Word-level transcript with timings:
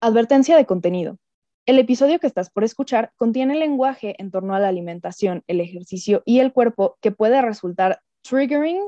Advertencia 0.00 0.56
de 0.56 0.64
contenido. 0.64 1.18
El 1.66 1.78
episodio 1.80 2.20
que 2.20 2.28
estás 2.28 2.50
por 2.50 2.62
escuchar 2.62 3.12
contiene 3.16 3.56
lenguaje 3.56 4.14
en 4.18 4.30
torno 4.30 4.54
a 4.54 4.60
la 4.60 4.68
alimentación, 4.68 5.42
el 5.48 5.60
ejercicio 5.60 6.22
y 6.24 6.38
el 6.38 6.52
cuerpo 6.52 6.96
que 7.00 7.10
puede 7.10 7.42
resultar 7.42 8.00
triggering, 8.22 8.80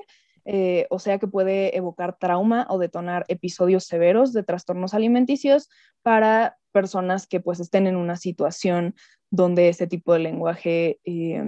eh, 0.45 0.87
o 0.89 1.01
sea 1.01 1.19
que 1.19 1.27
puede 1.27 1.77
evocar 1.77 2.17
trauma 2.17 2.67
o 2.71 2.79
detonar 2.79 3.25
episodios 3.27 3.85
severos 3.85 4.33
de 4.33 4.45
trastornos 4.45 4.95
alimenticios 4.95 5.69
para 6.03 6.57
personas 6.71 7.27
que 7.27 7.41
pues 7.41 7.59
estén 7.59 7.89
en 7.89 7.97
una 7.97 8.17
situación 8.17 8.95
donde 9.31 9.69
este 9.69 9.89
tipo 9.89 10.13
de 10.13 10.21
lenguaje, 10.21 11.01
eh, 11.05 11.43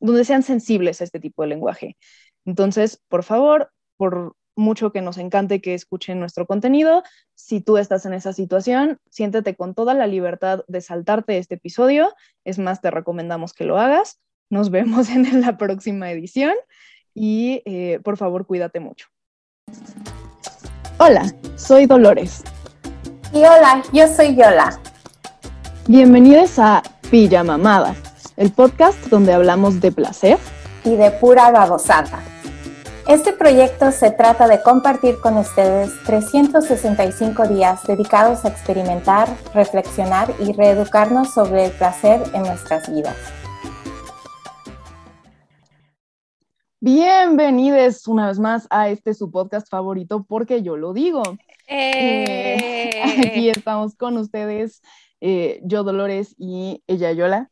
donde 0.00 0.24
sean 0.24 0.42
sensibles 0.42 1.02
a 1.02 1.04
este 1.04 1.20
tipo 1.20 1.42
de 1.42 1.48
lenguaje. 1.48 1.98
Entonces, 2.46 3.02
por 3.08 3.22
favor, 3.22 3.70
por 3.98 4.34
mucho 4.56 4.92
que 4.92 5.00
nos 5.00 5.18
encante 5.18 5.60
que 5.60 5.74
escuchen 5.74 6.20
nuestro 6.20 6.46
contenido. 6.46 7.02
Si 7.34 7.60
tú 7.60 7.76
estás 7.76 8.06
en 8.06 8.14
esa 8.14 8.32
situación, 8.32 8.98
siéntete 9.10 9.56
con 9.56 9.74
toda 9.74 9.94
la 9.94 10.06
libertad 10.06 10.64
de 10.68 10.80
saltarte 10.80 11.38
este 11.38 11.56
episodio. 11.56 12.14
Es 12.44 12.58
más, 12.58 12.80
te 12.80 12.90
recomendamos 12.90 13.52
que 13.52 13.64
lo 13.64 13.78
hagas. 13.78 14.20
Nos 14.50 14.70
vemos 14.70 15.10
en 15.10 15.40
la 15.40 15.56
próxima 15.56 16.10
edición 16.10 16.54
y 17.14 17.62
eh, 17.64 18.00
por 18.02 18.16
favor 18.16 18.46
cuídate 18.46 18.80
mucho. 18.80 19.08
Hola, 20.98 21.24
soy 21.56 21.86
Dolores. 21.86 22.44
Y 23.32 23.38
hola, 23.38 23.82
yo 23.92 24.06
soy 24.06 24.36
Yola. 24.36 24.80
Bienvenidos 25.88 26.58
a 26.58 26.82
Pijamamada, 27.10 27.94
el 28.36 28.52
podcast 28.52 28.98
donde 29.08 29.32
hablamos 29.32 29.80
de 29.80 29.90
placer 29.90 30.38
y 30.84 30.94
de 30.96 31.10
pura 31.10 31.50
babosata. 31.50 32.22
Este 33.06 33.34
proyecto 33.34 33.92
se 33.92 34.10
trata 34.10 34.48
de 34.48 34.62
compartir 34.62 35.20
con 35.20 35.36
ustedes 35.36 35.92
365 36.04 37.46
días 37.48 37.86
dedicados 37.86 38.46
a 38.46 38.48
experimentar, 38.48 39.28
reflexionar 39.52 40.34
y 40.40 40.54
reeducarnos 40.54 41.34
sobre 41.34 41.66
el 41.66 41.72
placer 41.72 42.22
en 42.32 42.44
nuestras 42.44 42.90
vidas. 42.90 43.14
Bienvenidos 46.80 48.08
una 48.08 48.28
vez 48.28 48.38
más 48.38 48.66
a 48.70 48.88
este 48.88 49.12
su 49.12 49.30
podcast 49.30 49.68
favorito 49.68 50.24
porque 50.26 50.62
yo 50.62 50.78
lo 50.78 50.94
digo. 50.94 51.22
Eh. 51.68 53.02
aquí 53.26 53.50
estamos 53.50 53.96
con 53.96 54.16
ustedes, 54.16 54.80
eh, 55.20 55.60
yo 55.62 55.82
Dolores 55.84 56.34
y 56.38 56.82
ella 56.86 57.12
Yola. 57.12 57.50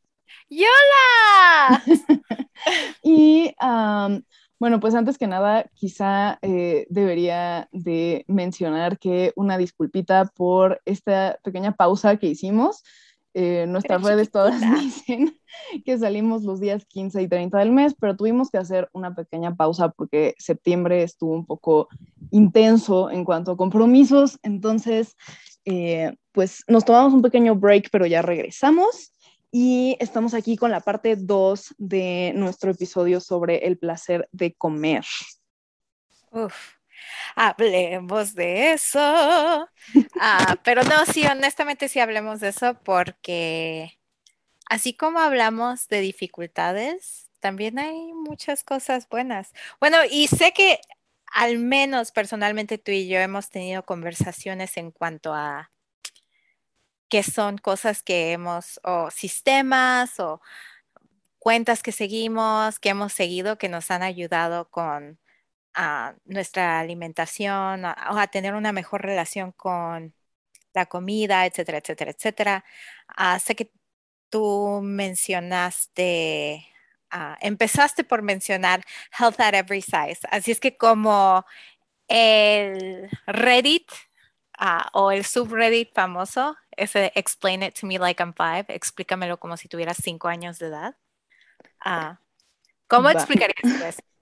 ¡Yola! 0.49 1.83
y 3.03 3.55
bueno, 4.63 4.79
pues 4.79 4.95
antes 4.95 5.19
que 5.19 5.27
nada, 5.27 5.69
quizá 5.75 6.39
eh, 6.41 6.87
debería 6.89 7.69
de 7.73 8.25
mencionar 8.29 8.97
que 8.97 9.33
una 9.35 9.59
disculpita 9.59 10.27
por 10.37 10.81
esta 10.85 11.37
pequeña 11.43 11.73
pausa 11.73 12.17
que 12.17 12.29
hicimos. 12.29 12.85
Eh, 13.35 13.67
nuestras 13.67 14.05
redes 14.05 14.31
todas 14.31 14.61
dicen 14.81 15.37
que 15.85 15.99
salimos 15.99 16.45
los 16.45 16.61
días 16.61 16.85
15 16.85 17.23
y 17.23 17.27
30 17.27 17.59
del 17.59 17.73
mes, 17.73 17.97
pero 17.99 18.15
tuvimos 18.15 18.51
que 18.51 18.59
hacer 18.59 18.89
una 18.93 19.17
pequeña 19.17 19.57
pausa 19.57 19.89
porque 19.89 20.37
septiembre 20.39 21.03
estuvo 21.03 21.33
un 21.33 21.45
poco 21.45 21.89
intenso 22.31 23.11
en 23.11 23.25
cuanto 23.25 23.51
a 23.51 23.57
compromisos, 23.57 24.39
entonces 24.45 25.17
eh, 25.65 26.15
pues 26.31 26.63
nos 26.69 26.85
tomamos 26.85 27.15
un 27.15 27.23
pequeño 27.23 27.57
break, 27.57 27.89
pero 27.91 28.07
ya 28.07 28.23
regresamos 28.23 29.11
y 29.55 29.99
estamos 30.01 30.33
aquí 30.33 30.57
con 30.57 30.71
la 30.71 30.81
parte 30.81 31.15
2 31.15 31.75
de 31.77 32.33
nuestro 32.35 32.71
episodio 32.71 33.21
sobre 33.21 33.67
el 33.67 33.77
placer 33.77 34.27
de 34.33 34.55
comer. 34.55 35.05
Uf, 36.31 36.55
hablemos 37.37 38.35
de 38.35 38.73
eso. 38.73 38.99
Ah, 38.99 40.57
pero 40.65 40.83
no, 40.85 41.05
sí, 41.05 41.27
honestamente 41.27 41.89
sí 41.89 42.01
hablemos 42.01 42.41
de 42.41 42.49
eso 42.49 42.81
porque 42.83 43.99
así 44.71 44.95
como 44.95 45.19
hablamos 45.19 45.87
de 45.89 46.01
dificultades, 46.01 47.29
también 47.41 47.79
hay 47.79 48.15
muchas 48.15 48.65
cosas 48.65 49.07
buenas. 49.07 49.53
Bueno, 49.81 49.99
y 50.11 50.29
sé 50.29 50.53
que 50.53 50.81
al 51.27 51.59
menos 51.59 52.11
personalmente 52.11 52.79
tú 52.79 52.91
y 52.91 53.07
yo 53.07 53.19
hemos 53.19 53.51
tenido 53.51 53.85
conversaciones 53.85 54.79
en 54.79 54.93
cuanto 54.93 55.35
a 55.35 55.71
que 57.13 57.23
son 57.23 57.59
cosas 57.59 58.03
que 58.03 58.33
hemos, 58.33 58.81
o 58.85 59.11
sistemas 59.11 60.19
o 60.19 60.41
cuentas 61.39 61.83
que 61.83 61.93
seguimos, 61.93 62.79
que 62.81 62.91
hemos 62.91 63.13
seguido, 63.13 63.59
que 63.59 63.69
nos 63.69 63.91
han 63.91 64.03
ayudado 64.03 64.71
con 64.71 65.19
ah, 65.75 66.15
nuestra 66.25 66.81
alimentación 66.81 67.85
o 67.85 68.19
a, 68.19 68.27
tener 68.29 68.55
una 68.55 68.73
mejor 68.73 69.03
relación 69.03 69.53
con 69.53 70.15
la 70.75 70.87
comida, 70.87 71.47
etcétera, 71.47 71.79
etcétera, 71.79 72.13
etcétera. 72.13 72.65
Ah, 73.09 73.39
sé 73.41 73.57
que 73.57 73.73
tú 74.31 74.81
mencionaste, 74.83 76.67
ah, 77.11 77.37
empezaste 77.43 78.05
por 78.05 78.23
mencionar 78.23 78.83
Health 79.19 79.41
at 79.41 79.55
Every 79.55 79.83
Size, 79.83 80.21
así 80.31 80.53
es 80.53 80.61
que 80.61 80.77
como 80.79 81.45
el 82.09 83.11
Reddit 83.27 83.91
o 84.95 85.11
el 85.11 85.25
subreddit 85.25 85.93
famoso, 85.95 86.57
ese 86.77 87.13
Explain 87.15 87.63
It 87.63 87.79
to 87.81 87.87
Me 87.87 87.99
Like 87.99 88.23
I'm 88.23 88.35
Five, 88.35 88.67
explícamelo 88.69 89.39
como 89.39 89.57
si 89.57 89.69
tuvieras 89.69 89.99
cinco 90.03 90.29
años 90.29 90.59
de 90.59 90.67
edad. 90.67 90.97
Ah, 91.81 92.19
¿Cómo 92.87 93.09
explicarías 93.09 93.83
eso? 93.83 94.03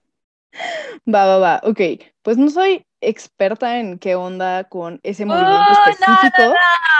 Va, 1.07 1.25
va, 1.25 1.37
va. 1.37 1.61
Ok, 1.63 1.79
pues 2.21 2.37
no 2.37 2.49
soy 2.49 2.85
experta 2.99 3.79
en 3.79 3.97
qué 3.99 4.15
onda 4.15 4.65
con 4.65 4.99
ese 5.01 5.25
movimiento 5.25 5.55
¡Oh, 5.55 5.89
específico, 5.89 6.53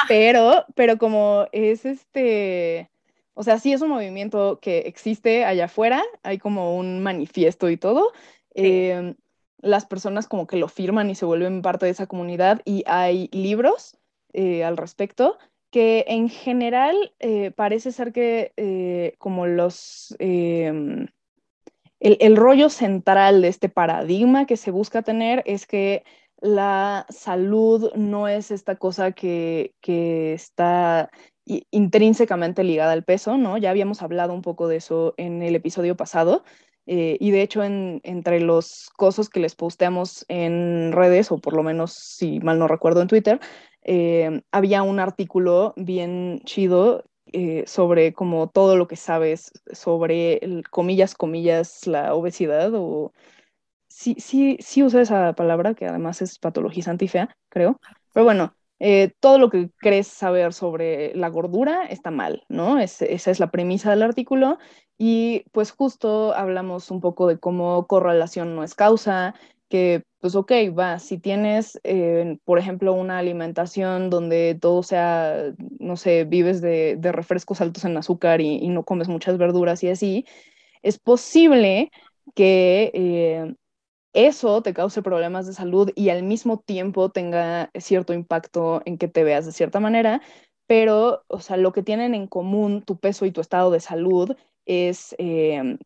pero, 0.08 0.66
pero 0.74 0.98
como 0.98 1.48
es 1.52 1.86
este, 1.86 2.90
o 3.34 3.44
sea, 3.44 3.60
sí 3.60 3.74
es 3.74 3.82
un 3.82 3.90
movimiento 3.90 4.60
que 4.62 4.80
existe 4.80 5.46
allá 5.46 5.66
afuera, 5.66 6.02
hay 6.24 6.38
como 6.38 6.78
un 6.78 7.04
manifiesto 7.04 7.70
y 7.70 7.78
todo. 7.78 8.12
Em, 8.54 9.16
las 9.60 9.86
personas 9.86 10.28
como 10.28 10.48
que 10.48 10.58
lo 10.58 10.68
firman 10.68 11.10
y 11.10 11.16
se 11.16 11.26
vuelven 11.26 11.62
parte 11.62 11.86
de 11.86 11.92
esa 11.92 12.08
comunidad 12.08 12.62
y 12.66 12.84
hay 12.88 13.30
libros 13.32 13.98
eh, 14.34 14.64
al 14.64 14.78
respecto, 14.78 15.38
que 15.72 16.06
en 16.08 16.30
general 16.30 17.14
eh, 17.20 17.52
parece 17.52 17.92
ser 17.92 18.12
que 18.14 18.54
eh, 18.58 19.16
como 19.18 19.48
los... 19.48 20.16
Em, 20.20 21.08
el, 22.00 22.36
rollo 22.36 22.70
central 22.70 23.44
de 23.44 23.48
este 23.48 23.70
paradigma 23.70 24.48
que 24.48 24.58
se 24.58 24.72
busca 24.72 25.04
tener 25.04 25.44
es 25.46 25.68
que 25.68 26.04
la 26.40 27.06
salud 27.10 27.94
no 27.96 28.28
es 28.28 28.50
esta 28.50 28.76
cosa 28.76 29.12
que, 29.12 29.76
que 29.82 30.34
está 30.34 31.12
intrínsecamente 31.46 32.64
ligada 32.64 32.94
al 32.94 33.04
peso, 33.04 33.38
¿no? 33.38 33.58
Ya 33.58 33.70
habíamos 33.70 34.02
hablado 34.02 34.34
un 34.34 34.42
poco 34.42 34.68
de 34.68 34.78
eso 34.78 35.14
en 35.18 35.44
el 35.44 35.56
episodio 35.56 35.96
pasado, 35.96 36.44
eh, 36.94 37.16
y 37.22 37.32
de 37.32 37.42
hecho, 37.42 37.64
entre 37.64 38.42
los 38.42 38.90
cosas 38.98 39.30
que 39.30 39.40
les 39.40 39.56
posteamos 39.56 40.26
en 40.28 40.92
redes, 40.92 41.32
o 41.32 41.38
por 41.38 41.54
lo 41.54 41.64
menos, 41.64 41.94
si 41.94 42.42
mal 42.42 42.60
no 42.60 42.68
recuerdo, 42.68 43.02
en 43.02 43.08
Twitter, 43.08 43.40
eh, 43.84 44.42
había 44.52 44.84
un 44.84 45.00
artículo 45.00 45.74
bien 45.78 46.42
chido 46.44 47.06
eh, 47.32 47.64
sobre 47.66 48.12
como 48.12 48.50
todo 48.50 48.76
lo 48.76 48.90
que 48.90 48.98
sabes 48.98 49.54
sobre, 49.72 50.42
comillas, 50.70 51.16
comillas, 51.16 51.88
la 51.88 52.14
obesidad, 52.14 52.74
o 52.76 53.14
sí, 53.88 54.18
sí, 54.20 54.58
sí 54.60 54.84
usa 54.84 55.02
esa 55.02 55.32
palabra, 55.32 55.76
que 55.76 55.86
además 55.86 56.22
es 56.22 56.40
patologizante 56.40 57.06
y 57.06 57.08
fea, 57.08 57.34
creo. 57.48 57.80
Pero 58.12 58.26
bueno, 58.26 58.54
eh, 58.84 59.14
todo 59.20 59.38
lo 59.38 59.52
que 59.52 59.70
crees 59.78 60.08
saber 60.08 60.54
sobre 60.54 61.16
la 61.16 61.30
gordura 61.30 61.86
está 61.86 62.10
mal, 62.10 62.44
¿no? 62.50 62.80
esa 62.80 63.06
es 63.06 63.40
la 63.40 63.52
premisa 63.52 63.92
del 63.92 64.02
artículo. 64.02 64.58
Y 64.98 65.46
pues 65.52 65.70
justo 65.72 66.34
hablamos 66.34 66.90
un 66.90 67.00
poco 67.00 67.28
de 67.28 67.38
cómo 67.40 67.86
correlación 67.86 68.56
no 68.56 68.64
es 68.64 68.74
causa, 68.74 69.36
que 69.70 70.04
pues 70.20 70.36
ok, 70.36 70.52
va, 70.78 70.98
si 70.98 71.20
tienes, 71.20 71.80
eh, 71.84 72.40
por 72.44 72.58
ejemplo, 72.58 72.94
una 72.94 73.20
alimentación 73.20 74.10
donde 74.10 74.58
todo 74.60 74.82
sea, 74.82 75.54
no 75.80 75.96
sé, 75.96 76.24
vives 76.26 76.60
de, 76.62 76.98
refrescos 77.04 77.62
altos 77.62 77.86
en 77.86 77.98
azúcar 77.98 78.42
y, 78.42 78.68
no 78.70 78.84
comes 78.84 79.08
muchas 79.10 79.38
verduras 79.38 79.84
y 79.84 79.90
así, 79.90 80.26
es 80.82 80.98
posible 80.98 81.92
que 82.34 82.92
eh, 82.96 83.54
eso 84.14 84.62
te 84.62 84.74
cause 84.74 85.02
problemas 85.02 85.48
de 85.48 85.54
salud 85.54 85.92
y 85.96 86.10
al 86.10 86.24
mismo 86.24 86.60
tiempo 86.60 87.10
tenga 87.12 87.72
cierto 87.80 88.14
impacto 88.14 88.82
en 88.86 88.98
que 88.98 89.08
te 89.08 89.24
veas 89.24 89.46
de 89.46 89.52
cierta 89.52 89.80
manera, 89.80 90.22
pero, 90.68 91.24
o 91.28 91.40
sea, 91.40 91.58
lo 91.58 91.72
que 91.74 91.84
tienen 91.84 92.14
en 92.16 92.28
común 92.28 92.82
tu 92.84 92.98
peso 93.00 93.26
y 93.26 93.32
tu 93.32 93.42
estado 93.42 93.72
de 93.72 93.80
salud 93.80 94.36
es, 94.66 95.16
em, 95.18 95.78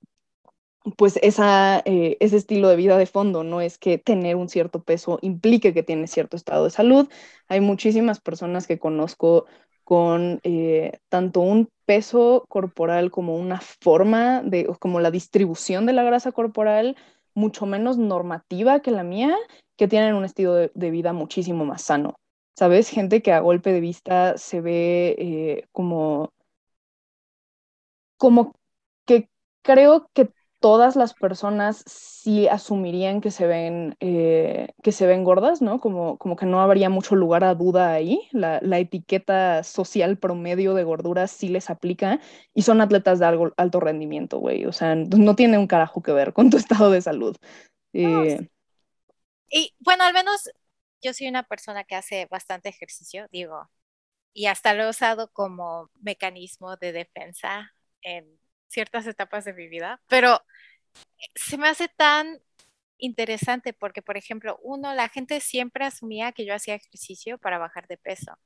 pues, 0.98 1.18
esa, 1.24 1.82
eh, 1.86 2.18
ese 2.20 2.38
estilo 2.38 2.70
de 2.70 2.76
vida 2.76 2.98
de 2.98 3.06
fondo, 3.08 3.44
no 3.44 3.62
es 3.62 3.78
que 3.78 3.98
tener 3.98 4.36
un 4.36 4.50
cierto 4.50 4.84
peso 4.84 5.18
implique 5.22 5.74
que 5.74 5.84
tienes 5.84 6.12
cierto 6.12 6.38
estado 6.38 6.66
de 6.66 6.70
salud. 6.70 7.10
Hay 7.48 7.62
muchísimas 7.62 8.20
personas 8.22 8.68
que 8.68 8.80
conozco 8.80 9.46
con 9.84 10.40
eh, 10.44 11.00
tanto 11.10 11.42
un 11.42 11.70
peso 11.86 12.46
corporal 12.50 13.12
como 13.12 13.36
una 13.38 13.62
forma 13.62 14.42
de, 14.44 14.66
como 14.80 15.00
la 15.00 15.12
distribución 15.12 15.86
de 15.86 15.94
la 15.94 16.04
grasa 16.04 16.32
corporal 16.32 16.96
mucho 17.36 17.66
menos 17.66 17.98
normativa 17.98 18.82
que 18.82 18.92
la 18.92 19.04
mía, 19.04 19.36
que 19.78 19.88
tienen 19.88 20.16
un 20.16 20.26
estilo 20.26 20.54
de, 20.56 20.92
vida 20.92 21.14
muchísimo 21.14 21.66
más 21.66 21.84
sano. 21.84 22.16
¿sabes? 22.58 22.90
Gente 22.90 23.22
que 23.22 23.34
a 23.34 23.42
golpe 23.42 23.72
de 23.72 23.82
vista 23.82 24.38
se 24.38 24.62
ve 24.62 25.16
eh, 25.20 25.68
como, 25.72 26.32
como 28.18 28.54
que 29.06 29.30
creo 29.62 30.10
que 30.14 30.30
todas 30.66 30.96
las 30.96 31.14
personas 31.14 31.84
sí 31.86 32.48
asumirían 32.48 33.22
que 33.22 33.30
se 33.30 33.46
ven, 33.46 33.96
eh, 34.00 34.70
que 34.82 34.92
se 34.92 35.06
ven 35.06 35.24
gordas, 35.24 35.62
¿no? 35.62 35.80
Como, 35.80 36.18
como 36.18 36.36
que 36.36 36.48
no 36.48 36.60
habría 36.60 36.90
mucho 36.90 37.16
lugar 37.16 37.44
a 37.44 37.54
duda 37.54 37.94
ahí. 37.94 38.28
La, 38.32 38.58
etiqueta 38.80 39.64
social 39.64 40.18
promedio 40.18 40.74
de 40.74 40.84
gordura 40.84 41.28
sí 41.28 41.50
les 41.50 41.70
aplica 41.70 42.20
y 42.56 42.64
son 42.64 42.82
atletas 42.82 43.20
de 43.20 43.28
algo, 43.28 43.54
alto 43.58 43.80
rendimiento, 43.80 44.40
güey. 44.40 44.66
O 44.66 44.72
sea, 44.72 44.96
no 44.96 45.36
tiene 45.36 45.60
un 45.60 45.68
carajo 45.68 46.02
que 46.02 46.14
ver 46.14 46.34
con 46.34 46.50
tu 46.50 46.58
estado 46.58 46.90
de 46.90 47.04
salud. 47.04 47.38
Eh, 47.94 48.50
y 49.48 49.76
bueno, 49.78 50.04
al 50.04 50.16
menos 50.16 50.50
yo 51.04 51.14
soy 51.14 51.28
una 51.28 51.44
persona 51.44 51.84
que 51.84 51.94
hace 51.94 52.26
bastante 52.26 52.70
ejercicio, 52.70 53.28
digo, 53.32 53.70
y 54.34 54.48
hasta 54.48 54.74
lo 54.74 54.86
he 54.86 54.90
usado 54.90 55.32
como 55.32 55.92
mecanismo 56.02 56.76
de 56.76 56.92
defensa 56.92 57.72
en 58.02 58.40
ciertas 58.76 59.08
etapas 59.08 59.46
de 59.46 59.54
mi 59.54 59.68
vida, 59.70 60.02
pero 60.10 60.42
se 61.36 61.58
me 61.58 61.70
hace 61.70 61.88
tan 61.88 62.42
interesante 62.98 63.74
porque, 63.74 64.02
por 64.02 64.18
ejemplo, 64.18 64.60
uno, 64.64 64.94
la 64.94 65.10
gente 65.10 65.40
siempre 65.40 65.86
asumía 65.86 66.34
que 66.34 66.46
yo 66.46 66.54
hacía 66.54 66.76
ejercicio 66.76 67.38
para 67.38 67.58
bajar 67.58 67.88
de 67.88 67.98
peso. 67.98 68.38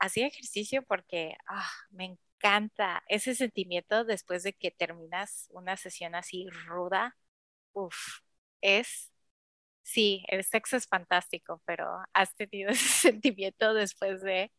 Hacía 0.00 0.26
ejercicio 0.26 0.82
porque 0.82 1.36
ah, 1.48 1.70
me 1.90 2.06
encanta 2.06 3.04
ese 3.08 3.34
sentimiento 3.34 4.04
después 4.04 4.42
de 4.42 4.54
que 4.54 4.72
terminas 4.72 5.48
una 5.50 5.76
sesión 5.76 6.14
así 6.16 6.48
ruda. 6.66 7.16
Uf, 7.72 7.96
es, 8.62 9.12
sí, 9.82 10.24
el 10.28 10.44
sexo 10.44 10.76
es 10.76 10.86
fantástico, 10.88 11.62
pero 11.66 11.86
has 12.14 12.34
tenido 12.36 12.70
ese 12.72 12.88
sentimiento 12.88 13.74
después 13.74 14.22
de 14.22 14.52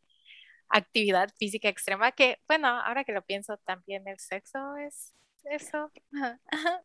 actividad 0.71 1.29
física 1.37 1.69
extrema, 1.69 2.11
que 2.11 2.39
bueno, 2.47 2.67
ahora 2.67 3.03
que 3.03 3.13
lo 3.13 3.21
pienso, 3.21 3.57
también 3.65 4.07
el 4.07 4.19
sexo 4.19 4.75
es 4.77 5.13
eso. 5.45 5.91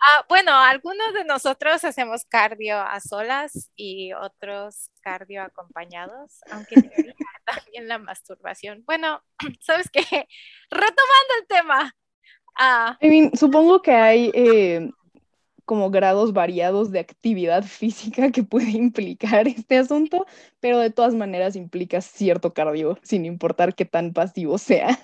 ah, 0.00 0.24
bueno, 0.28 0.52
algunos 0.52 1.14
de 1.14 1.24
nosotros 1.24 1.84
hacemos 1.84 2.24
cardio 2.24 2.78
a 2.78 3.00
solas 3.00 3.70
y 3.76 4.12
otros 4.12 4.90
cardio 5.00 5.42
acompañados, 5.42 6.40
aunque 6.50 6.74
también 7.46 7.88
la 7.88 7.98
masturbación. 7.98 8.82
Bueno, 8.86 9.22
¿sabes 9.60 9.88
qué? 9.90 10.00
Retomando 10.70 11.34
el 11.40 11.46
tema. 11.46 11.96
Ah, 12.58 12.98
supongo 13.34 13.80
que 13.80 13.92
hay 13.92 14.30
eh, 14.34 14.90
como 15.70 15.92
grados 15.92 16.32
variados 16.32 16.90
de 16.90 16.98
actividad 16.98 17.62
física 17.62 18.32
que 18.32 18.42
puede 18.42 18.70
implicar 18.76 19.46
este 19.46 19.78
asunto, 19.78 20.26
pero 20.58 20.80
de 20.80 20.90
todas 20.90 21.14
maneras 21.14 21.54
implica 21.54 22.00
cierto 22.00 22.52
cardio, 22.52 22.98
sin 23.04 23.24
importar 23.24 23.76
qué 23.76 23.84
tan 23.84 24.12
pasivo 24.12 24.58
sea. 24.58 24.98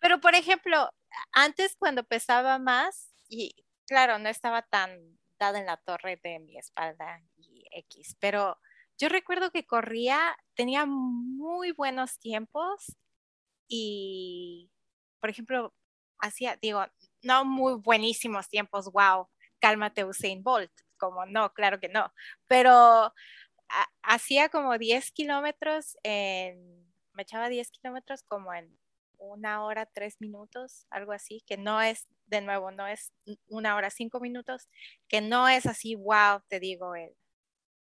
Pero, 0.00 0.20
por 0.20 0.34
ejemplo, 0.34 0.90
antes 1.32 1.76
cuando 1.78 2.04
pesaba 2.04 2.58
más, 2.58 3.10
y 3.26 3.54
claro, 3.86 4.18
no 4.18 4.28
estaba 4.28 4.60
tan 4.60 5.18
dada 5.38 5.60
en 5.60 5.64
la 5.64 5.78
torre 5.78 6.20
de 6.22 6.38
mi 6.38 6.58
espalda 6.58 7.22
y 7.38 7.64
X, 7.70 8.18
pero 8.20 8.58
yo 8.98 9.08
recuerdo 9.08 9.50
que 9.50 9.64
corría, 9.64 10.36
tenía 10.54 10.84
muy 10.84 11.72
buenos 11.72 12.18
tiempos 12.18 12.94
y, 13.66 14.70
por 15.20 15.30
ejemplo, 15.30 15.72
hacía, 16.18 16.58
digo, 16.60 16.84
no 17.26 17.44
muy 17.44 17.74
buenísimos 17.74 18.48
tiempos, 18.48 18.90
wow, 18.92 19.28
cálmate 19.60 20.04
Usain 20.04 20.42
Bolt, 20.42 20.72
como 20.96 21.26
no, 21.26 21.52
claro 21.52 21.80
que 21.80 21.88
no, 21.88 22.12
pero 22.46 23.12
hacía 24.02 24.48
como 24.48 24.78
10 24.78 25.12
kilómetros 25.12 25.98
en, 26.02 26.86
me 27.12 27.22
echaba 27.22 27.48
10 27.48 27.70
kilómetros 27.70 28.22
como 28.22 28.54
en 28.54 28.78
una 29.18 29.64
hora, 29.64 29.86
tres 29.86 30.20
minutos, 30.20 30.86
algo 30.90 31.12
así, 31.12 31.42
que 31.46 31.56
no 31.56 31.80
es, 31.80 32.06
de 32.26 32.40
nuevo, 32.42 32.70
no 32.70 32.86
es 32.86 33.12
una 33.48 33.74
hora, 33.76 33.90
cinco 33.90 34.20
minutos, 34.20 34.68
que 35.08 35.20
no 35.20 35.48
es 35.48 35.66
así, 35.66 35.94
wow, 35.94 36.42
te 36.48 36.60
digo, 36.60 36.94
el, 36.94 37.16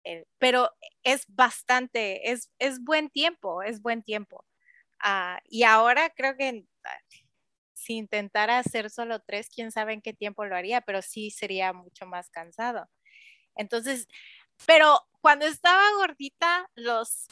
el, 0.04 0.28
pero 0.40 0.72
es 1.04 1.26
bastante, 1.28 2.32
es, 2.32 2.52
es 2.60 2.84
buen 2.84 3.10
tiempo, 3.10 3.62
es 3.64 3.82
buen 3.82 4.04
tiempo. 4.04 4.46
Uh, 5.04 5.40
y 5.50 5.64
ahora 5.64 6.12
creo 6.12 6.38
que 6.38 6.66
si 7.82 7.94
intentara 7.96 8.60
hacer 8.60 8.90
solo 8.90 9.20
tres, 9.20 9.50
quién 9.54 9.72
sabe 9.72 9.94
en 9.94 10.02
qué 10.02 10.14
tiempo 10.14 10.46
lo 10.46 10.56
haría, 10.56 10.82
pero 10.82 11.02
sí 11.02 11.32
sería 11.32 11.74
mucho 11.74 12.06
más 12.06 12.30
cansado. 12.30 12.88
Entonces, 13.56 14.08
pero 14.66 15.00
cuando 15.22 15.46
estaba 15.46 15.84
gordita, 15.98 16.70
los, 16.76 17.28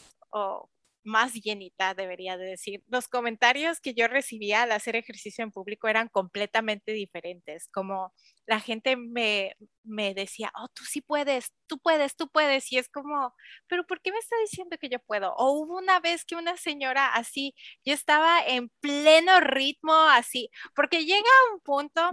más 1.04 1.34
llenita, 1.34 1.94
debería 1.94 2.38
de 2.38 2.46
decir. 2.46 2.84
Los 2.88 3.08
comentarios 3.08 3.80
que 3.80 3.94
yo 3.94 4.08
recibía 4.08 4.64
al 4.64 4.72
hacer 4.72 4.96
ejercicio 4.96 5.44
en 5.44 5.52
público 5.52 5.88
eran 5.88 6.10
completamente 6.10 6.92
diferentes, 6.92 7.68
como 7.70 8.14
la 8.46 8.60
gente 8.60 8.96
me, 8.96 9.56
me 9.84 10.14
decía, 10.14 10.52
oh, 10.56 10.68
tú 10.74 10.84
sí 10.84 11.02
puedes, 11.02 11.54
tú 11.68 11.80
puedes, 11.80 12.16
tú 12.16 12.30
puedes, 12.30 12.72
y 12.72 12.78
es 12.78 12.90
como, 12.90 13.34
pero 13.68 13.86
¿por 13.86 14.02
qué 14.02 14.12
me 14.12 14.20
está 14.20 14.36
diciendo 14.42 14.78
que 14.80 14.90
yo 14.90 15.00
puedo? 15.00 15.34
O 15.36 15.52
hubo 15.52 15.78
una 15.78 16.00
vez 16.00 16.26
que 16.26 16.36
una 16.36 16.58
señora 16.58 17.14
así, 17.14 17.54
yo 17.86 17.94
estaba 17.94 18.42
en 18.46 18.70
pleno 18.80 19.40
ritmo 19.40 19.94
así, 19.94 20.50
porque 20.76 21.06
llega 21.06 21.30
un 21.54 21.62
punto, 21.62 22.10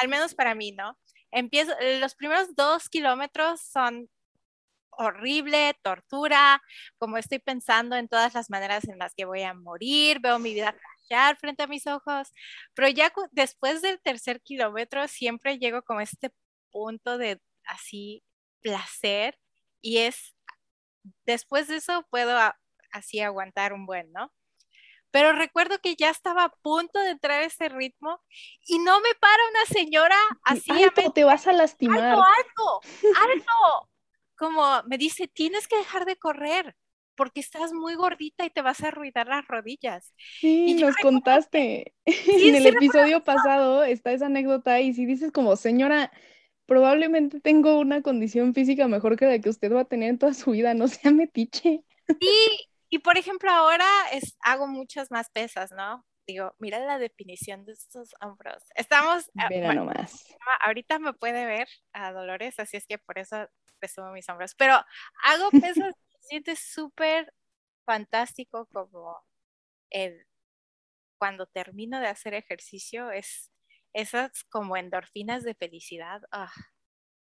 al 0.00 0.08
menos 0.08 0.34
para 0.34 0.54
mí, 0.54 0.72
¿no? 0.72 0.98
Empiezo, 1.30 1.72
los 2.00 2.14
primeros 2.14 2.54
dos 2.54 2.88
kilómetros 2.88 3.62
son 3.62 4.08
horrible, 4.92 5.74
tortura, 5.82 6.62
como 6.98 7.18
estoy 7.18 7.38
pensando 7.38 7.96
en 7.96 8.08
todas 8.08 8.34
las 8.34 8.50
maneras 8.50 8.88
en 8.88 8.98
las 8.98 9.14
que 9.14 9.24
voy 9.24 9.42
a 9.42 9.54
morir, 9.54 10.20
veo 10.20 10.38
mi 10.38 10.54
vida 10.54 10.74
callar 11.08 11.36
frente 11.36 11.62
a 11.62 11.66
mis 11.66 11.86
ojos, 11.86 12.32
pero 12.74 12.88
ya 12.88 13.12
después 13.30 13.82
del 13.82 14.00
tercer 14.00 14.40
kilómetro 14.42 15.08
siempre 15.08 15.58
llego 15.58 15.82
como 15.82 16.00
a 16.00 16.04
este 16.04 16.30
punto 16.70 17.18
de 17.18 17.40
así 17.64 18.22
placer 18.60 19.38
y 19.80 19.98
es, 19.98 20.34
después 21.24 21.68
de 21.68 21.76
eso 21.76 22.06
puedo 22.10 22.38
así 22.92 23.20
aguantar 23.20 23.72
un 23.72 23.86
buen, 23.86 24.12
¿no? 24.12 24.32
Pero 25.10 25.32
recuerdo 25.32 25.78
que 25.78 25.94
ya 25.94 26.08
estaba 26.08 26.44
a 26.44 26.48
punto 26.62 26.98
de 26.98 27.10
entrar 27.10 27.42
a 27.42 27.44
ese 27.44 27.68
ritmo 27.68 28.22
y 28.66 28.78
no 28.78 28.98
me 29.00 29.14
para 29.16 29.42
una 29.50 29.66
señora 29.66 30.16
así. 30.42 30.70
Alto, 30.70 31.12
te 31.12 31.24
vas 31.24 31.46
a 31.46 31.52
lastimar. 31.52 32.00
Alto, 32.02 32.24
alto, 32.24 32.80
alto 33.20 33.91
como 34.42 34.82
me 34.88 34.98
dice, 34.98 35.28
tienes 35.28 35.68
que 35.68 35.76
dejar 35.76 36.04
de 36.04 36.16
correr 36.16 36.74
porque 37.14 37.38
estás 37.38 37.72
muy 37.72 37.94
gordita 37.94 38.44
y 38.44 38.50
te 38.50 38.60
vas 38.60 38.82
a 38.82 38.88
arruinar 38.88 39.28
las 39.28 39.46
rodillas. 39.46 40.12
Sí, 40.40 40.74
nos 40.74 40.96
contaste. 40.96 41.94
en 42.06 42.56
el 42.56 42.66
episodio 42.66 43.22
pasado 43.22 43.84
está 43.84 44.10
esa 44.10 44.26
anécdota 44.26 44.80
y 44.80 44.94
si 44.94 45.06
dices 45.06 45.30
como, 45.30 45.54
señora, 45.54 46.10
probablemente 46.66 47.38
tengo 47.38 47.78
una 47.78 48.02
condición 48.02 48.52
física 48.52 48.88
mejor 48.88 49.16
que 49.16 49.26
la 49.26 49.38
que 49.38 49.48
usted 49.48 49.72
va 49.72 49.82
a 49.82 49.84
tener 49.84 50.10
en 50.10 50.18
toda 50.18 50.34
su 50.34 50.50
vida, 50.50 50.74
no 50.74 50.88
sea 50.88 51.12
metiche. 51.12 51.84
Sí, 52.20 52.68
y 52.90 52.98
por 52.98 53.16
ejemplo 53.16 53.48
ahora 53.48 53.86
es, 54.12 54.36
hago 54.40 54.66
muchas 54.66 55.12
más 55.12 55.30
pesas, 55.30 55.70
¿no? 55.70 56.04
Digo, 56.26 56.52
mira 56.58 56.80
la 56.80 56.98
definición 56.98 57.64
de 57.64 57.74
estos 57.74 58.10
hombros. 58.20 58.64
Estamos... 58.74 59.30
Mira 59.50 59.72
nomás. 59.72 60.26
Ahorita 60.64 60.98
me 60.98 61.12
puede 61.12 61.46
ver 61.46 61.68
a 61.92 62.10
Dolores, 62.10 62.58
así 62.58 62.76
es 62.76 62.86
que 62.88 62.98
por 62.98 63.20
eso 63.20 63.48
presumo 63.82 64.12
mis 64.12 64.28
hombros, 64.28 64.54
pero 64.54 64.74
hago 65.24 65.50
pesas, 65.50 65.92
siente 66.20 66.54
súper 66.54 67.34
fantástico 67.84 68.68
como 68.72 69.20
cuando 71.18 71.46
termino 71.46 71.98
de 71.98 72.06
hacer 72.06 72.34
ejercicio, 72.34 73.10
es 73.10 73.50
esas 73.92 74.44
como 74.44 74.76
endorfinas 74.76 75.42
de 75.42 75.54
felicidad, 75.54 76.22
ah, 76.30 76.52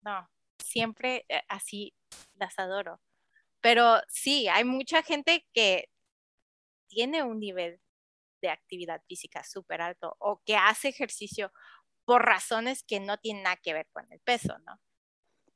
no, 0.02 0.28
siempre 0.58 1.26
eh, 1.28 1.42
así 1.48 1.94
las 2.34 2.58
adoro. 2.58 3.00
Pero 3.60 4.00
sí, 4.08 4.48
hay 4.48 4.64
mucha 4.64 5.02
gente 5.02 5.46
que 5.52 5.88
tiene 6.88 7.22
un 7.22 7.38
nivel 7.38 7.80
de 8.40 8.48
actividad 8.50 9.02
física 9.06 9.44
súper 9.44 9.82
alto 9.82 10.16
o 10.18 10.40
que 10.44 10.56
hace 10.56 10.88
ejercicio 10.88 11.52
por 12.06 12.25
razones 12.25 12.82
que 12.84 13.00
no 13.00 13.18
tienen 13.18 13.42
nada 13.42 13.56
que 13.56 13.75
ver 13.75 13.88
con 13.92 14.10
el 14.10 14.20
peso, 14.20 14.58
¿no? 14.66 14.80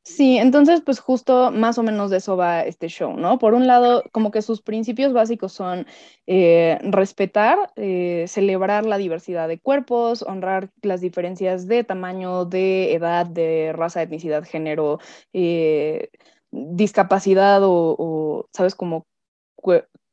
Sí, 0.05 0.39
entonces 0.39 0.81
pues 0.85 0.99
justo 0.99 1.51
más 1.53 1.77
o 1.79 1.83
menos 1.83 2.11
de 2.11 2.17
eso 2.17 2.37
va 2.37 2.63
este 2.63 2.89
show, 2.89 3.17
¿no? 3.19 3.39
Por 3.39 3.53
un 3.55 3.67
lado, 3.67 4.03
como 4.13 4.31
que 4.31 4.41
sus 4.41 4.63
principios 4.63 5.13
básicos 5.13 5.53
son 5.53 5.87
eh, 6.27 6.79
respetar, 6.83 7.71
eh, 7.77 8.25
celebrar 8.27 8.87
la 8.87 8.97
diversidad 8.97 9.47
de 9.47 9.61
cuerpos, 9.61 10.23
honrar 10.23 10.71
las 10.83 11.03
diferencias 11.03 11.67
de 11.69 11.85
tamaño, 11.85 12.47
de 12.47 12.95
edad, 12.95 13.27
de 13.27 13.73
raza, 13.75 14.01
etnicidad, 14.03 14.43
género, 14.45 14.99
eh, 15.35 16.09
discapacidad 16.51 17.63
o, 17.63 17.95
o, 17.99 18.47
¿sabes? 18.55 18.75
Como 18.75 19.05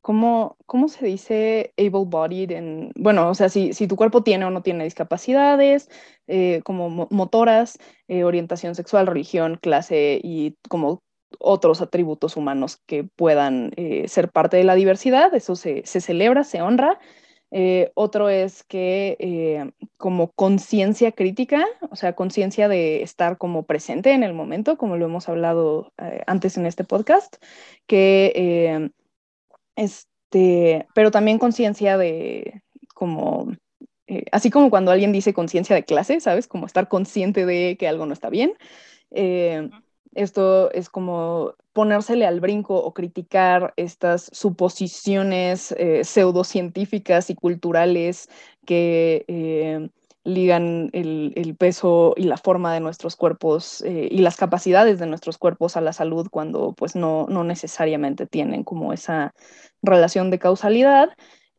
¿Cómo, 0.08 0.56
¿Cómo, 0.66 0.88
se 0.88 1.06
dice 1.06 1.74
able-bodied? 1.78 2.52
En, 2.52 2.94
bueno, 2.96 3.30
o 3.30 3.36
sea, 3.36 3.50
si, 3.50 3.74
si, 3.74 3.88
tu 3.90 3.98
cuerpo 3.98 4.24
tiene 4.24 4.46
o 4.46 4.50
no 4.50 4.62
tiene 4.62 4.86
discapacidades, 4.86 5.90
eh, 6.28 6.62
como 6.64 7.10
motoras, 7.12 7.78
eh, 8.08 8.24
orientación 8.24 8.74
sexual, 8.74 9.06
religión, 9.06 9.58
clase 9.62 10.22
y 10.24 10.56
como 10.70 11.04
otros 11.40 11.82
atributos 11.82 12.38
humanos 12.38 12.78
que 12.86 13.04
puedan 13.04 13.74
eh, 13.76 14.08
ser 14.08 14.32
parte 14.32 14.56
de 14.56 14.64
la 14.64 14.76
diversidad, 14.76 15.36
eso 15.36 15.58
se, 15.58 15.84
celebra, 15.86 16.46
se 16.46 16.62
honra. 16.62 17.00
Eh, 17.52 17.92
otro 17.94 18.30
es 18.30 18.64
que 18.64 19.18
eh, 19.20 19.72
como 19.98 20.32
conciencia 20.32 21.12
crítica, 21.12 21.66
o 21.90 21.98
sea, 21.98 22.14
conciencia 22.14 22.70
de 22.70 23.04
estar 23.04 23.38
como 23.38 23.64
presente 23.64 24.14
en 24.14 24.24
el 24.24 24.34
momento, 24.34 24.78
como 24.78 24.96
lo 24.96 25.04
hemos 25.04 25.28
hablado 25.28 25.92
antes 26.28 26.56
en 26.56 26.66
este 26.66 26.86
podcast, 26.86 27.44
que 27.88 28.90
este, 29.78 30.86
pero 30.94 31.10
también 31.10 31.40
conciencia 31.40 31.98
de 31.98 32.62
como 32.94 33.54
así 34.32 34.50
como 34.50 34.70
cuando 34.70 34.92
alguien 34.92 35.12
dice 35.12 35.34
conciencia 35.34 35.76
de 35.76 35.84
clase, 35.84 36.20
¿sabes? 36.20 36.48
Como 36.48 36.66
estar 36.66 36.90
consciente 36.90 37.46
de 37.46 37.78
que 37.78 37.88
algo 37.88 38.06
no 38.06 38.14
está 38.14 38.30
bien. 38.30 38.54
Esto 40.18 40.72
es 40.72 40.90
como 40.90 41.54
ponérsele 41.74 42.26
al 42.26 42.40
brinco 42.40 42.76
o 42.76 42.92
criticar 42.92 43.76
estas 43.76 44.32
suposiciones 44.34 45.74
eh, 45.78 46.04
pseudocientíficas 46.04 47.30
y 47.30 47.36
culturales 47.36 48.28
que 48.66 49.26
eh, 49.28 49.90
ligan 50.24 50.90
el, 50.94 51.56
peso 51.60 52.16
y 52.18 52.24
la 52.24 52.38
forma 52.38 52.74
de 52.74 52.80
nuestros 52.80 53.16
cuerpos 53.16 53.82
eh, 53.84 54.08
y 54.10 54.18
las 54.18 54.38
capacidades 54.38 54.98
de 54.98 55.06
nuestros 55.06 55.38
cuerpos 55.38 55.78
a 55.78 55.82
la 55.82 55.94
salud 55.94 56.28
cuando 56.32 56.74
pues 56.74 56.96
no, 56.96 57.28
no 57.30 57.44
necesariamente 57.44 58.26
tienen 58.26 58.64
como 58.64 58.94
esa 58.94 59.36
relación 59.82 60.30
de 60.32 60.40
causalidad. 60.40 61.10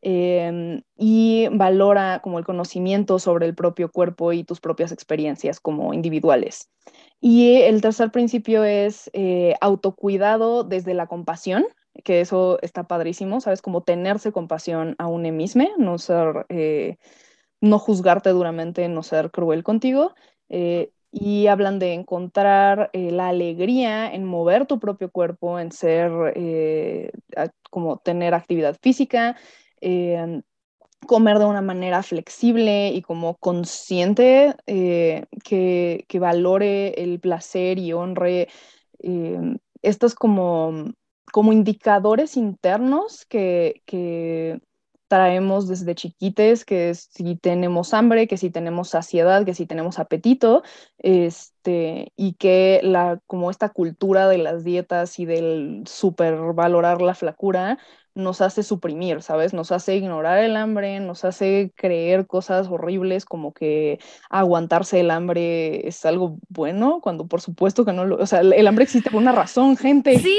Em, 0.01 0.81
y 0.97 1.49
valora 1.51 2.21
como 2.23 2.39
el 2.39 2.45
conocimiento 2.45 3.19
sobre 3.19 3.45
el 3.45 3.53
propio 3.53 3.91
cuerpo 3.91 4.31
y 4.31 4.45
tus 4.45 4.61
propias 4.61 4.93
experiencias 4.93 5.59
como 5.59 5.93
individuales. 5.93 6.69
Y 7.19 7.61
el 7.63 7.81
tercer 7.81 8.11
principio 8.11 8.63
es 8.63 9.09
eh, 9.13 9.55
autocuidado 9.59 10.63
desde 10.63 10.93
la 10.93 11.07
compasión, 11.07 11.65
que 12.05 12.21
eso 12.21 12.59
está 12.61 12.87
padrísimo, 12.87 13.41
¿sabes? 13.41 13.61
Como 13.61 13.83
tenerse 13.83 14.31
compasión 14.31 14.95
a 14.99 15.07
un 15.07 15.23
mismo, 15.35 15.67
no 15.77 15.97
ser, 15.97 16.45
eh, 16.47 16.95
no 17.59 17.77
juzgarte 17.77 18.29
duramente, 18.29 18.87
no 18.87 19.03
ser 19.03 19.31
cruel 19.31 19.63
contigo. 19.63 20.13
Eh, 20.47 20.91
y 21.11 21.47
hablan 21.47 21.79
de 21.79 21.93
encontrar 21.93 22.89
la 22.93 23.29
alegría 23.29 24.13
en 24.13 24.25
mover 24.25 24.67
tu 24.67 24.79
propio 24.79 25.09
cuerpo, 25.09 25.59
en 25.59 25.71
ser, 25.71 26.11
como 27.69 27.97
tener 27.97 28.33
actividad 28.33 28.77
física, 28.81 29.35
comer 31.07 31.39
de 31.39 31.45
una 31.45 31.61
manera 31.61 32.03
flexible 32.03 32.89
y 32.89 33.01
como 33.01 33.35
consciente 33.37 34.55
eh, 34.67 35.25
que, 35.43 36.05
valore 36.19 37.01
el 37.01 37.19
placer 37.19 37.79
y 37.79 37.93
honre 37.93 38.49
eh, 38.99 39.57
estos 39.81 40.15
como, 40.15 40.93
como 41.31 41.53
indicadores 41.53 42.37
internos 42.37 43.25
que, 43.25 43.81
que 43.85 44.59
traemos 45.09 45.67
desde 45.67 45.95
chiquites, 45.95 46.63
que 46.63 46.93
si 46.93 47.35
tenemos 47.35 47.93
hambre, 47.93 48.27
que 48.27 48.37
si 48.37 48.51
tenemos 48.51 48.89
saciedad, 48.89 49.43
que 49.43 49.55
si 49.55 49.65
tenemos 49.65 49.99
apetito, 49.99 50.63
este, 50.99 52.13
y 52.15 52.33
que 52.33 52.79
la, 52.83 53.19
como 53.25 53.49
esta 53.51 53.69
cultura 53.69 54.29
de 54.29 54.37
las 54.37 54.63
dietas 54.63 55.19
y 55.19 55.25
del 55.25 55.83
supervalorar 55.87 57.01
la 57.01 57.15
flacura 57.15 57.79
nos 58.13 58.41
hace 58.41 58.61
suprimir, 58.61 59.23
¿sabes? 59.23 59.53
Nos 59.53 59.71
hace 59.71 59.95
ignorar 59.95 60.39
el 60.39 60.55
hambre, 60.55 60.99
nos 60.99 61.25
hace 61.25 61.71
creer 61.75 62.27
cosas 62.27 62.67
horribles 62.67 63.25
como 63.25 63.51
que 63.53 63.99
aguantarse 64.29 64.99
el 64.99 65.09
hambre 65.09 65.87
es 65.87 66.05
algo 66.05 66.37
bueno, 66.49 66.99
cuando 67.01 67.27
por 67.27 67.41
supuesto 67.41 67.83
que 67.83 67.93
no 67.93 68.05
lo, 68.05 68.17
o 68.17 68.25
sea, 68.27 68.41
el 68.41 68.67
hambre 68.67 68.83
existe 68.83 69.09
por 69.09 69.21
una 69.21 69.31
razón, 69.31 69.75
gente. 69.75 70.19
Sí, 70.19 70.37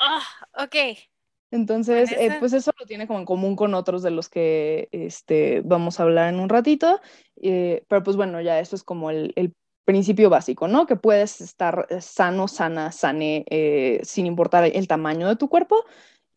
oh, 0.00 0.64
ok. 0.64 1.15
Entonces, 1.50 2.10
eh, 2.12 2.36
pues 2.40 2.52
eso 2.52 2.72
lo 2.78 2.86
tiene 2.86 3.06
como 3.06 3.20
en 3.20 3.24
común 3.24 3.56
con 3.56 3.74
otros 3.74 4.02
de 4.02 4.10
los 4.10 4.28
que 4.28 4.88
este, 4.90 5.62
vamos 5.64 6.00
a 6.00 6.02
hablar 6.02 6.32
en 6.32 6.40
un 6.40 6.48
ratito, 6.48 7.00
eh, 7.40 7.84
pero 7.88 8.02
pues 8.02 8.16
bueno, 8.16 8.40
ya 8.40 8.58
eso 8.58 8.76
es 8.76 8.82
como 8.82 9.10
el, 9.10 9.54
principio 9.84 10.28
básico, 10.28 10.66
¿no? 10.66 10.84
Que 10.84 10.96
puedes 10.96 11.40
estar 11.40 11.86
sano, 12.00 12.48
sana, 12.48 12.90
sane, 12.90 13.44
eh, 13.48 14.00
sin 14.02 14.26
importar 14.26 14.64
el 14.64 14.88
tamaño 14.88 15.28
de 15.28 15.36
tu 15.36 15.48
cuerpo, 15.48 15.84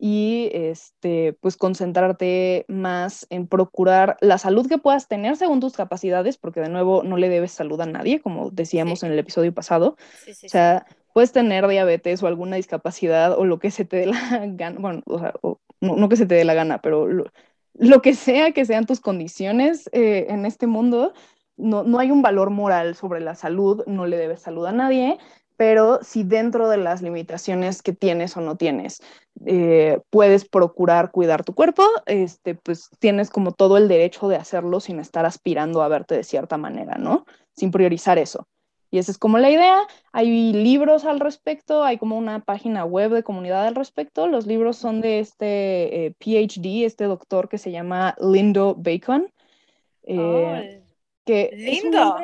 y 0.01 0.50
este, 0.54 1.34
pues 1.34 1.58
concentrarte 1.58 2.66
más 2.70 3.28
en 3.30 3.48
procurar 3.48 4.18
la 4.22 4.38
salud 4.38 4.68
que 4.68 4.78
puedas 4.78 5.10
tener 5.10 5.36
según 5.36 5.60
tus 5.60 5.74
capacidades, 5.74 6.38
porque 6.38 6.62
de 6.62 6.70
nuevo 6.70 7.04
no 7.04 7.18
le 7.18 7.28
debes 7.28 7.51
salud 7.51 7.82
a 7.82 7.86
nadie, 7.86 8.22
como 8.22 8.50
decíamos 8.50 9.04
en 9.04 9.12
el 9.12 9.20
episodio 9.20 9.54
pasado. 9.54 9.98
o 10.28 10.48
sea, 10.48 10.86
puedes 11.13 11.32
tener 11.32 11.68
diabetes 11.68 12.22
o 12.24 12.28
alguna 12.28 12.56
discapacidad 12.56 13.38
o 13.38 13.46
lo 13.46 13.60
que 13.60 13.72
se 13.72 13.86
te 13.86 13.98
dé 13.98 14.06
la 14.08 14.20
gana, 14.54 14.80
bueno, 14.80 15.01
o 15.06 15.20
sea, 15.20 15.34
no, 15.82 16.10
que 16.10 16.16
se 16.16 16.25
te 16.25 16.36
dé 16.36 16.46
la 16.46 16.54
gana, 16.54 16.80
pero 16.82 17.08
lo, 17.08 18.01
que 18.01 18.13
sea 18.13 18.51
que 18.51 18.66
sean 18.66 18.86
tus 18.86 19.00
condiciones 19.00 19.89
eh, 19.94 20.28
en 20.30 20.46
este 20.46 20.68
mundo, 20.68 21.13
no, 21.58 21.84
no 21.84 22.00
hay 22.00 22.12
un 22.12 22.22
valor 22.22 22.50
moral 22.50 22.96
sobre 22.96 23.20
la 23.20 23.36
salud, 23.36 23.84
no 23.88 24.06
le 24.06 24.18
debes 24.18 24.42
salud 24.42 24.66
a 24.66 24.72
nadie 24.72 25.18
pero 25.60 26.00
si 26.04 26.24
dentro 26.24 26.70
de 26.70 26.78
las 26.78 27.01
limitaciones 27.01 27.82
que 27.82 27.92
tienes 27.92 28.38
o 28.38 28.39
no 28.39 28.56
tienes, 28.56 29.01
eh, 29.46 30.00
puedes 30.10 30.48
procurar 30.48 31.12
cuidar 31.12 31.44
tu 31.44 31.54
cuerpo, 31.54 31.84
este, 32.06 32.56
pues 32.56 32.89
tienes 33.00 33.30
como 33.30 33.51
todo 33.51 33.75
el 33.75 33.89
derecho 33.89 34.30
de 34.30 34.38
hacerlo 34.38 34.80
sin 34.80 35.01
estar 35.01 35.25
aspirando 35.25 35.82
a 35.82 35.89
verte 35.89 36.16
de 36.16 36.24
cierta 36.24 36.56
manera, 36.56 36.98
¿no? 36.98 37.25
Sin 37.58 37.72
priorizar 37.72 38.18
eso. 38.18 38.48
Y 38.91 38.98
esa 38.98 39.12
es 39.12 39.17
como 39.17 39.38
la 39.38 39.50
idea. 39.51 39.79
Hay 40.12 40.53
libros 40.53 41.05
al 41.05 41.19
respecto, 41.19 41.84
hay 41.84 41.98
como 41.98 42.17
una 42.17 42.39
página 42.39 42.86
web 42.86 43.12
de 43.12 43.24
comunidad 43.24 43.67
al 43.67 43.75
respecto. 43.75 44.27
Los 44.27 44.48
libros 44.48 44.77
son 44.77 45.01
de 45.01 45.19
este 45.19 46.05
eh, 46.05 46.15
PhD, 46.19 46.86
este 46.86 47.05
doctor 47.05 47.50
que 47.50 47.58
se 47.58 47.72
llama 47.72 48.15
Lindo 48.19 48.75
Bacon. 48.75 49.31
Eh, 50.03 50.81
que 51.24 51.51
lindo. 51.53 52.17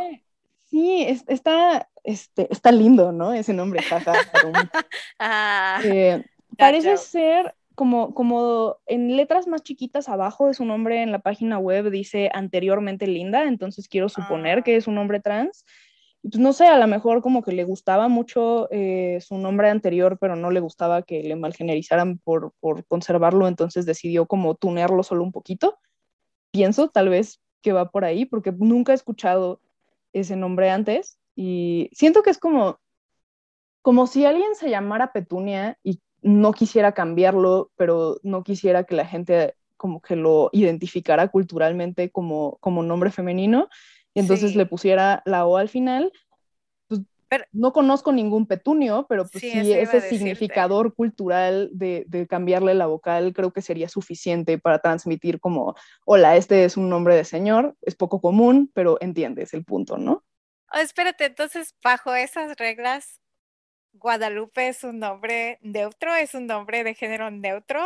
sí, 0.70 1.06
está, 1.28 1.88
este, 2.04 2.48
está 2.52 2.72
lindo, 2.72 3.12
¿no? 3.12 3.34
Ese 3.34 3.54
nombre, 3.54 3.84
jaja. 3.84 4.14
ah, 5.20 5.80
eh, 5.84 6.24
parece 6.58 6.98
ser 6.98 7.54
como, 7.76 8.16
como 8.16 8.78
en 8.88 9.16
letras 9.16 9.48
más 9.48 9.62
chiquitas 9.62 10.10
abajo 10.10 10.48
de 10.48 10.56
su 10.56 10.66
nombre 10.66 11.04
en 11.04 11.12
la 11.12 11.20
página 11.20 11.60
web 11.60 11.92
dice 11.92 12.32
anteriormente 12.34 13.06
linda, 13.06 13.44
entonces 13.44 13.88
quiero 13.88 14.10
suponer 14.10 14.64
que 14.64 14.74
ah. 14.74 14.78
es 14.78 14.88
un 14.88 14.98
hombre 14.98 15.20
trans. 15.20 15.66
Pues 16.32 16.40
no 16.40 16.54
sé, 16.54 16.66
a 16.66 16.80
lo 16.80 16.88
mejor 16.88 17.22
como 17.22 17.44
que 17.44 17.52
le 17.52 17.66
gustaba 17.66 18.08
mucho 18.08 18.68
eh, 18.72 19.20
su 19.22 19.38
nombre 19.38 19.70
anterior, 19.70 20.18
pero 20.20 20.36
no 20.36 20.50
le 20.50 20.60
gustaba 20.60 21.04
que 21.04 21.22
le 21.22 21.36
malgenerizaran 21.36 22.18
por, 22.18 22.54
por 22.60 22.84
conservarlo, 22.88 23.48
entonces 23.48 23.86
decidió 23.86 24.26
como 24.26 24.56
tunearlo 24.56 25.04
solo 25.04 25.24
un 25.24 25.32
poquito. 25.32 25.78
Pienso 26.50 26.90
tal 26.90 27.10
vez 27.10 27.42
que 27.62 27.74
va 27.74 27.92
por 27.92 28.06
ahí, 28.06 28.26
porque 28.26 28.52
nunca 28.52 28.92
he 28.92 28.96
escuchado 28.96 29.62
ese 30.14 30.36
nombre 30.36 30.72
antes. 30.72 31.20
Y 31.36 31.92
siento 31.94 32.24
que 32.24 32.32
es 32.32 32.40
como, 32.40 32.80
como 33.84 34.08
si 34.08 34.26
alguien 34.26 34.56
se 34.56 34.72
llamara 34.72 35.14
Petunia 35.14 35.78
y 35.84 36.02
no 36.24 36.54
quisiera 36.54 36.94
cambiarlo, 36.94 37.70
pero 37.76 38.18
no 38.24 38.44
quisiera 38.44 38.86
que 38.86 38.96
la 38.96 39.06
gente 39.06 39.54
como 39.78 40.02
que 40.02 40.16
lo 40.16 40.50
identificara 40.54 41.28
culturalmente 41.28 42.10
como, 42.10 42.58
como 42.62 42.82
nombre 42.82 43.12
femenino, 43.12 43.70
y 44.16 44.22
entonces 44.22 44.56
le 44.56 44.66
pusiera 44.66 45.22
la 45.26 45.46
O 45.46 45.58
al 45.58 45.70
final. 45.70 46.12
Pues, 46.88 47.02
no 47.52 47.74
conozco 47.74 48.12
ningún 48.12 48.48
petunio, 48.48 49.06
pero 49.08 49.28
pues, 49.28 49.42
sí, 49.42 49.52
ese 49.52 50.02
significador 50.02 50.96
cultural 50.96 51.70
de, 51.74 52.06
de, 52.08 52.26
cambiarle 52.26 52.74
la 52.74 52.88
vocal 52.88 53.34
creo 53.34 53.52
que 53.52 53.62
sería 53.62 53.90
suficiente 53.90 54.58
para 54.58 54.80
transmitir 54.80 55.40
como, 55.40 55.76
hola, 56.06 56.38
este 56.38 56.64
es 56.64 56.78
un 56.78 56.90
nombre 56.90 57.16
de 57.16 57.26
señor, 57.26 57.76
es 57.82 57.96
poco 57.96 58.22
común, 58.22 58.72
pero 58.74 58.98
entiendes 59.02 59.54
el 59.54 59.66
punto, 59.66 59.98
¿no? 59.98 60.24
Oh, 60.74 60.78
espérate, 60.78 61.26
entonces, 61.26 61.76
bajo 61.84 62.16
esas 62.16 62.56
reglas, 62.58 63.20
Guadalupe 63.94 64.70
es 64.70 64.84
un 64.84 65.00
nombre 65.00 65.60
neutro, 65.62 66.16
es 66.16 66.34
un 66.34 66.48
nombre 66.48 66.84
de 66.84 66.94
género 66.94 67.32
neutro. 67.32 67.82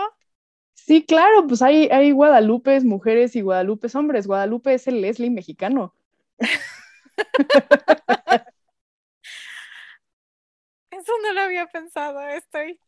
Sí, 0.73 1.05
claro, 1.05 1.45
pues 1.47 1.61
hay, 1.61 1.87
hay 1.89 2.11
Guadalupes 2.11 2.83
mujeres 2.85 3.35
y 3.35 3.41
Guadalupes 3.41 3.95
hombres. 3.95 4.27
Guadalupe 4.27 4.73
es 4.73 4.87
el 4.87 5.01
Leslie 5.01 5.29
mexicano. 5.29 5.93
Eso 10.91 11.13
no 11.23 11.33
lo 11.33 11.41
había 11.41 11.65
pensado, 11.67 12.21
estoy 12.27 12.79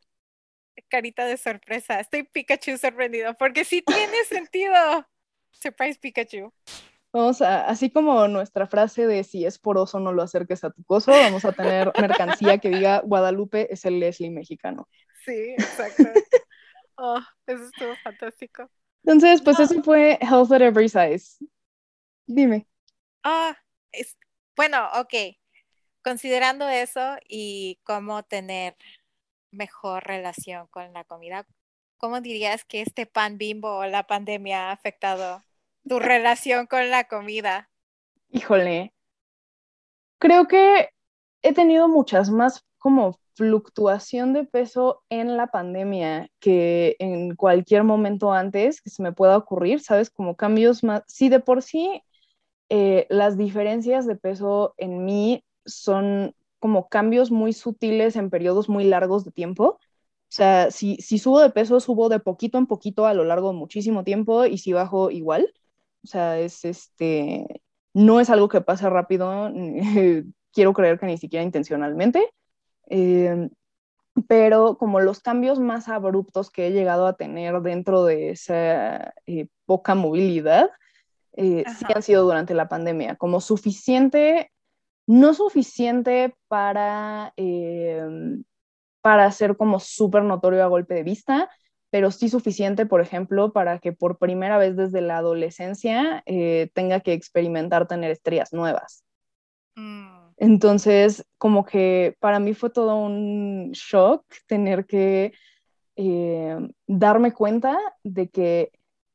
carita 0.87 1.25
de 1.25 1.37
sorpresa, 1.37 1.99
estoy 1.99 2.23
Pikachu 2.23 2.77
sorprendido, 2.77 3.33
porque 3.35 3.65
sí 3.65 3.81
tiene 3.81 4.23
sentido. 4.29 5.07
Surprise 5.51 5.99
Pikachu. 5.99 6.53
Vamos 7.13 7.41
a, 7.41 7.65
así 7.65 7.89
como 7.89 8.27
nuestra 8.27 8.67
frase 8.67 9.05
de 9.05 9.23
si 9.23 9.45
es 9.45 9.59
poroso 9.59 9.99
no 9.99 10.13
lo 10.13 10.23
acerques 10.23 10.63
a 10.63 10.71
tu 10.71 10.83
coso, 10.83 11.11
vamos 11.11 11.43
a 11.43 11.51
tener 11.51 11.91
mercancía 11.99 12.57
que 12.57 12.69
diga 12.69 13.01
Guadalupe 13.01 13.71
es 13.71 13.83
el 13.85 13.99
Leslie 13.99 14.31
mexicano. 14.31 14.87
Sí, 15.25 15.55
exacto. 15.57 16.03
oh, 16.95 17.19
eso 17.45 17.65
estuvo 17.65 17.95
fantástico. 18.03 18.69
Entonces, 19.03 19.41
pues 19.41 19.59
eso 19.59 19.83
fue 19.83 20.17
Health 20.21 20.51
at 20.51 20.61
Every 20.61 20.87
Size. 20.87 21.43
Dime. 22.27 22.67
Ah, 23.23 23.57
bueno, 24.55 24.87
ok. 24.99 25.13
Considerando 26.03 26.67
eso 26.67 27.17
y 27.27 27.79
cómo 27.83 28.23
tener 28.23 28.75
mejor 29.51 30.03
relación 30.03 30.67
con 30.67 30.91
la 30.93 31.03
comida. 31.03 31.45
¿Cómo 31.97 32.21
dirías 32.21 32.65
que 32.65 32.81
este 32.81 33.05
pan 33.05 33.37
bimbo 33.37 33.77
o 33.77 33.85
la 33.85 34.07
pandemia 34.07 34.69
ha 34.69 34.71
afectado 34.71 35.43
tu 35.87 35.99
relación 35.99 36.65
con 36.65 36.89
la 36.89 37.03
comida? 37.03 37.69
Híjole, 38.29 38.93
creo 40.17 40.47
que 40.47 40.89
he 41.43 41.53
tenido 41.53 41.87
muchas 41.87 42.29
más 42.29 42.65
como 42.79 43.19
fluctuación 43.35 44.33
de 44.33 44.45
peso 44.45 45.03
en 45.09 45.37
la 45.37 45.47
pandemia 45.47 46.29
que 46.39 46.95
en 46.99 47.35
cualquier 47.35 47.83
momento 47.83 48.33
antes 48.33 48.81
que 48.81 48.89
se 48.89 49.03
me 49.03 49.11
pueda 49.11 49.37
ocurrir, 49.37 49.81
¿sabes? 49.81 50.09
Como 50.09 50.35
cambios 50.35 50.83
más, 50.83 51.03
sí, 51.07 51.29
de 51.29 51.39
por 51.39 51.61
sí 51.61 52.03
eh, 52.73 53.05
las 53.09 53.37
diferencias 53.37 54.07
de 54.07 54.15
peso 54.15 54.73
en 54.77 55.03
mí 55.03 55.43
son 55.65 56.33
como 56.57 56.87
cambios 56.87 57.29
muy 57.29 57.51
sutiles 57.51 58.15
en 58.15 58.29
periodos 58.29 58.69
muy 58.69 58.85
largos 58.85 59.25
de 59.25 59.31
tiempo. 59.31 59.65
O 59.73 59.79
sea, 60.29 60.71
si, 60.71 60.95
si 61.01 61.19
subo 61.19 61.41
de 61.41 61.49
peso, 61.49 61.81
subo 61.81 62.07
de 62.07 62.21
poquito 62.21 62.57
en 62.57 62.67
poquito 62.67 63.05
a 63.05 63.13
lo 63.13 63.25
largo 63.25 63.49
de 63.49 63.57
muchísimo 63.57 64.05
tiempo 64.05 64.45
y 64.45 64.57
si 64.57 64.71
bajo 64.71 65.11
igual. 65.11 65.53
O 66.05 66.07
sea, 66.07 66.39
es 66.39 66.63
este, 66.63 67.61
no 67.93 68.21
es 68.21 68.29
algo 68.29 68.47
que 68.47 68.61
pasa 68.61 68.89
rápido, 68.89 69.51
quiero 70.53 70.73
creer 70.73 70.97
que 70.97 71.07
ni 71.07 71.17
siquiera 71.17 71.43
intencionalmente, 71.43 72.25
eh, 72.89 73.49
pero 74.29 74.77
como 74.77 75.01
los 75.01 75.19
cambios 75.19 75.59
más 75.59 75.89
abruptos 75.89 76.49
que 76.51 76.67
he 76.67 76.71
llegado 76.71 77.05
a 77.05 77.17
tener 77.17 77.61
dentro 77.63 78.05
de 78.05 78.29
esa 78.29 79.13
eh, 79.25 79.47
poca 79.65 79.93
movilidad, 79.93 80.69
eh, 81.33 81.63
sí 81.77 81.85
han 81.93 82.03
sido 82.03 82.23
durante 82.23 82.53
la 82.53 82.67
pandemia, 82.67 83.15
como 83.15 83.41
suficiente 83.41 84.51
no 85.07 85.33
suficiente 85.33 86.35
para, 86.47 87.33
eh, 87.35 88.01
para 89.01 89.31
ser 89.31 89.57
como 89.57 89.79
súper 89.79 90.23
notorio 90.23 90.63
a 90.63 90.67
golpe 90.67 90.93
de 90.93 91.03
vista, 91.03 91.49
pero 91.89 92.11
sí 92.11 92.29
suficiente, 92.29 92.85
por 92.85 93.01
ejemplo, 93.01 93.51
para 93.51 93.79
que 93.79 93.91
por 93.91 94.17
primera 94.17 94.57
vez 94.57 94.77
desde 94.77 95.01
la 95.01 95.17
adolescencia 95.17 96.23
eh, 96.25 96.69
tenga 96.73 97.01
que 97.01 97.13
experimentar 97.13 97.87
tener 97.87 98.11
estrellas 98.11 98.53
nuevas. 98.53 99.03
Mm. 99.75 100.31
Entonces, 100.37 101.25
como 101.37 101.65
que 101.65 102.15
para 102.19 102.39
mí 102.39 102.53
fue 102.53 102.69
todo 102.69 102.95
un 102.95 103.71
shock 103.73 104.25
tener 104.47 104.85
que 104.85 105.33
eh, 105.97 106.57
darme 106.87 107.33
cuenta 107.33 107.77
de 108.03 108.29
que 108.29 108.71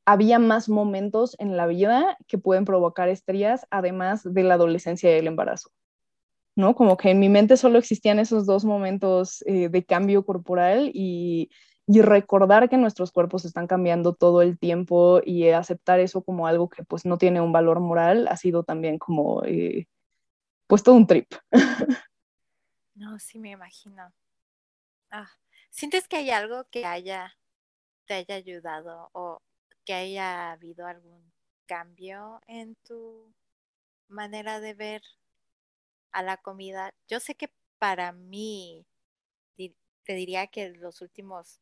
había 0.06 0.38
más 0.38 0.68
momentos 0.68 1.36
en 1.38 1.56
la 1.56 1.66
vida 1.66 2.16
que 2.28 2.38
pueden 2.38 2.64
provocar 2.64 3.08
estrías, 3.08 3.66
además 3.70 4.22
de 4.24 4.42
la 4.44 4.54
adolescencia 4.54 5.14
y 5.14 5.18
el 5.18 5.26
embarazo. 5.26 5.70
¿no? 6.56 6.74
Como 6.74 6.96
que 6.96 7.10
en 7.10 7.20
mi 7.20 7.28
mente 7.28 7.56
solo 7.56 7.78
existían 7.78 8.18
esos 8.18 8.46
dos 8.46 8.64
momentos 8.64 9.42
eh, 9.46 9.68
de 9.68 9.84
cambio 9.84 10.24
corporal 10.24 10.90
y, 10.92 11.50
recordar 11.88 12.68
que 12.68 12.76
nuestros 12.76 13.12
cuerpos 13.12 13.44
están 13.44 13.68
cambiando 13.68 14.12
todo 14.12 14.42
el 14.42 14.58
tiempo 14.58 15.20
y 15.24 15.50
aceptar 15.50 16.00
eso 16.00 16.20
como 16.24 16.48
algo 16.48 16.68
que 16.68 16.82
pues 16.82 17.06
no 17.06 17.16
tiene 17.16 17.40
un 17.40 17.52
valor 17.52 17.78
moral 17.78 18.26
ha 18.26 18.36
sido 18.36 18.64
también 18.64 18.98
como 18.98 19.44
eh, 19.44 19.86
pues 20.66 20.82
todo 20.82 20.96
un 20.96 21.06
trip. 21.06 21.32
No, 22.96 23.18
sí 23.18 23.38
me 23.38 23.50
imagino. 23.50 24.10
Ah, 25.10 25.28
¿Sientes 25.68 26.08
que 26.08 26.16
hay 26.16 26.30
algo 26.30 26.64
que 26.70 26.86
haya, 26.86 27.36
te 28.06 28.14
haya 28.14 28.36
ayudado 28.36 29.10
que 29.86 29.94
haya 29.94 30.52
habido 30.52 30.86
algún 30.86 31.32
cambio 31.64 32.42
en 32.46 32.74
tu 32.84 33.32
manera 34.08 34.60
de 34.60 34.74
ver 34.74 35.02
a 36.12 36.22
la 36.22 36.36
comida. 36.36 36.94
Yo 37.08 37.20
sé 37.20 37.34
que 37.34 37.50
para 37.78 38.12
mí, 38.12 38.86
te 39.56 40.14
diría 40.14 40.46
que 40.46 40.70
los 40.70 41.00
últimos 41.00 41.60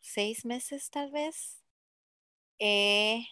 seis 0.00 0.44
meses 0.44 0.90
tal 0.90 1.10
vez, 1.12 1.62
he 2.58 3.26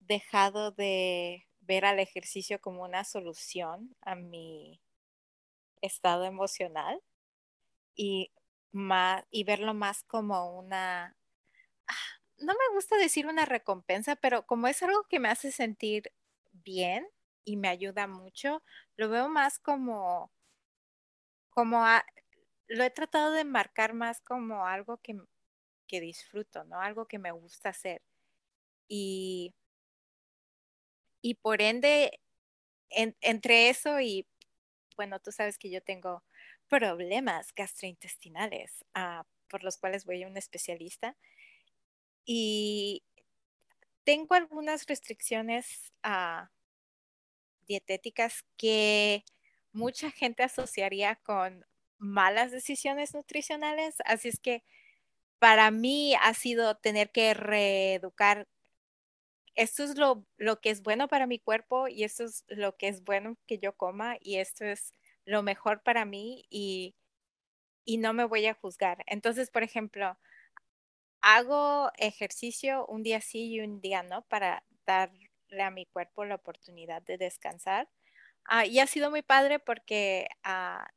dejado 0.00 0.72
de 0.72 1.46
ver 1.60 1.84
al 1.84 2.00
ejercicio 2.00 2.60
como 2.60 2.82
una 2.82 3.04
solución 3.04 3.94
a 4.00 4.14
mi 4.14 4.80
estado 5.80 6.24
emocional 6.24 7.00
y, 7.94 8.32
más, 8.72 9.24
y 9.30 9.44
verlo 9.44 9.74
más 9.74 10.02
como 10.04 10.58
una, 10.58 11.16
no 12.42 12.54
me 12.54 12.74
gusta 12.74 12.96
decir 12.96 13.26
una 13.26 13.44
recompensa, 13.46 14.16
pero 14.16 14.46
como 14.46 14.68
es 14.68 14.82
algo 14.82 15.04
que 15.04 15.20
me 15.20 15.28
hace 15.28 15.52
sentir 15.52 16.12
bien, 16.52 17.06
y 17.44 17.56
me 17.56 17.68
ayuda 17.68 18.06
mucho, 18.06 18.62
lo 18.96 19.08
veo 19.08 19.28
más 19.28 19.58
como, 19.58 20.30
como 21.50 21.84
lo 22.68 22.84
he 22.84 22.90
tratado 22.90 23.32
de 23.32 23.44
marcar 23.44 23.94
más 23.94 24.20
como 24.20 24.66
algo 24.66 24.98
que, 24.98 25.16
que 25.88 26.00
disfruto, 26.00 26.64
¿no? 26.64 26.80
Algo 26.80 27.06
que 27.08 27.18
me 27.18 27.32
gusta 27.32 27.70
hacer. 27.70 28.02
Y, 28.88 29.54
y 31.20 31.34
por 31.34 31.62
ende, 31.62 32.20
entre 32.90 33.70
eso 33.70 34.00
y, 34.00 34.26
bueno, 34.96 35.20
tú 35.20 35.32
sabes 35.32 35.58
que 35.58 35.70
yo 35.70 35.82
tengo 35.82 36.24
problemas 36.68 37.54
gastrointestinales, 37.54 38.84
ah, 38.94 39.26
por 39.48 39.64
los 39.64 39.78
cuales 39.78 40.04
voy 40.06 40.22
a 40.22 40.28
un 40.28 40.36
especialista. 40.36 41.16
Y 42.24 43.02
tengo 44.04 44.34
algunas 44.34 44.86
restricciones 44.86 45.92
a 46.02 46.50
dietéticas 47.66 48.44
que 48.56 49.24
mucha 49.72 50.10
gente 50.10 50.42
asociaría 50.42 51.16
con 51.16 51.64
malas 51.98 52.50
decisiones 52.50 53.14
nutricionales. 53.14 53.96
Así 54.04 54.28
es 54.28 54.40
que 54.40 54.64
para 55.38 55.70
mí 55.70 56.14
ha 56.20 56.34
sido 56.34 56.76
tener 56.76 57.10
que 57.10 57.34
reeducar. 57.34 58.48
Esto 59.54 59.84
es 59.84 59.98
lo, 59.98 60.26
lo 60.38 60.60
que 60.60 60.70
es 60.70 60.82
bueno 60.82 61.08
para 61.08 61.26
mi 61.26 61.38
cuerpo 61.38 61.88
y 61.88 62.04
esto 62.04 62.24
es 62.24 62.44
lo 62.48 62.76
que 62.76 62.88
es 62.88 63.04
bueno 63.04 63.36
que 63.46 63.58
yo 63.58 63.76
coma 63.76 64.16
y 64.20 64.36
esto 64.36 64.64
es 64.64 64.94
lo 65.24 65.42
mejor 65.42 65.82
para 65.82 66.04
mí 66.04 66.46
y, 66.50 66.94
y 67.84 67.98
no 67.98 68.12
me 68.14 68.24
voy 68.24 68.46
a 68.46 68.54
juzgar. 68.54 69.04
Entonces, 69.06 69.50
por 69.50 69.62
ejemplo, 69.62 70.18
hago 71.22 71.90
ejercicio 71.96 72.86
un 72.86 73.02
día 73.02 73.20
sí 73.20 73.54
y 73.54 73.60
un 73.60 73.80
día 73.80 74.02
no 74.02 74.22
para 74.28 74.64
dar 74.86 75.10
a 75.60 75.70
mi 75.70 75.86
cuerpo 75.86 76.24
la 76.24 76.36
oportunidad 76.36 77.02
de 77.02 77.18
descansar. 77.18 77.88
Ah, 78.44 78.66
y 78.66 78.80
ha 78.80 78.86
sido 78.86 79.10
muy 79.10 79.22
padre 79.22 79.58
porque 79.60 80.28
ah, 80.44 80.88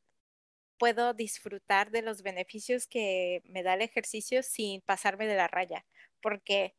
puedo 0.77 1.13
disfrutar 1.13 1.91
de 1.91 2.01
los 2.01 2.23
beneficios 2.23 2.87
que 2.87 3.41
me 3.45 3.63
da 3.63 3.75
el 3.75 3.81
ejercicio 3.81 4.43
sin 4.43 4.81
pasarme 4.81 5.27
de 5.27 5.35
la 5.35 5.47
raya, 5.47 5.85
porque 6.21 6.75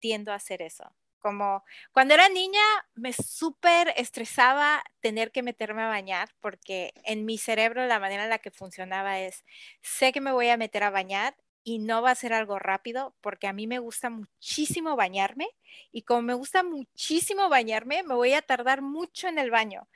tiendo 0.00 0.32
a 0.32 0.36
hacer 0.36 0.62
eso. 0.62 0.84
Como 1.18 1.64
cuando 1.92 2.12
era 2.14 2.28
niña 2.28 2.60
me 2.94 3.14
súper 3.14 3.94
estresaba 3.96 4.84
tener 5.00 5.32
que 5.32 5.42
meterme 5.42 5.82
a 5.82 5.88
bañar 5.88 6.28
porque 6.40 6.92
en 7.04 7.24
mi 7.24 7.38
cerebro 7.38 7.86
la 7.86 7.98
manera 7.98 8.24
en 8.24 8.30
la 8.30 8.38
que 8.38 8.50
funcionaba 8.50 9.20
es, 9.20 9.42
sé 9.82 10.12
que 10.12 10.20
me 10.20 10.32
voy 10.32 10.50
a 10.50 10.58
meter 10.58 10.82
a 10.82 10.90
bañar 10.90 11.34
y 11.64 11.78
no 11.78 12.02
va 12.02 12.10
a 12.12 12.14
ser 12.14 12.34
algo 12.34 12.58
rápido 12.58 13.14
porque 13.22 13.46
a 13.48 13.54
mí 13.54 13.66
me 13.66 13.78
gusta 13.78 14.10
muchísimo 14.10 14.96
bañarme 14.96 15.48
y 15.90 16.02
como 16.02 16.22
me 16.22 16.34
gusta 16.34 16.62
muchísimo 16.62 17.48
bañarme, 17.48 18.02
me 18.04 18.14
voy 18.14 18.34
a 18.34 18.42
tardar 18.42 18.82
mucho 18.82 19.28
en 19.28 19.38
el 19.38 19.50
baño. 19.50 19.88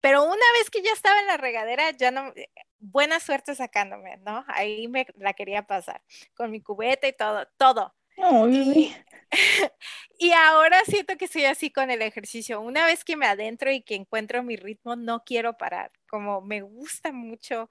Pero 0.00 0.24
una 0.24 0.34
vez 0.58 0.70
que 0.70 0.82
ya 0.82 0.92
estaba 0.92 1.20
en 1.20 1.26
la 1.26 1.36
regadera, 1.36 1.90
ya 1.92 2.10
no, 2.10 2.32
eh, 2.36 2.50
buena 2.78 3.20
suerte 3.20 3.54
sacándome, 3.54 4.16
¿no? 4.18 4.44
Ahí 4.48 4.88
me 4.88 5.06
la 5.16 5.32
quería 5.34 5.62
pasar 5.66 6.02
con 6.34 6.50
mi 6.50 6.60
cubeta 6.60 7.08
y 7.08 7.12
todo, 7.12 7.46
todo. 7.56 7.94
y, 8.16 8.94
y 10.18 10.32
ahora 10.32 10.80
siento 10.86 11.16
que 11.16 11.28
soy 11.28 11.44
así 11.44 11.70
con 11.70 11.90
el 11.90 12.02
ejercicio. 12.02 12.60
Una 12.60 12.86
vez 12.86 13.04
que 13.04 13.16
me 13.16 13.26
adentro 13.26 13.72
y 13.72 13.82
que 13.82 13.94
encuentro 13.96 14.42
mi 14.42 14.56
ritmo, 14.56 14.96
no 14.96 15.24
quiero 15.24 15.56
parar. 15.56 15.92
Como 16.08 16.40
me 16.42 16.62
gusta 16.62 17.12
mucho, 17.12 17.70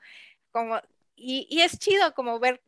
como, 0.51 0.79
y, 1.15 1.47
y 1.49 1.61
es 1.61 1.79
chido 1.79 2.13
como 2.13 2.39
ver 2.39 2.61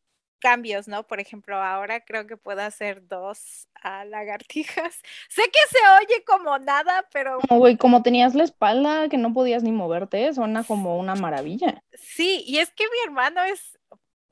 cambios, 0.43 0.89
¿no? 0.89 1.07
Por 1.07 1.21
ejemplo, 1.21 1.55
ahora 1.55 2.03
creo 2.03 2.27
que 2.27 2.35
puedo 2.35 2.59
hacer 2.59 3.07
dos 3.07 3.69
a 3.81 4.03
lagartijas. 4.03 4.93
sé 5.29 5.43
que 5.43 5.59
se 5.69 5.79
oye 6.01 6.25
como 6.25 6.59
nada, 6.59 7.07
pero... 7.13 7.39
Como, 7.39 7.59
güey, 7.61 7.77
como 7.77 8.03
tenías 8.03 8.35
la 8.35 8.43
espalda 8.43 9.07
que 9.07 9.17
no 9.17 9.33
podías 9.33 9.63
ni 9.63 9.71
moverte, 9.71 10.33
suena 10.33 10.65
como 10.65 10.99
una 10.99 11.15
maravilla. 11.15 11.81
Sí, 11.93 12.43
y 12.45 12.57
es 12.57 12.71
que 12.71 12.83
mi 12.83 12.97
hermano 13.05 13.41
es, 13.43 13.79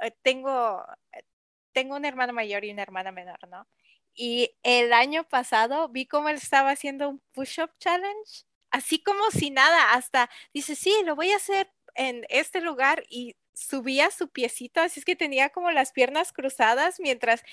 eh, 0.01 0.11
tengo, 0.21 0.83
eh, 1.13 1.23
tengo 1.71 1.95
un 1.95 2.03
hermano 2.03 2.33
mayor 2.33 2.65
y 2.65 2.71
una 2.71 2.81
hermana 2.81 3.13
menor, 3.13 3.39
¿no? 3.47 3.65
Y 4.13 4.53
el 4.63 4.91
año 4.91 5.23
pasado 5.23 5.87
vi 5.87 6.07
cómo 6.07 6.27
él 6.27 6.35
estaba 6.35 6.71
haciendo 6.71 7.07
un 7.07 7.21
push-up 7.31 7.71
challenge, 7.79 8.43
así 8.69 9.01
como 9.01 9.31
si 9.31 9.49
nada, 9.49 9.93
hasta 9.93 10.29
dice, 10.53 10.75
sí, 10.75 10.93
lo 11.05 11.15
voy 11.15 11.31
a 11.31 11.37
hacer 11.37 11.71
en 11.95 12.25
este 12.27 12.59
lugar 12.59 13.05
y 13.07 13.37
subía 13.53 14.11
su 14.11 14.29
piecito, 14.29 14.81
así 14.81 14.99
es 14.99 15.05
que 15.05 15.15
tenía 15.15 15.49
como 15.49 15.71
las 15.71 15.91
piernas 15.91 16.31
cruzadas 16.33 16.99
mientras 16.99 17.43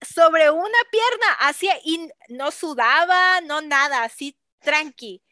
sobre 0.00 0.50
una 0.50 0.78
pierna 0.90 1.32
hacía 1.40 1.74
y 1.84 2.10
no 2.28 2.50
sudaba, 2.50 3.40
no 3.42 3.60
nada, 3.60 4.04
así 4.04 4.36
tranqui. 4.60 5.22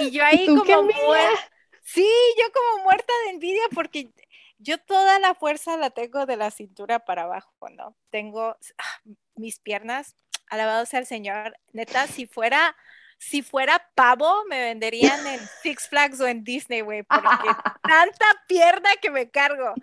Y 0.00 0.10
yo 0.10 0.24
ahí 0.24 0.46
como 0.46 0.82
muerta, 0.82 1.50
sí, 1.82 2.08
yo 2.38 2.44
como 2.52 2.84
muerta 2.84 3.12
de 3.24 3.30
envidia 3.30 3.62
porque 3.74 4.10
yo 4.58 4.78
toda 4.78 5.18
la 5.18 5.34
fuerza 5.34 5.76
la 5.76 5.90
tengo 5.90 6.26
de 6.26 6.36
la 6.36 6.50
cintura 6.50 7.04
para 7.04 7.22
abajo, 7.22 7.68
¿no? 7.70 7.96
Tengo 8.10 8.56
ah, 8.78 9.00
mis 9.36 9.60
piernas, 9.60 10.16
alabado 10.48 10.84
sea 10.86 11.00
el 11.00 11.06
Señor. 11.06 11.56
Neta, 11.72 12.06
si 12.06 12.26
fuera, 12.26 12.76
si 13.18 13.42
fuera 13.42 13.90
pavo, 13.94 14.44
me 14.48 14.60
venderían 14.60 15.26
en 15.26 15.40
Six 15.62 15.88
Flags 15.88 16.20
o 16.20 16.26
en 16.26 16.44
Disney, 16.44 16.80
güey, 16.80 17.02
porque 17.02 17.28
tanta 17.82 18.26
pierna 18.46 18.90
que 19.00 19.10
me 19.10 19.30
cargo. 19.30 19.74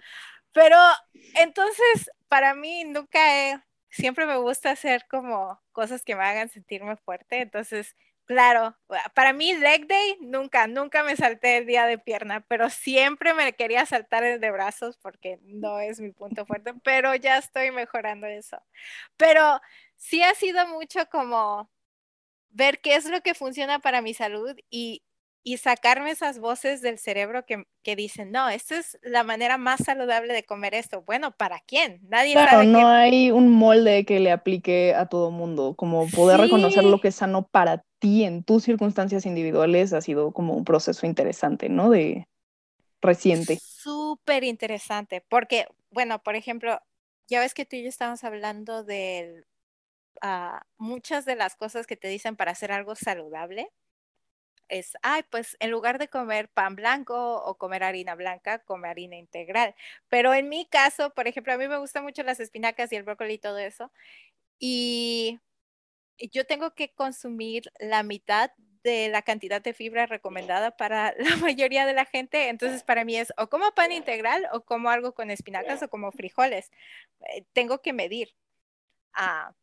Pero 0.52 0.78
entonces, 1.36 2.10
para 2.28 2.56
mí 2.56 2.86
nunca 2.86 3.19
he, 3.19 3.60
siempre 3.89 4.26
me 4.26 4.38
gusta 4.38 4.71
hacer 4.71 5.06
como 5.10 5.62
cosas 5.71 6.04
que 6.04 6.15
me 6.15 6.24
hagan 6.24 6.50
sentirme 6.50 6.95
fuerte. 6.95 7.41
Entonces, 7.41 7.95
Claro, 8.26 8.76
para 9.13 9.34
mí 9.34 9.54
leg 9.54 9.86
day 9.86 10.17
nunca, 10.19 10.65
nunca 10.65 11.04
me 11.04 11.15
salté 11.15 11.58
el 11.58 11.67
día 11.67 11.86
de 11.86 12.00
pierna, 12.00 12.41
pero 12.48 12.71
siempre 12.71 13.36
me 13.36 13.54
quería 13.54 13.86
saltar 13.86 14.24
el 14.24 14.39
de 14.41 14.50
brazos 14.50 14.98
porque 14.98 15.38
no 15.43 15.80
es 15.80 16.00
mi 16.00 16.12
punto 16.12 16.43
fuerte, 16.48 16.74
pero 16.84 17.13
ya 17.13 17.38
estoy 17.38 17.69
mejorando 17.69 18.26
eso. 18.26 18.58
Pero 19.15 19.62
sí 19.95 20.24
ha 20.24 20.34
sido 20.34 20.65
mucho 20.67 21.08
como 21.12 21.69
ver 22.56 22.80
qué 22.80 22.96
es 22.96 23.06
lo 23.06 23.22
que 23.22 23.34
funciona 23.34 23.80
para 23.80 24.02
mi 24.02 24.13
salud 24.13 24.56
y, 24.70 25.04
y 25.44 25.58
sacarme 25.58 26.12
esas 26.12 26.39
voces 26.39 26.82
del 26.82 26.98
cerebro 26.98 27.46
que, 27.46 27.65
que, 27.84 27.96
dicen, 27.98 28.32
no, 28.32 28.48
esta 28.50 28.78
es 28.78 28.98
la 29.04 29.24
manera 29.24 29.58
más 29.58 29.82
saludable 29.84 30.34
de 30.34 30.44
comer 30.44 30.74
esto. 30.74 31.04
Bueno, 31.06 31.32
¿para 31.32 31.60
quién? 31.60 32.00
Nadie 32.08 32.32
claro, 32.32 32.63
no 32.63 32.88
hay 32.88 33.30
un 33.30 33.52
molde 33.52 34.06
que 34.06 34.22
le 34.22 34.32
aplique 34.32 34.96
a 34.96 35.08
todo 35.08 35.32
mundo, 35.32 35.76
como 35.76 36.08
poder 36.10 36.39
reconocer 36.39 36.86
lo 36.86 37.02
que 37.02 37.10
es 37.10 37.15
sano 37.15 37.46
para 37.46 37.84
ti 38.00 38.24
en 38.24 38.44
tus 38.44 38.63
circunstancias 38.63 39.26
individuales 39.26 39.91
ha 39.94 40.02
sido 40.02 40.32
como 40.32 40.54
un 40.56 40.63
proceso 40.63 41.06
interesante, 41.06 41.68
¿no? 41.68 41.89
De 41.89 42.26
reciente. 43.02 43.60
Súper 43.62 44.46
interesante, 44.46 45.22
porque, 45.28 45.68
bueno, 45.91 46.24
por 46.24 46.36
ejemplo, 46.36 46.80
ya 47.28 47.41
ves 47.41 47.54
que 47.54 47.65
tú 47.65 47.76
y 47.76 47.84
yo 47.84 47.89
estábamos 47.89 48.24
hablando 48.24 48.84
de 48.84 49.44
muchas 50.78 51.25
de 51.25 51.36
las 51.36 51.56
cosas 51.56 51.88
que 51.88 51.97
te 51.97 52.08
dicen 52.08 52.36
para 52.36 52.51
hacer 52.51 52.71
algo 52.71 52.95
saludable. 52.95 53.71
Es, 54.67 54.93
ay, 55.04 55.23
pues 55.30 55.56
en 55.60 55.69
lugar 55.69 55.99
de 55.99 56.08
comer 56.08 56.49
pan 56.49 56.75
blanco 56.75 57.36
o 57.43 57.56
comer 57.58 57.84
harina 57.84 58.15
blanca, 58.15 58.60
come 58.60 58.88
harina 58.88 59.15
integral. 59.15 59.75
Pero 60.10 60.34
en 60.34 60.49
mi 60.49 60.65
caso, 60.65 61.12
por 61.12 61.28
ejemplo, 61.28 61.54
a 61.54 61.58
mí 61.58 61.67
me 61.67 61.78
gustan 61.78 62.04
mucho 62.04 62.23
las 62.23 62.39
espinacas 62.39 62.91
y 62.91 62.95
el 62.95 63.04
brócoli 63.04 63.36
y 63.36 63.38
todo 63.38 63.60
eso. 63.60 63.91
Y 64.60 65.39
yo 66.32 66.45
tengo 66.45 66.73
que 66.73 66.93
consumir 66.93 67.71
la 67.80 68.04
mitad 68.04 68.51
de 68.86 69.10
la 69.10 69.23
cantidad 69.23 69.62
de 69.62 69.73
fibra 69.73 70.06
recomendada 70.06 70.78
para 70.78 71.13
la 71.17 71.36
mayoría 71.38 71.86
de 71.86 71.93
la 71.93 72.06
gente. 72.06 72.49
Entonces, 72.49 72.84
para 72.84 73.04
mí 73.04 73.17
es 73.17 73.34
o 73.38 73.49
como 73.49 73.71
pan 73.73 73.91
integral 73.91 74.47
o 74.54 74.62
como 74.62 74.89
algo 74.89 75.13
con 75.13 75.32
espinacas 75.32 75.84
o 75.84 75.89
como 75.89 76.12
frijoles. 76.12 76.71
Eh, 77.36 77.45
tengo 77.54 77.82
que 77.82 77.93
medir. 77.93 78.36
Ah, 79.13 79.54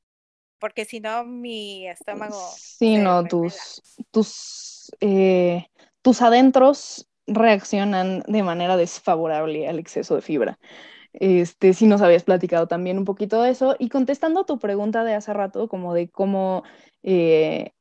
porque 0.63 0.85
si 0.85 1.01
no, 1.01 1.25
mi 1.25 1.89
estómago. 1.89 2.39
Sí, 2.57 2.97
no, 2.97 3.25
tus, 3.25 3.83
tus, 4.13 4.93
eh, 5.01 5.67
tus 6.03 6.23
adentros 6.23 7.09
reaccionan 7.27 8.23
de 8.29 8.45
manera 8.45 8.77
desfavorable 8.77 9.67
al 9.67 9.81
exceso 9.81 10.15
de 10.15 10.23
fibra. 10.23 10.61
Este, 11.15 11.75
si 11.75 11.87
nos 11.87 12.01
habías 12.01 12.23
platicado 12.23 12.69
también 12.69 12.97
un 12.97 13.05
poquito 13.05 13.43
de 13.43 13.51
eso. 13.51 13.75
Y 13.81 13.89
contestando 13.89 14.43
a 14.43 14.47
tu 14.47 14.61
pregunta 14.61 15.03
de 15.03 15.15
hace 15.15 15.33
rato, 15.33 15.67
como 15.67 15.95
de 15.95 16.09
cómo, 16.09 16.63
eh, 17.03 17.73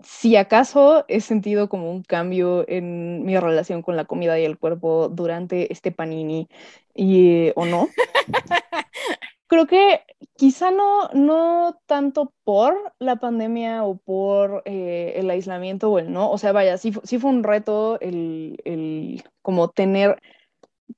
si 0.00 0.34
acaso 0.34 1.04
he 1.06 1.20
sentido 1.20 1.68
como 1.68 1.92
un 1.92 2.02
cambio 2.02 2.64
en 2.68 3.24
mi 3.24 3.38
relación 3.38 3.80
con 3.80 3.94
la 3.94 4.06
comida 4.06 4.40
y 4.40 4.44
el 4.44 4.58
cuerpo 4.58 5.08
durante 5.08 5.72
este 5.72 5.92
panini 5.92 6.48
y, 6.96 7.52
o 7.54 7.64
no. 7.64 7.88
Creo 9.48 9.66
que 9.66 10.02
quizá 10.36 10.70
no, 10.70 11.08
no 11.14 11.80
tanto 11.86 12.34
por 12.44 12.94
la 12.98 13.16
pandemia 13.16 13.82
o 13.84 13.96
por 13.96 14.62
eh, 14.66 15.14
el 15.16 15.30
aislamiento 15.30 15.90
o 15.90 15.98
el 15.98 16.12
no, 16.12 16.30
o 16.30 16.38
sea, 16.38 16.52
vaya, 16.52 16.76
sí, 16.76 16.92
sí 17.02 17.18
fue 17.18 17.30
un 17.30 17.42
reto 17.42 17.98
el, 18.00 18.58
el 18.64 19.24
como 19.42 19.70
tener 19.70 20.20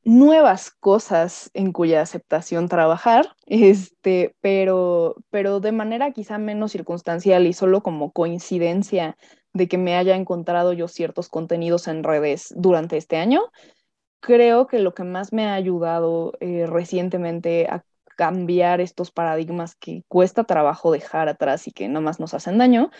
nuevas 0.04 0.70
cosas 0.70 1.50
en 1.54 1.72
cuya 1.72 2.02
aceptación 2.02 2.68
trabajar, 2.68 3.36
este, 3.46 4.34
pero, 4.40 5.16
pero 5.30 5.60
de 5.60 5.72
manera 5.72 6.12
quizá 6.12 6.38
menos 6.38 6.72
circunstancial 6.72 7.46
y 7.46 7.52
solo 7.52 7.82
como 7.82 8.12
coincidencia 8.12 9.16
de 9.52 9.68
que 9.68 9.78
me 9.78 9.96
haya 9.96 10.16
encontrado 10.16 10.72
yo 10.72 10.88
ciertos 10.88 11.28
contenidos 11.28 11.88
en 11.88 12.04
redes 12.04 12.52
durante 12.56 12.96
este 12.96 13.16
año, 13.16 13.42
creo 14.20 14.66
que 14.66 14.78
lo 14.78 14.94
que 14.94 15.04
más 15.04 15.32
me 15.32 15.46
ha 15.46 15.54
ayudado 15.54 16.32
eh, 16.40 16.66
recientemente 16.66 17.66
a 17.68 17.84
cambiar 18.20 18.82
estos 18.82 19.10
paradigmas 19.10 19.74
que 19.76 20.04
cuesta 20.06 20.44
trabajo 20.44 20.92
dejar 20.92 21.30
atrás 21.30 21.66
y 21.66 21.72
que 21.72 21.88
nada 21.88 22.02
más 22.02 22.20
nos 22.20 22.34
hacen 22.34 22.58
daño, 22.58 22.90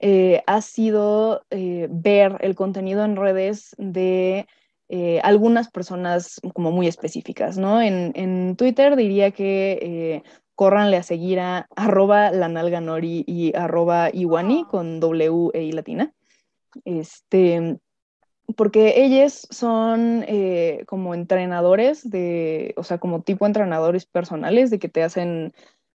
eh, 0.00 0.42
ha 0.46 0.60
sido 0.60 1.46
eh, 1.48 1.88
ver 1.90 2.36
el 2.40 2.54
contenido 2.54 3.02
en 3.02 3.16
redes 3.16 3.74
de 3.78 4.46
eh, 4.90 5.18
algunas 5.22 5.70
personas 5.70 6.42
como 6.52 6.72
muy 6.72 6.88
específicas, 6.88 7.56
¿no? 7.56 7.80
En, 7.80 8.54
Twitter 8.56 8.96
diría 8.96 9.30
que 9.30 10.22
corranle 10.54 10.98
a 10.98 11.02
seguir 11.02 11.40
a 11.40 11.68
arroba 11.74 12.30
lanalganori 12.30 13.24
y 13.26 13.56
arroba 13.56 14.10
iwani 14.12 14.64
ah. 14.66 14.68
con 14.70 15.00
W 15.00 15.52
e 15.54 15.62
I 15.62 15.72
latina. 15.72 16.12
Este, 16.84 17.78
porque 18.54 19.02
ellos 19.04 19.46
son 19.50 20.24
eh, 20.28 20.84
como 20.86 21.14
entrenadores 21.14 22.08
de, 22.08 22.74
o 22.76 22.84
sea, 22.84 22.98
como 22.98 23.22
tipo 23.22 23.46
entrenadores 23.46 24.06
personales 24.06 24.70
de 24.70 24.78
que 24.78 24.88
te 24.88 25.02
hacen, 25.02 25.52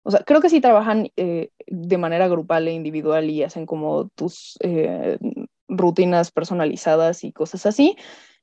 o 0.03 0.11
sea, 0.11 0.21
creo 0.21 0.39
que 0.39 0.49
sí 0.49 0.61
trabajan 0.61 1.09
de 1.15 1.97
manera 1.97 2.27
grupal 2.27 2.67
e 2.67 2.73
individual 2.73 3.29
y 3.29 3.43
hacen 3.43 3.65
como 3.65 4.07
tus 4.09 4.57
rutinas 5.67 6.31
personalizadas 6.31 7.23
y 7.23 7.31
cosas 7.31 7.65
así, 7.65 7.97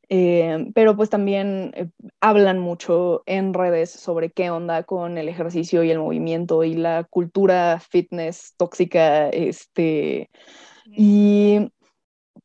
eh, 0.09 0.67
pero 0.75 0.97
pues 0.97 1.09
también 1.09 1.73
eh, 1.75 1.89
hablan 2.21 2.59
mucho 2.59 3.23
en 3.27 3.55
redes 3.55 3.91
sobre 3.91 4.31
qué 4.31 4.51
onda 4.51 4.83
con 4.83 5.17
el 5.17 5.29
ejercicio 5.29 5.83
y 5.83 5.91
el 5.91 5.99
movimiento 5.99 6.63
y 6.65 6.75
la 6.75 7.05
cultura 7.05 7.81
fitness 7.81 8.55
tóxica, 8.57 9.29
este, 9.31 10.31
y 10.85 11.71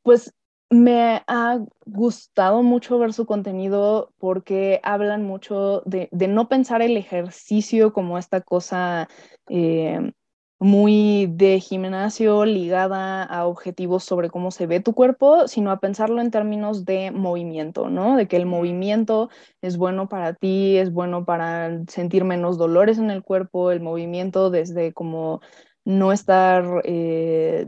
pues 0.04 0.34
me 0.70 1.24
ha 1.28 1.60
gustado 1.86 2.62
mucho 2.64 3.00
ver 3.00 3.14
su 3.14 3.26
contenido 3.26 4.14
porque 4.20 4.80
hablan 4.84 5.24
mucho 5.24 5.82
de, 5.86 6.10
de 6.12 6.28
no 6.28 6.48
pensar 6.48 6.82
el 6.82 6.96
ejercicio 6.98 7.92
como 7.94 8.18
esta 8.18 8.42
cosa 8.42 9.08
eh, 9.48 10.12
muy 10.60 11.28
de 11.32 11.60
gimnasio 11.60 12.46
ligada 12.46 13.24
a 13.24 13.48
objetivos 13.48 14.04
sobre 14.04 14.30
cómo 14.30 14.52
se 14.52 14.68
ve 14.68 14.82
tu 14.82 14.94
cuerpo, 14.94 15.48
sino 15.48 15.72
a 15.72 15.80
pensarlo 15.80 16.22
en 16.22 16.32
términos 16.32 16.86
de 16.86 17.12
movimiento, 17.12 17.90
¿no? 17.90 18.18
De 18.18 18.28
que 18.28 18.36
el 18.36 18.46
movimiento 18.46 19.30
es 19.62 19.78
bueno 19.78 20.10
para 20.10 20.34
ti, 20.34 20.78
es 20.78 20.92
bueno 20.92 21.26
para 21.26 21.86
sentir 21.88 22.26
menos 22.26 22.58
dolores 22.58 22.98
en 23.00 23.10
el 23.10 23.24
cuerpo, 23.24 23.72
el 23.72 23.80
movimiento 23.82 24.50
desde 24.50 24.94
como 24.94 25.42
no 25.86 26.12
estar 26.12 26.66
eh, 26.84 27.68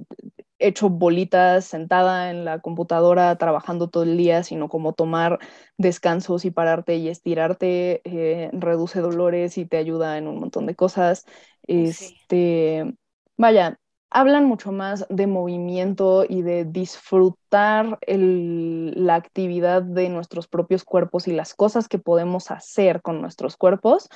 hecho 0.61 0.89
bolitas 0.89 1.65
sentada 1.65 2.29
en 2.31 2.45
la 2.45 2.59
computadora 2.59 3.35
trabajando 3.37 3.89
todo 3.89 4.03
el 4.03 4.17
día, 4.17 4.43
sino 4.43 4.69
como 4.69 4.93
tomar 4.93 5.39
descansos 5.77 6.45
y 6.45 6.51
pararte 6.51 6.95
y 6.95 7.09
estirarte, 7.09 8.01
eh, 8.03 8.49
reduce 8.53 9.01
dolores 9.01 9.57
y 9.57 9.65
te 9.65 9.77
ayuda 9.77 10.17
en 10.17 10.27
un 10.27 10.39
montón 10.39 10.65
de 10.65 10.75
cosas. 10.75 11.25
Este, 11.67 12.95
vaya, 13.37 13.79
hablan 14.09 14.45
mucho 14.45 14.71
más 14.71 15.05
de 15.09 15.25
movimiento 15.25 16.25
y 16.27 16.41
de 16.41 16.65
disfrutar 16.65 17.97
la 18.07 19.15
actividad 19.15 19.81
de 19.81 20.09
nuestros 20.09 20.47
propios 20.47 20.83
cuerpos 20.83 21.27
y 21.27 21.33
las 21.33 21.53
cosas 21.53 21.87
que 21.87 21.97
podemos 21.97 22.51
hacer 22.51 23.01
con 23.01 23.21
nuestros 23.21 23.57
cuerpos 23.57 24.09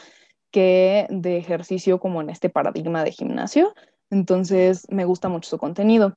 que 0.51 1.07
de 1.09 1.37
ejercicio 1.37 1.99
como 1.99 2.21
en 2.21 2.29
este 2.29 2.49
paradigma 2.49 3.03
de 3.03 3.11
gimnasio. 3.11 3.73
Entonces, 4.09 4.85
me 4.89 5.05
gusta 5.05 5.29
mucho 5.29 5.49
su 5.49 5.57
contenido. 5.57 6.15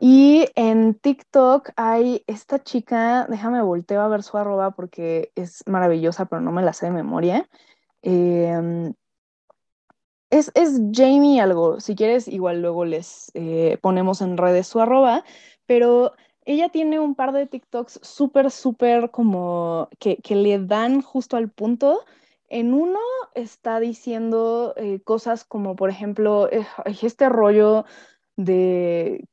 Y 0.00 0.46
en 0.56 0.94
TikTok 0.94 1.70
hay 1.76 2.24
esta 2.26 2.62
chica, 2.62 3.26
déjame 3.28 3.62
volteo 3.62 4.00
a 4.00 4.08
ver 4.08 4.22
su 4.22 4.36
arroba 4.36 4.72
porque 4.72 5.30
es 5.36 5.62
maravillosa, 5.66 6.26
pero 6.26 6.40
no 6.40 6.52
me 6.52 6.62
la 6.62 6.72
sé 6.72 6.86
de 6.86 6.92
memoria. 6.92 7.48
Em, 8.02 8.94
es, 10.30 10.50
Jamie 10.92 11.40
algo, 11.40 11.78
si 11.80 11.94
quieres, 11.94 12.26
igual 12.26 12.62
luego 12.62 12.84
les 12.84 13.30
eh, 13.34 13.78
ponemos 13.82 14.22
en 14.22 14.38
redes 14.38 14.66
su 14.66 14.80
arroba, 14.80 15.24
pero 15.66 16.14
ella 16.44 16.68
tiene 16.70 16.98
un 16.98 17.14
par 17.14 17.32
de 17.32 17.46
TikToks 17.46 18.00
súper, 18.02 18.50
súper 18.50 19.10
como 19.10 19.88
que, 19.98 20.18
le 20.34 20.58
dan 20.58 21.02
justo 21.02 21.36
al 21.36 21.50
punto. 21.50 22.04
En 22.48 22.74
uno 22.74 22.98
está 23.34 23.78
diciendo 23.80 24.74
eh, 24.76 25.00
cosas 25.04 25.44
como, 25.44 25.76
por 25.76 25.90
ejemplo, 25.90 26.48
este 27.02 27.28
rollo 27.28 27.84
de 28.36 29.24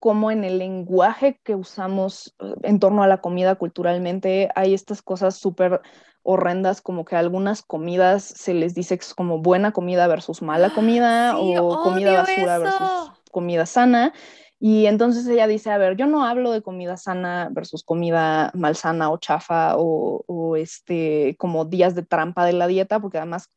cómo 0.00 0.30
en 0.30 0.44
el 0.44 0.58
lenguaje 0.58 1.38
que 1.44 1.54
usamos 1.54 2.34
en 2.62 2.80
torno 2.80 3.02
a 3.02 3.06
la 3.06 3.18
comida 3.18 3.54
culturalmente 3.54 4.48
hay 4.54 4.74
estas 4.74 5.02
cosas 5.02 5.36
súper 5.36 5.82
horrendas, 6.22 6.80
como 6.80 7.04
que 7.04 7.16
algunas 7.16 7.62
comidas 7.62 8.24
se 8.24 8.54
les 8.54 8.74
dice 8.74 8.98
que 8.98 9.04
es 9.04 9.14
como 9.14 9.40
buena 9.40 9.72
comida 9.72 10.06
versus 10.06 10.42
mala 10.42 10.74
comida 10.74 11.38
o 11.38 11.82
comida 11.82 12.22
basura 12.22 12.58
versus 12.58 13.12
comida 13.30 13.66
sana. 13.66 14.12
Y 14.58 14.86
entonces 14.86 15.26
ella 15.26 15.46
dice, 15.46 15.70
a 15.70 15.78
ver, 15.78 15.96
yo 15.96 16.06
no 16.06 16.26
hablo 16.26 16.52
de 16.52 16.60
comida 16.60 16.98
sana 16.98 17.48
versus 17.50 17.82
comida 17.82 18.50
malsana 18.54 19.10
o 19.10 19.16
chafa 19.16 19.76
o, 19.76 20.22
o 20.26 20.56
este, 20.56 21.34
como 21.38 21.64
días 21.64 21.94
de 21.94 22.02
trampa 22.02 22.44
de 22.44 22.52
la 22.52 22.66
dieta, 22.66 23.00
porque 23.00 23.16
además, 23.16 23.50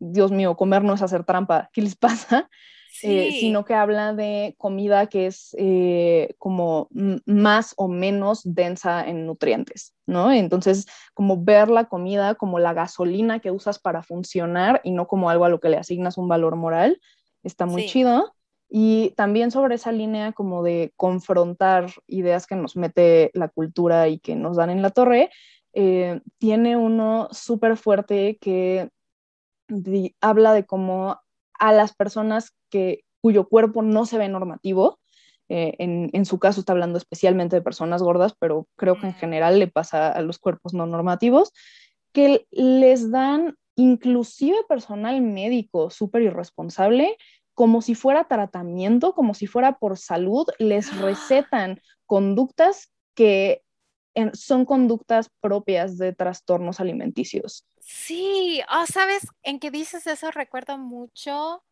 Dios 0.00 0.32
mío, 0.32 0.56
comer 0.56 0.82
no 0.82 0.94
es 0.94 1.02
hacer 1.02 1.24
trampa, 1.24 1.70
¿qué 1.72 1.82
les 1.82 1.94
pasa? 1.94 2.48
Eh, 3.02 3.36
sino 3.40 3.64
que 3.64 3.74
habla 3.74 4.12
de 4.12 4.54
comida 4.58 5.06
que 5.06 5.26
es 5.26 5.54
eh, 5.58 6.34
como 6.38 6.88
más 7.24 7.72
o 7.76 7.88
menos 7.88 8.42
densa 8.44 9.06
en 9.06 9.26
nutrientes, 9.26 9.94
¿no? 10.06 10.32
Entonces, 10.32 10.86
como 11.14 11.42
ver 11.42 11.70
la 11.70 11.84
comida 11.84 12.34
como 12.34 12.58
la 12.58 12.74
gasolina 12.74 13.38
que 13.38 13.50
usas 13.50 13.78
para 13.78 14.02
funcionar 14.02 14.80
y 14.84 14.90
no 14.90 15.06
como 15.06 15.30
algo 15.30 15.44
a 15.44 15.48
lo 15.48 15.60
que 15.60 15.68
le 15.68 15.78
asignas 15.78 16.18
un 16.18 16.28
valor 16.28 16.56
moral, 16.56 17.00
está 17.42 17.64
muy 17.66 17.86
chido. 17.86 18.34
Y 18.68 19.10
también 19.16 19.50
sobre 19.50 19.74
esa 19.76 19.92
línea 19.92 20.32
como 20.32 20.62
de 20.62 20.92
confrontar 20.96 21.90
ideas 22.06 22.46
que 22.46 22.54
nos 22.54 22.76
mete 22.76 23.30
la 23.34 23.48
cultura 23.48 24.08
y 24.08 24.18
que 24.20 24.36
nos 24.36 24.56
dan 24.56 24.70
en 24.70 24.82
la 24.82 24.90
torre, 24.90 25.30
eh, 25.72 26.20
tiene 26.38 26.76
uno 26.76 27.28
súper 27.32 27.76
fuerte 27.76 28.38
que 28.40 28.90
habla 30.20 30.52
de 30.52 30.66
cómo 30.66 31.20
a 31.60 31.72
las 31.72 31.94
personas 31.94 32.52
que, 32.70 33.04
cuyo 33.20 33.48
cuerpo 33.48 33.82
no 33.82 34.06
se 34.06 34.18
ve 34.18 34.28
normativo. 34.28 34.98
Eh, 35.48 35.74
en, 35.78 36.24
su 36.26 36.38
caso 36.38 36.60
está 36.60 36.72
hablando 36.72 36.96
especialmente 36.96 37.56
de 37.56 37.62
personas 37.62 38.02
gordas, 38.02 38.34
pero 38.38 38.68
creo 38.76 39.00
que 39.00 39.06
en 39.06 39.14
general 39.14 39.58
le 39.58 39.66
pasa 39.66 40.10
a 40.10 40.22
los 40.22 40.38
cuerpos 40.38 40.74
no 40.74 40.86
normativos, 40.86 41.52
que 42.12 42.46
les 42.52 43.10
dan 43.10 43.56
inclusive 43.74 44.56
personal 44.68 45.20
médico 45.22 45.90
súper 45.90 46.22
irresponsable, 46.22 47.16
como 47.54 47.82
si 47.82 47.96
fuera 47.96 48.24
tratamiento, 48.24 49.12
como 49.12 49.34
si 49.34 49.48
fuera 49.48 49.78
por 49.78 49.98
salud, 49.98 50.46
les 50.58 50.96
recetan 51.00 51.80
conductas 52.06 52.92
que 53.14 53.62
son 54.32 54.64
conductas 54.64 55.30
propias 55.40 55.98
de 55.98 56.12
trastornos 56.12 56.80
alimenticios. 56.80 57.66
Sí, 57.80 58.62
oh, 58.72 58.86
sabes, 58.86 59.26
en 59.42 59.58
que 59.58 59.70
dices 59.70 60.06
eso 60.06 60.30
recuerdo 60.30 60.78
mucho 60.78 61.64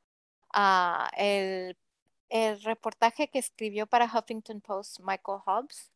el, 1.17 1.77
reportaje 2.63 3.29
que 3.29 3.39
escribió 3.39 3.87
para 3.87 4.07
Huffington 4.07 4.61
Post 4.61 5.01
Michael 5.01 5.41
Hobbs, 5.47 5.93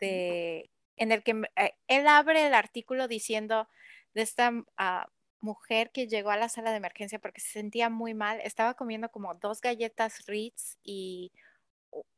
de, 0.00 0.70
en 0.96 1.12
el 1.12 1.22
que 1.22 1.42
eh, 1.56 1.74
él 1.88 2.06
abre 2.06 2.46
el 2.46 2.54
artículo 2.54 3.08
diciendo 3.08 3.68
de 4.14 4.22
esta 4.22 4.52
ah, 4.76 5.08
mujer 5.40 5.90
que 5.92 6.06
llegó 6.06 6.30
a 6.30 6.36
la 6.36 6.48
sala 6.48 6.70
de 6.70 6.78
emergencia 6.78 7.18
porque 7.18 7.40
se 7.40 7.50
sentía 7.50 7.90
muy 7.90 8.14
mal, 8.14 8.40
estaba 8.42 8.74
comiendo 8.74 9.10
como 9.10 9.34
dos 9.34 9.60
galletas 9.60 10.26
Ritz 10.26 10.78
y 10.82 11.32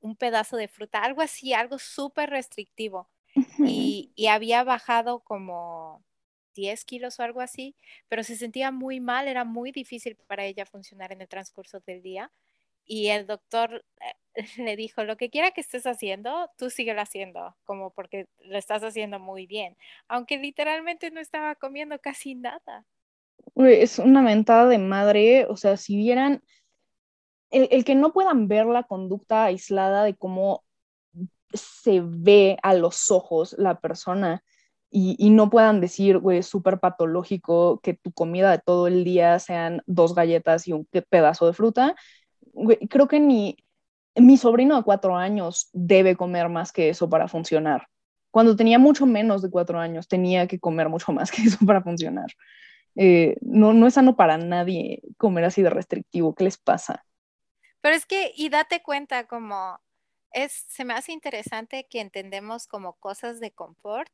un 0.00 0.16
pedazo 0.16 0.56
de 0.56 0.68
fruta, 0.68 1.02
algo 1.02 1.22
así, 1.22 1.52
algo 1.52 1.78
súper 1.78 2.30
restrictivo. 2.30 3.10
y, 3.58 4.12
y, 4.14 4.28
había 4.28 4.64
bajado 4.64 5.20
como 5.20 6.02
10 6.54 6.84
kilos 6.84 7.20
o 7.20 7.22
algo 7.22 7.40
así, 7.40 7.76
pero 8.08 8.24
se 8.24 8.36
sentía 8.36 8.70
muy 8.70 8.98
mal, 8.98 9.28
era 9.28 9.44
muy 9.44 9.72
difícil 9.72 10.16
para 10.26 10.44
ella 10.46 10.64
funcionar 10.64 11.12
en 11.12 11.20
el 11.20 11.28
transcurso 11.28 11.80
del 11.80 12.02
día. 12.02 12.32
Y 12.86 13.08
el 13.08 13.26
doctor 13.26 13.84
eh, 14.00 14.14
le 14.64 14.76
dijo, 14.76 15.04
lo 15.04 15.16
que 15.16 15.30
quiera 15.30 15.50
que 15.50 15.60
estés 15.60 15.86
haciendo, 15.86 16.50
tú 16.56 16.70
síguelo 16.70 17.00
haciendo, 17.00 17.56
como 17.64 17.90
porque 17.90 18.26
lo 18.40 18.56
estás 18.56 18.82
haciendo 18.82 19.18
muy 19.18 19.46
bien, 19.46 19.76
aunque 20.08 20.38
literalmente 20.38 21.10
no 21.10 21.20
estaba 21.20 21.54
comiendo 21.56 21.98
casi 21.98 22.34
nada. 22.34 22.86
Es 23.54 23.98
una 23.98 24.22
mentada 24.22 24.68
de 24.68 24.78
madre, 24.78 25.46
o 25.46 25.56
sea, 25.56 25.76
si 25.76 25.96
vieran, 25.96 26.42
el, 27.50 27.84
que 27.84 27.94
no 27.94 28.12
puedan 28.12 28.48
ver 28.48 28.66
la 28.66 28.82
conducta 28.84 29.44
aislada 29.44 30.04
de 30.04 30.14
cómo 30.14 30.64
se 31.52 32.02
ve 32.04 32.58
a 32.62 32.74
los 32.74 33.10
ojos 33.10 33.54
la 33.58 33.80
persona, 33.80 34.42
y, 34.90 35.28
no 35.30 35.50
puedan 35.50 35.80
decir, 35.80 36.16
güey, 36.18 36.38
es 36.38 36.46
súper 36.46 36.78
patológico 36.78 37.80
que 37.82 37.92
tu 37.92 38.12
comida 38.12 38.50
de 38.50 38.60
todo 38.64 38.86
el 38.86 39.04
día 39.04 39.38
sean 39.38 39.82
dos 39.86 40.14
galletas 40.14 40.66
y 40.68 40.72
un 40.72 40.88
pedazo 41.10 41.46
de 41.46 41.52
fruta. 41.52 41.94
creo 42.88 43.06
que 43.08 43.20
ni 43.20 43.56
mi 44.14 44.38
sobrino 44.38 44.76
de 44.76 44.84
cuatro 44.84 45.16
años 45.16 45.68
debe 45.72 46.16
comer 46.16 46.48
más 46.48 46.72
que 46.72 46.88
eso 46.88 47.10
para 47.10 47.28
funcionar. 47.28 47.88
Cuando 48.30 48.56
tenía 48.56 48.78
mucho 48.78 49.06
menos 49.06 49.42
de 49.42 49.50
cuatro 49.50 49.78
años, 49.78 50.08
tenía 50.08 50.46
que 50.46 50.58
comer 50.58 50.88
mucho 50.88 51.12
más 51.12 51.30
que 51.30 51.42
eso 51.42 51.58
para 51.66 51.82
funcionar. 51.82 52.28
Eh, 52.94 53.36
no, 53.42 53.74
no 53.74 53.86
es 53.86 53.94
sano 53.94 54.16
para 54.16 54.38
nadie 54.38 55.02
comer 55.18 55.44
así 55.44 55.62
de 55.62 55.70
restrictivo. 55.70 56.34
¿Qué 56.34 56.44
les 56.44 56.58
pasa? 56.58 57.04
Pero 57.86 57.94
es 57.94 58.04
que, 58.04 58.32
y 58.34 58.48
date 58.48 58.82
cuenta, 58.82 59.28
como 59.28 59.80
es, 60.32 60.50
se 60.50 60.84
me 60.84 60.92
hace 60.92 61.12
interesante 61.12 61.86
que 61.88 62.00
entendemos 62.00 62.66
como 62.66 62.94
cosas 62.94 63.38
de 63.38 63.52
confort 63.52 64.10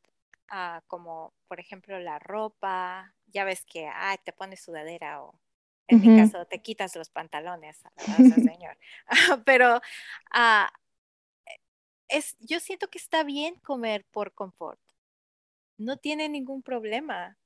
como 0.88 1.32
por 1.48 1.58
ejemplo 1.58 1.98
la 1.98 2.18
ropa, 2.18 3.14
ya 3.28 3.44
ves 3.44 3.64
que 3.64 3.88
ay, 3.90 4.18
te 4.22 4.34
pones 4.34 4.60
sudadera 4.60 5.22
o 5.22 5.40
en 5.88 6.02
mi 6.02 6.14
caso 6.18 6.44
te 6.44 6.60
quitas 6.60 6.94
los 6.96 7.08
pantalones, 7.08 7.82
señor. 8.58 8.76
Pero 9.46 9.76
uh, 9.76 10.68
es, 12.08 12.36
yo 12.40 12.60
siento 12.60 12.90
que 12.90 12.98
está 12.98 13.24
bien 13.24 13.54
comer 13.60 14.04
por 14.10 14.34
confort. 14.34 14.82
No 15.78 15.96
tiene 15.96 16.28
ningún 16.28 16.62
problema. 16.62 17.38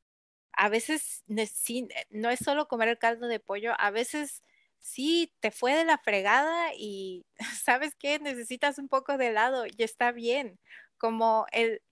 A 0.50 0.70
veces 0.70 1.22
no 1.28 2.30
es 2.30 2.40
solo 2.40 2.66
comer 2.66 2.88
el 2.88 2.98
caldo 2.98 3.28
de 3.28 3.38
pollo, 3.38 3.74
a 3.78 3.92
veces 3.92 4.42
sí 4.80 5.32
te 5.40 5.50
fue 5.50 5.74
de 5.74 5.84
la 5.84 5.98
fregada 5.98 6.74
y 6.76 7.26
sabes 7.64 7.94
qué, 7.96 8.18
necesitas 8.18 8.78
un 8.78 8.88
poco 8.88 9.16
de 9.18 9.28
helado 9.28 9.66
y 9.66 9.82
está 9.82 10.12
bien. 10.12 10.58
Como 10.98 11.46
el, 11.52 11.82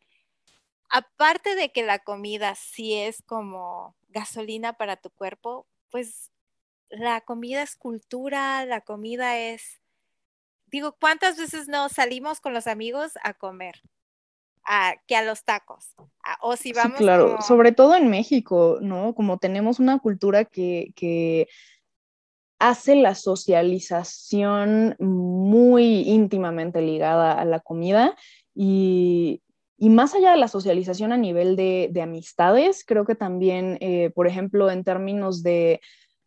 aparte 0.89 1.55
de 1.55 1.71
que 1.73 1.83
la 1.83 1.99
comida 1.99 2.55
sí 2.55 2.95
es 2.95 3.23
como 3.27 3.97
gasolina 4.09 4.75
para 4.75 4.97
tu 4.97 5.11
cuerpo, 5.11 5.67
pues 5.91 6.31
la 6.89 7.21
comida 7.21 7.63
es 7.63 7.77
cultura, 7.77 8.65
la 8.65 8.81
comida 8.81 9.39
es, 9.39 9.81
digo, 10.67 10.97
¿cuántas 11.01 11.37
veces 11.37 11.69
no 11.69 11.89
salimos 11.89 12.41
con 12.41 12.55
los 12.55 12.67
amigos 12.67 13.13
a 13.23 13.35
comer? 13.35 13.83
A, 14.67 14.95
que 15.07 15.15
a 15.15 15.23
los 15.23 15.45
tacos. 15.45 15.95
o 16.41 16.57
si 16.57 16.73
vamos. 16.73 16.97
claro, 16.97 17.43
sobre 17.43 17.73
todo 17.73 17.97
en 17.97 18.09
México, 18.09 18.79
¿no? 18.81 19.15
Como 19.15 19.37
tenemos 19.37 19.79
una 19.79 19.99
cultura 19.99 20.47
que, 20.47 20.95
que 20.97 21.49
hace 22.59 22.97
la 22.97 23.15
socialización 23.15 24.97
muy 24.99 26.09
íntimamente 26.09 26.81
ligada 26.81 27.33
a 27.33 27.45
la 27.45 27.61
comida 27.61 28.17
y, 28.55 29.43
y 29.77 29.91
más 29.91 30.15
allá 30.15 30.31
de 30.31 30.39
la 30.39 30.49
socialización 30.49 31.13
a 31.13 31.17
nivel 31.17 31.57
de, 31.57 32.01
amistades, 32.01 32.85
creo 32.87 33.05
que 33.05 33.15
también, 33.15 33.77
eh, 33.81 34.11
por 34.15 34.27
ejemplo, 34.27 34.71
en 34.71 34.85
términos 34.85 35.43
de 35.43 35.81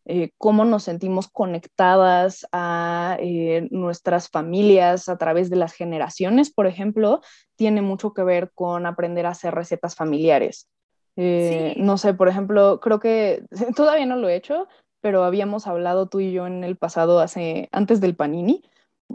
eh, 0.05 0.31
cómo 0.37 0.65
nos 0.65 0.83
sentimos 0.83 1.27
conectadas 1.27 2.45
a 2.51 3.17
eh, 3.19 3.67
nuestras 3.71 4.29
familias 4.29 5.09
a 5.09 5.17
través 5.17 5.49
de 5.49 5.55
las 5.55 5.73
generaciones, 5.73 6.51
por 6.51 6.67
ejemplo, 6.67 7.21
tiene 7.55 7.81
mucho 7.81 8.13
que 8.13 8.23
ver 8.23 8.51
con 8.53 8.85
aprender 8.85 9.25
a 9.25 9.31
hacer 9.31 9.55
recetas 9.55 9.95
familiares. 9.95 10.69
No 11.15 11.97
sé, 11.97 12.13
por 12.13 12.27
ejemplo, 12.27 12.79
creo 12.79 12.99
que 12.99 13.43
todavía 13.75 14.05
no 14.05 14.17
lo 14.17 14.29
he 14.29 14.35
hecho, 14.35 14.67
pero 15.01 15.23
habíamos 15.23 15.67
hablado 15.67 16.07
tú 16.07 16.19
y 16.19 16.31
yo 16.31 16.47
en 16.47 16.63
el 16.63 16.75
pasado, 16.75 17.19
hace, 17.19 17.69
antes 17.71 18.01
del 18.01 18.15
Panini, 18.15 18.63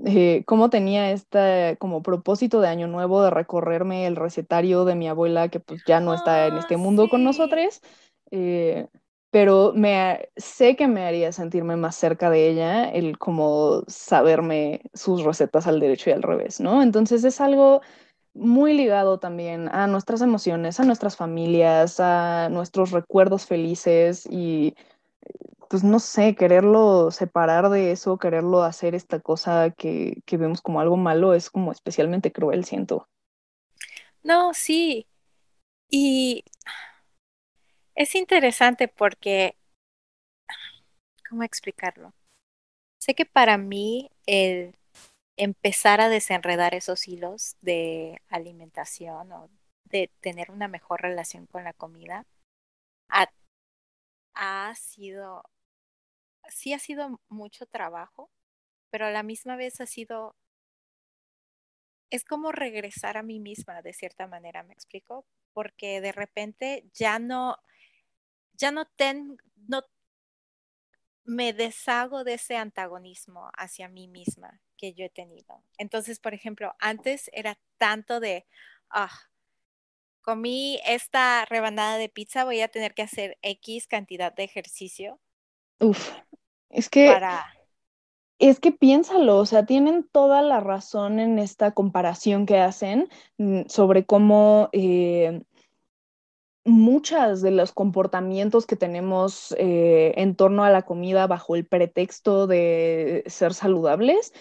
eh, 0.07 0.43
cómo 0.47 0.71
tenía 0.71 1.11
este 1.11 1.77
como 1.79 2.03
propósito 2.03 2.61
de 2.61 2.69
año 2.69 2.89
nuevo 2.89 3.23
de 3.23 3.31
recorrerme 3.31 4.07
el 4.07 4.17
recetario 4.17 4.87
de 4.87 4.95
mi 4.95 5.07
abuela 5.07 5.49
que 5.49 5.61
pues 5.61 5.83
ya 5.87 6.01
no 6.01 6.15
está 6.15 6.47
en 6.47 6.57
este 6.57 6.77
ah, 6.77 6.79
mundo 6.79 7.09
con 7.11 7.25
nosotros, 7.25 7.83
eh, 8.31 8.89
pero 9.31 9.73
me, 9.75 10.29
sé 10.37 10.77
que 10.77 10.89
me 10.89 11.05
haría 11.07 11.33
sentirme 11.33 11.77
más 11.77 11.97
cerca 11.97 12.31
de 12.31 12.49
ella 12.49 12.91
el 12.91 13.19
como 13.19 13.85
saberme 13.87 14.83
sus 14.95 15.25
recetas 15.25 15.67
al 15.67 15.81
derecho 15.81 16.11
y 16.11 16.13
al 16.15 16.23
revés, 16.23 16.61
¿no? 16.61 16.83
Entonces 16.83 17.23
es 17.25 17.41
algo 17.41 17.83
muy 18.35 18.75
ligado 18.75 19.19
también 19.19 19.69
a 19.69 19.87
nuestras 19.87 20.23
emociones, 20.23 20.81
a 20.81 20.85
nuestras 20.85 21.17
familias, 21.17 22.01
a 22.01 22.49
nuestros 22.51 22.93
recuerdos 22.93 23.47
felices 23.47 24.27
y 24.31 24.75
pues 25.73 25.85
no 25.85 26.01
sé, 26.01 26.35
quererlo 26.35 27.11
separar 27.11 27.71
de 27.71 27.93
eso, 27.93 28.19
quererlo 28.19 28.63
hacer 28.63 28.95
esta 28.95 29.21
cosa 29.21 29.71
que, 29.71 30.23
vemos 30.33 30.61
como 30.61 30.81
algo 30.81 30.99
malo 30.99 31.33
es 31.33 31.49
como 31.49 31.73
especialmente 31.73 32.31
cruel, 32.31 32.67
siento. 32.67 33.09
No, 34.23 34.53
sí. 34.53 35.07
Y 35.89 36.45
es 37.95 38.15
interesante 38.15 38.87
porque, 38.87 39.57
¿cómo 41.31 41.43
explicarlo? 41.43 42.13
Sé 42.99 43.15
que 43.15 43.25
para 43.25 43.57
mí 43.57 44.11
el 44.27 44.77
empezar 45.39 46.03
a 46.03 46.11
desenredar 46.11 46.75
esos 46.75 47.09
hilos 47.09 47.57
de 47.63 48.21
alimentación 48.29 49.33
o 49.33 49.49
de 49.85 50.11
tener 50.21 50.51
una 50.51 50.69
mejor 50.69 51.01
relación 51.01 51.47
con 51.47 51.65
la 51.65 51.73
comida 51.73 52.27
ha, 53.09 53.33
ha 54.35 54.75
sido, 54.75 55.43
sí 56.49 56.73
ha 56.73 56.79
sido 56.79 57.21
mucho 57.29 57.67
trabajo, 57.67 58.31
pero 58.91 59.07
a 59.07 59.11
la 59.11 59.23
misma 59.23 59.57
vez 59.57 59.81
ha 59.81 59.87
sido, 59.87 60.37
es 62.11 62.25
como 62.25 62.53
regresar 62.53 63.17
a 63.17 63.23
mí 63.23 63.41
misma 63.41 63.83
de 63.83 63.93
cierta 63.93 64.27
manera, 64.27 64.63
¿me 64.63 64.75
explico? 64.75 65.27
Porque 65.53 66.01
de 66.01 66.13
repente 66.13 66.85
ya 66.95 67.19
no, 67.19 67.57
ya 68.55 68.71
no, 68.71 68.87
ten, 68.87 69.37
no 69.69 69.83
me 71.25 71.53
deshago 71.53 72.25
de 72.25 72.35
ese 72.35 72.57
antagonismo 72.57 73.51
hacia 73.57 73.89
mí 73.89 74.09
misma 74.09 74.61
que 74.77 74.93
yo 74.93 75.05
he 75.05 75.11
tenido. 75.11 75.65
Entonces, 75.79 76.19
por 76.19 76.35
ejemplo, 76.35 76.75
antes 76.81 77.31
era 77.33 77.59
tanto 77.79 78.21
de, 78.21 78.47
ah, 78.91 79.13
comí 80.23 80.81
esta 80.85 81.45
rebanada 81.45 81.97
de 81.97 82.09
pizza, 82.09 82.45
voy 82.45 82.61
a 82.61 82.69
tener 82.69 82.95
que 82.95 83.03
hacer 83.03 83.39
X 83.43 83.87
cantidad 83.87 84.33
de 84.33 84.45
ejercicio. 84.45 85.21
Uf, 85.81 86.13
es 86.73 86.89
que... 86.89 87.07
Para... 87.07 87.47
Es 88.39 88.59
que 88.59 88.73
piénsalo, 88.73 89.39
o 89.39 89.47
sea, 89.47 89.67
tienen 89.67 90.05
toda 90.11 90.43
la 90.43 90.59
razón 90.59 91.21
en 91.21 91.39
esta 91.39 91.71
comparación 91.71 92.45
que 92.45 92.59
hacen 92.59 93.09
mm, 93.39 93.67
sobre 93.69 94.05
cómo 94.05 94.69
eh, 94.73 95.43
muchas 96.65 97.41
de 97.41 97.51
los 97.53 97.73
comportamientos 97.73 98.67
que 98.67 98.75
tenemos 98.75 99.55
eh, 99.59 100.15
en 100.17 100.35
torno 100.35 100.65
a 100.65 100.71
la 100.71 100.83
comida 100.83 101.29
bajo 101.29 101.55
el 101.55 101.67
pretexto 101.67 102.49
de 102.49 103.23
ser 103.27 103.55
saludables, 103.55 104.33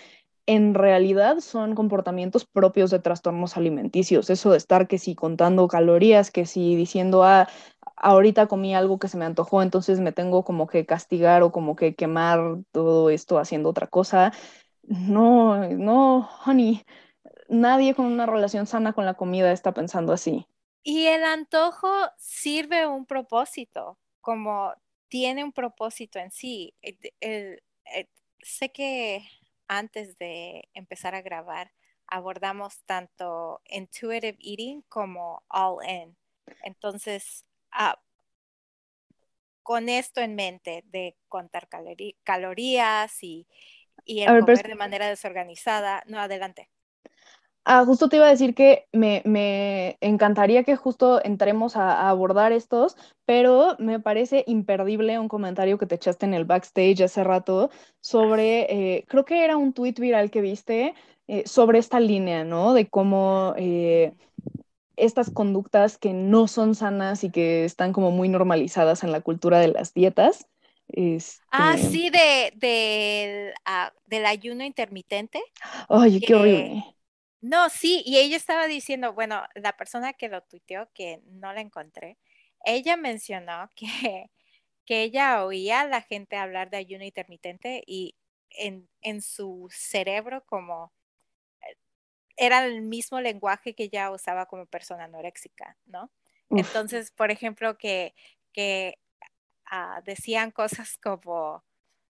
en 0.47 0.73
realidad 0.73 1.39
son 1.39 1.75
comportamientos 1.75 2.45
propios 2.45 2.91
de 2.91 2.99
trastornos 2.99 3.57
alimenticios. 3.57 4.29
Eso 4.29 4.51
de 4.51 4.57
estar 4.57 4.87
que 4.87 4.97
si 4.97 5.15
contando 5.15 5.67
calorías, 5.67 6.31
que 6.31 6.45
si 6.45 6.75
diciendo, 6.75 7.23
ah, 7.23 7.47
ahorita 8.01 8.47
comí 8.47 8.75
algo 8.75 8.99
que 8.99 9.07
se 9.07 9.17
me 9.17 9.25
antojó, 9.25 9.61
entonces 9.61 9.99
me 9.99 10.11
tengo 10.11 10.43
como 10.43 10.67
que 10.67 10.85
castigar 10.85 11.43
o 11.43 11.51
como 11.51 11.75
que 11.75 11.95
quemar 11.95 12.57
todo 12.71 13.09
esto 13.09 13.39
haciendo 13.39 13.69
otra 13.69 13.87
cosa. 13.87 14.33
No, 14.83 15.69
no, 15.69 16.29
honey, 16.45 16.83
nadie 17.47 17.93
con 17.93 18.05
una 18.05 18.25
relación 18.25 18.65
sana 18.67 18.93
con 18.93 19.05
la 19.05 19.13
comida 19.13 19.51
está 19.51 19.73
pensando 19.73 20.13
así. 20.13 20.47
Y 20.83 21.05
el 21.05 21.23
antojo 21.23 21.89
sirve 22.17 22.87
un 22.87 23.05
propósito, 23.05 23.99
como 24.19 24.73
tiene 25.07 25.43
un 25.43 25.51
propósito 25.51 26.17
en 26.17 26.31
sí. 26.31 26.73
sé 28.41 28.71
que 28.71 29.23
antes 29.67 30.17
de 30.17 30.67
empezar 30.73 31.13
a 31.13 31.21
grabar 31.21 31.71
abordamos 32.07 32.81
tanto 32.85 33.61
intuitive 33.65 34.37
eating 34.39 34.81
como 34.89 35.43
all 35.47 35.77
in. 35.87 36.17
Entonces, 36.63 37.45
con 39.63 39.89
esto 39.89 40.21
en 40.21 40.35
mente 40.35 40.83
de 40.87 41.15
contar 41.27 41.67
calorías 42.23 43.23
y, 43.23 43.47
y 44.05 44.21
el 44.21 44.39
comer 44.39 44.67
de 44.67 44.75
manera 44.75 45.07
desorganizada, 45.07 46.03
no, 46.07 46.19
adelante. 46.19 46.69
Ah, 47.63 47.85
justo 47.85 48.09
te 48.09 48.15
iba 48.15 48.25
a 48.25 48.31
decir 48.31 48.55
que 48.55 48.87
me, 48.91 49.97
encantaría 50.01 50.63
que 50.63 50.75
justo 50.75 51.23
entremos 51.23 51.75
a, 51.75 52.09
abordar 52.09 52.51
estos, 52.53 52.97
pero 53.25 53.75
me 53.77 53.99
parece 53.99 54.43
imperdible 54.47 55.19
un 55.19 55.27
comentario 55.27 55.77
que 55.77 55.85
te 55.85 55.95
echaste 55.95 56.25
en 56.25 56.33
el 56.33 56.45
backstage 56.45 57.01
hace 57.01 57.23
rato 57.23 57.69
sobre, 57.99 58.97
eh, 58.97 59.05
creo 59.07 59.25
que 59.25 59.43
era 59.45 59.57
un 59.57 59.73
tweet 59.73 59.93
viral 59.99 60.31
que 60.31 60.41
viste 60.41 60.95
eh, 61.27 61.43
sobre 61.45 61.77
esta 61.77 61.99
línea, 61.99 62.43
¿no? 62.43 62.73
De 62.73 62.89
cómo 62.89 63.53
eh, 63.57 64.13
estas 64.97 65.29
conductas 65.29 65.97
que 65.97 66.13
no 66.13 66.47
son 66.47 66.75
sanas 66.75 67.23
y 67.23 67.31
que 67.31 67.65
están 67.65 67.93
como 67.93 68.11
muy 68.11 68.29
normalizadas 68.29 69.03
en 69.03 69.11
la 69.11 69.21
cultura 69.21 69.59
de 69.59 69.69
las 69.69 69.93
dietas. 69.93 70.47
Ah, 71.51 71.75
este 71.75 71.89
sí, 71.89 72.09
de, 72.09 73.53
ah, 73.65 73.93
del 74.05 74.25
ayuno 74.25 74.63
intermitente. 74.63 75.41
Ay, 75.89 76.19
qué 76.19 76.35
horrible 76.35 76.83
no, 77.41 77.69
sí, 77.69 78.03
y 78.05 78.17
ella 78.19 78.37
estaba 78.37 78.67
diciendo, 78.67 79.13
bueno, 79.13 79.43
la 79.55 79.75
persona 79.75 80.13
que 80.13 80.29
lo 80.29 80.41
tuiteó, 80.43 80.89
que 80.93 81.21
no 81.25 81.53
la 81.53 81.61
encontré, 81.61 82.17
ella 82.65 82.97
mencionó 82.97 83.69
que, 83.75 84.29
que 84.85 85.03
ella 85.03 85.45
oía 85.45 85.81
a 85.81 85.87
la 85.87 86.01
gente 86.01 86.37
hablar 86.37 86.69
de 86.69 86.77
ayuno 86.77 87.03
intermitente 87.05 87.83
y 87.87 88.15
en, 88.51 88.89
en 89.01 89.21
su 89.21 89.67
cerebro 89.71 90.45
como 90.45 90.93
era 92.37 92.65
el 92.65 92.81
mismo 92.81 93.21
lenguaje 93.21 93.73
que 93.73 93.83
ella 93.83 94.11
usaba 94.11 94.45
como 94.45 94.65
persona 94.65 95.05
anoréxica, 95.05 95.77
¿no? 95.85 96.11
Entonces, 96.49 97.11
por 97.11 97.31
ejemplo, 97.31 97.77
que, 97.77 98.13
que 98.51 98.97
ah, 99.65 100.01
decían 100.05 100.51
cosas 100.51 100.97
como, 100.97 101.63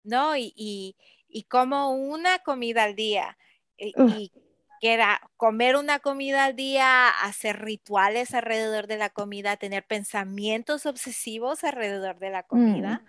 ¿no? 0.03 0.35
Y, 0.35 0.53
y, 0.55 0.95
y, 1.27 1.43
como 1.43 1.91
una 1.91 2.39
comida 2.39 2.83
al 2.83 2.95
día. 2.95 3.37
y 3.77 4.31
que 4.79 4.93
era 4.93 5.21
comer 5.37 5.75
una 5.75 5.99
comida 5.99 6.45
al 6.45 6.55
día, 6.55 7.09
hacer 7.09 7.61
rituales 7.61 8.33
alrededor 8.33 8.87
de 8.87 8.97
la 8.97 9.09
comida, 9.09 9.57
tener 9.57 9.83
pensamientos 9.85 10.85
obsesivos 10.85 11.63
alrededor 11.63 12.19
de 12.19 12.29
la 12.29 12.43
comida. 12.43 13.01
Mm. 13.03 13.07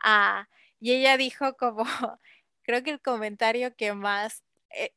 Ah, 0.00 0.48
y 0.80 0.92
ella 0.92 1.16
dijo 1.16 1.56
como, 1.56 1.84
creo 2.62 2.82
que 2.82 2.90
el 2.90 3.00
comentario 3.00 3.74
que 3.76 3.92
más 3.92 4.42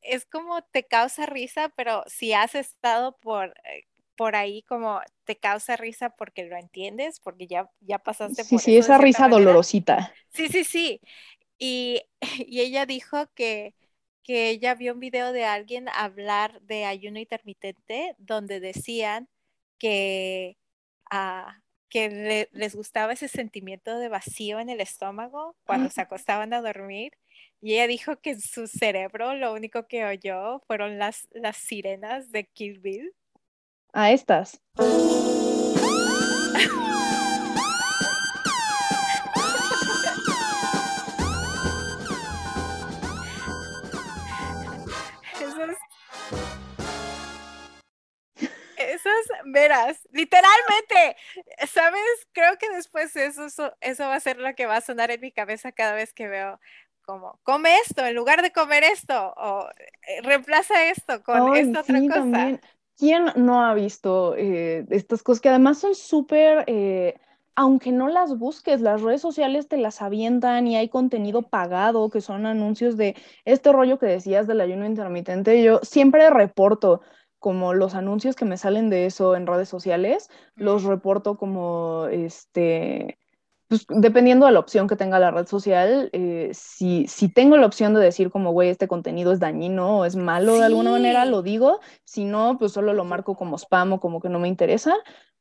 es 0.02 0.26
como 0.26 0.62
te 0.64 0.84
causa 0.86 1.26
risa, 1.26 1.70
pero 1.76 2.04
si 2.08 2.34
has 2.34 2.56
estado 2.56 3.18
por, 3.20 3.54
eh, 3.66 3.86
por 4.16 4.36
ahí 4.36 4.64
como 4.64 5.02
te 5.26 5.38
causa 5.38 5.78
risa 5.78 6.10
porque 6.12 6.46
lo 6.46 6.58
entiendes, 6.58 7.20
porque 7.20 7.48
ya, 7.48 7.70
ya 7.82 8.00
pasaste 8.00 8.44
sí, 8.44 8.56
por 8.56 8.62
Sí, 8.62 8.72
sí, 8.72 8.78
esa 8.78 8.98
risa 8.98 9.28
dolorosita. 9.28 10.14
Sí, 10.34 10.48
sí, 10.50 10.64
sí. 10.64 11.02
Y, 11.58 12.02
y 12.48 12.62
ella 12.62 12.86
dijo 12.86 13.28
que 13.34 13.74
que 14.24 14.50
ella 14.50 14.76
vio 14.76 14.94
un 14.94 15.00
video 15.00 15.32
de 15.32 15.46
alguien 15.46 15.88
hablar 15.90 16.62
de 16.64 16.84
ayuno 16.86 17.18
intermitente 17.18 18.14
donde 18.18 18.60
decían 18.60 19.30
que, 19.80 20.58
ah, 21.10 21.62
que 21.90 22.48
les 22.52 22.76
gustaba 22.76 23.14
ese 23.14 23.30
sentimiento 23.30 23.98
de 23.98 24.10
vacío 24.10 24.60
en 24.60 24.70
el 24.70 24.82
estómago 24.82 25.56
cuando 25.66 25.90
se 25.90 26.02
acostaban 26.02 26.54
a 26.54 26.62
dormir. 26.62 27.14
Y 27.62 27.74
ella 27.74 27.88
dijo 27.88 28.20
que 28.20 28.32
en 28.32 28.42
su 28.42 28.68
cerebro 28.68 29.34
lo 29.34 29.54
único 29.54 29.88
que 29.88 30.06
oyó 30.06 30.60
fueron 30.68 31.00
las, 31.00 31.28
las 31.32 31.58
sirenas 31.58 32.32
de 32.32 32.46
Kill 32.46 32.80
Bill. 32.80 33.14
A 33.94 34.12
estas. 34.12 34.62
verás, 49.46 50.08
literalmente, 50.12 51.18
¿sabes? 51.68 52.28
Creo 52.34 52.58
que 52.58 52.70
después 52.70 53.16
eso, 53.16 53.48
eso, 53.82 54.04
va 54.04 54.16
a 54.16 54.20
ser 54.20 54.38
lo 54.38 54.54
que 54.56 54.66
va 54.66 54.78
a 54.78 54.82
sonar 54.82 55.12
en 55.12 55.22
mi 55.22 55.32
cabeza 55.32 55.72
cada 55.72 55.94
vez 55.94 56.14
que 56.14 56.28
veo 56.28 56.60
como, 57.08 57.40
come 57.44 57.78
esto 57.78 58.06
en 58.06 58.16
lugar 58.16 58.42
de 58.42 58.52
comer 58.52 58.84
esto, 58.84 59.34
o 59.38 59.70
eh, 59.70 60.22
reemplaza 60.24 60.90
esto 60.90 61.24
con 61.24 61.56
esta 61.56 61.80
otra 61.80 62.02
cosa. 62.02 62.60
¿Quién 62.98 63.28
no 63.36 63.64
ha 63.64 63.74
visto 63.74 64.36
eh, 64.36 64.86
estas 64.90 65.24
cosas 65.24 65.42
que 65.42 65.50
además 65.50 65.80
son 65.80 65.96
súper... 65.96 66.66
Eh, 66.68 67.16
aunque 67.56 67.92
no 67.92 68.08
las 68.08 68.38
busques, 68.38 68.82
las 68.82 69.02
redes 69.02 69.22
sociales 69.22 69.68
te 69.68 69.78
las 69.78 70.04
avientan 70.04 70.68
y 70.68 70.76
hay 70.76 70.90
contenido 70.90 71.42
pagado, 71.42 72.12
que 72.12 72.22
son 72.22 72.46
anuncios 72.46 72.98
de 72.98 73.16
este 73.46 73.72
rollo 73.72 73.98
que 73.98 74.06
decías 74.06 74.46
del 74.46 74.62
ayuno 74.62 74.86
intermitente. 74.86 75.64
Yo 75.64 75.80
siempre 75.82 76.30
reporto 76.30 77.02
como 77.40 77.74
los 77.74 77.96
anuncios 77.96 78.36
que 78.36 78.46
me 78.46 78.58
salen 78.58 78.92
de 78.92 79.08
eso 79.08 79.36
en 79.36 79.48
redes 79.48 79.70
sociales, 79.70 80.30
los 80.56 80.84
reporto 80.84 81.36
como, 81.36 82.06
este, 82.12 83.18
pues, 83.68 83.86
dependiendo 83.90 84.46
de 84.46 84.52
la 84.52 84.60
opción 84.60 84.88
que 84.88 84.96
tenga 84.96 85.20
la 85.20 85.32
red 85.32 85.46
social, 85.48 86.10
eh, 86.14 86.52
si, 86.54 87.08
si, 87.08 87.30
tengo 87.30 87.58
la 87.58 87.66
opción 87.66 87.94
de 87.94 88.00
decir 88.00 88.30
como, 88.32 88.52
güey, 88.52 88.70
este 88.70 88.88
contenido 88.88 89.32
es 89.32 89.40
dañino 89.40 90.00
o 90.00 90.06
es 90.06 90.16
malo 90.16 90.56
de 90.56 90.66
alguna 90.66 90.92
manera, 90.92 91.26
lo 91.26 91.42
digo, 91.42 91.80
si 92.04 92.26
no, 92.26 92.58
pues 92.58 92.72
solo 92.72 92.94
lo 92.94 93.04
marco 93.06 93.36
como 93.36 93.58
spam 93.58 93.94
o 93.94 94.00
como 94.00 94.22
que 94.22 94.30
no 94.30 94.40
me 94.40 94.48
interesa, 94.48 94.96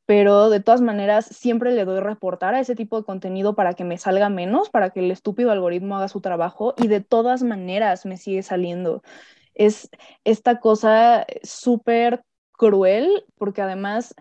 pero 0.06 0.50
de 0.50 0.60
todas 0.60 0.80
maneras 0.80 1.26
siempre 1.26 1.72
le 1.72 1.84
doy 1.84 2.00
reportar 2.00 2.54
a 2.54 2.60
ese 2.60 2.74
tipo 2.74 2.96
de 2.96 3.04
contenido 3.04 3.54
para 3.54 3.74
que 3.74 3.84
me 3.84 3.98
salga 3.98 4.28
menos, 4.28 4.70
para 4.70 4.90
que 4.90 5.00
el 5.00 5.10
estúpido 5.10 5.50
algoritmo 5.50 5.96
haga 5.96 6.08
su 6.08 6.20
trabajo 6.20 6.74
y 6.78 6.88
de 6.88 7.00
todas 7.00 7.42
maneras 7.42 8.06
me 8.06 8.16
sigue 8.16 8.42
saliendo. 8.42 9.02
Es 9.54 9.90
esta 10.24 10.60
cosa 10.60 11.26
súper 11.42 12.22
cruel, 12.52 13.24
porque 13.36 13.62
además, 13.62 14.14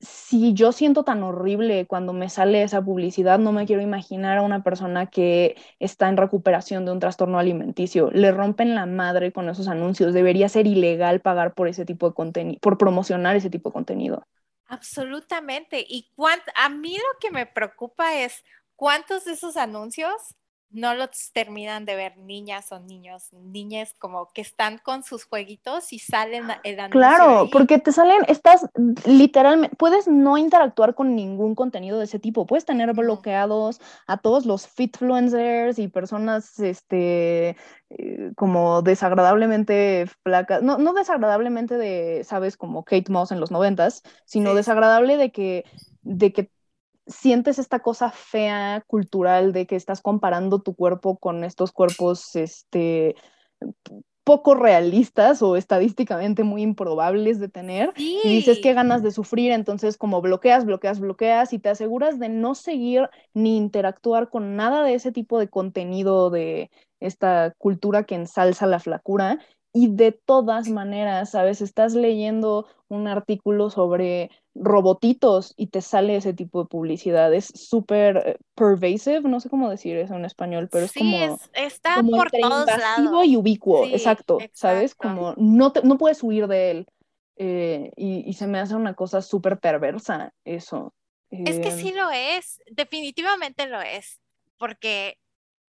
si 0.00 0.52
yo 0.52 0.72
siento 0.72 1.04
tan 1.04 1.22
horrible 1.22 1.86
cuando 1.86 2.12
me 2.12 2.28
sale 2.28 2.62
esa 2.62 2.82
publicidad, 2.82 3.38
no 3.38 3.52
me 3.52 3.66
quiero 3.66 3.82
imaginar 3.82 4.38
a 4.38 4.42
una 4.42 4.62
persona 4.62 5.06
que 5.06 5.56
está 5.78 6.08
en 6.08 6.16
recuperación 6.16 6.84
de 6.84 6.92
un 6.92 7.00
trastorno 7.00 7.38
alimenticio. 7.38 8.10
Le 8.10 8.30
rompen 8.30 8.74
la 8.74 8.86
madre 8.86 9.32
con 9.32 9.48
esos 9.48 9.68
anuncios. 9.68 10.12
Debería 10.12 10.48
ser 10.48 10.66
ilegal 10.66 11.20
pagar 11.20 11.54
por 11.54 11.68
ese 11.68 11.84
tipo 11.84 12.08
de 12.08 12.14
contenido, 12.14 12.58
por 12.60 12.76
promocionar 12.76 13.36
ese 13.36 13.48
tipo 13.50 13.70
de 13.70 13.74
contenido. 13.74 14.26
Absolutamente. 14.66 15.84
Y 15.88 16.12
a 16.54 16.68
mí 16.68 16.96
lo 16.96 17.18
que 17.20 17.30
me 17.30 17.46
preocupa 17.46 18.14
es 18.16 18.44
cuántos 18.74 19.24
de 19.24 19.32
esos 19.32 19.56
anuncios 19.56 20.36
no 20.70 20.94
los 20.94 21.32
terminan 21.32 21.84
de 21.84 21.96
ver 21.96 22.16
niñas 22.18 22.70
o 22.72 22.80
niños, 22.80 23.32
niñas 23.32 23.94
como 23.98 24.30
que 24.32 24.40
están 24.40 24.78
con 24.78 25.02
sus 25.02 25.24
jueguitos 25.24 25.92
y 25.92 25.98
salen 25.98 26.44
el 26.64 26.80
anuncio. 26.80 27.00
Claro, 27.00 27.48
porque 27.50 27.78
te 27.78 27.92
salen, 27.92 28.22
estás 28.28 28.66
literalmente, 29.06 29.76
puedes 29.76 30.08
no 30.08 30.36
interactuar 30.36 30.94
con 30.94 31.14
ningún 31.14 31.54
contenido 31.54 31.98
de 31.98 32.04
ese 32.04 32.18
tipo, 32.18 32.46
puedes 32.46 32.64
tener 32.64 32.92
bloqueados 32.92 33.80
a 34.06 34.18
todos 34.18 34.44
los 34.44 34.66
fitfluencers 34.66 35.78
y 35.78 35.88
personas, 35.88 36.58
este, 36.58 37.56
eh, 37.90 38.32
como 38.36 38.82
desagradablemente 38.82 40.06
flacas, 40.22 40.62
no, 40.62 40.78
no 40.78 40.92
desagradablemente 40.92 41.76
de, 41.76 42.24
sabes, 42.24 42.56
como 42.56 42.84
Kate 42.84 43.10
Moss 43.10 43.30
en 43.32 43.40
los 43.40 43.50
noventas, 43.50 44.02
sino 44.24 44.54
desagradable 44.54 45.16
de 45.16 45.30
que 45.30 45.64
de 46.06 46.32
que 46.32 46.50
sientes 47.06 47.58
esta 47.58 47.80
cosa 47.80 48.10
fea 48.10 48.82
cultural 48.86 49.52
de 49.52 49.66
que 49.66 49.76
estás 49.76 50.00
comparando 50.00 50.60
tu 50.60 50.74
cuerpo 50.74 51.18
con 51.18 51.44
estos 51.44 51.72
cuerpos 51.72 52.34
este, 52.36 53.14
poco 54.26 54.56
realistas 54.56 55.40
o 55.40 55.54
estadísticamente 55.54 56.42
muy 56.42 56.62
improbables 56.62 57.38
de 57.38 57.48
tener. 57.48 57.92
Y 57.96 58.28
dices 58.28 58.58
que 58.60 58.74
ganas 58.74 59.04
de 59.04 59.12
sufrir, 59.12 59.52
entonces 59.52 59.96
como 59.96 60.20
bloqueas, 60.20 60.64
bloqueas, 60.64 60.98
bloqueas 60.98 61.52
y 61.52 61.60
te 61.60 61.68
aseguras 61.68 62.18
de 62.18 62.28
no 62.28 62.56
seguir 62.56 63.08
ni 63.34 63.56
interactuar 63.56 64.28
con 64.28 64.56
nada 64.56 64.82
de 64.82 64.94
ese 64.94 65.12
tipo 65.12 65.38
de 65.38 65.48
contenido 65.48 66.30
de 66.30 66.72
esta 66.98 67.54
cultura 67.56 68.02
que 68.02 68.16
ensalza 68.16 68.66
la 68.66 68.80
flacura. 68.80 69.38
Y 69.72 69.94
de 69.94 70.10
todas 70.10 70.70
maneras, 70.70 71.30
¿sabes? 71.30 71.60
Estás 71.60 71.94
leyendo 71.94 72.66
un 72.88 73.06
artículo 73.06 73.70
sobre 73.70 74.30
robotitos 74.60 75.54
y 75.56 75.68
te 75.68 75.80
sale 75.80 76.16
ese 76.16 76.32
tipo 76.32 76.62
de 76.62 76.68
publicidad. 76.68 77.32
Es 77.32 77.46
súper 77.46 78.16
eh, 78.16 78.36
pervasive, 78.54 79.22
no 79.22 79.40
sé 79.40 79.48
cómo 79.48 79.70
decir 79.70 79.96
eso 79.96 80.14
en 80.14 80.24
español, 80.24 80.68
pero 80.70 80.86
es 80.86 80.92
como, 80.92 81.38
está 81.54 82.02
por 82.02 82.30
todos 82.30 82.66
lados. 82.66 83.26
y 83.26 83.36
ubicuo, 83.36 83.84
exacto, 83.86 84.38
¿sabes? 84.52 84.94
Como 84.94 85.34
no, 85.36 85.72
no 85.82 85.98
puedes 85.98 86.22
huir 86.22 86.46
de 86.46 86.70
él. 86.70 86.86
Eh, 87.38 87.92
y, 87.96 88.32
se 88.32 88.46
me 88.46 88.58
hace 88.58 88.74
una 88.74 88.94
cosa 88.94 89.20
súper 89.20 89.58
perversa 89.58 90.32
eso. 90.44 90.94
Es 91.30 91.58
que 91.58 91.70
sí 91.70 91.88
em. 91.88 91.96
lo 91.96 92.10
es, 92.10 92.60
definitivamente 92.70 93.66
lo 93.66 93.80
es, 93.82 94.22
porque 94.56 95.18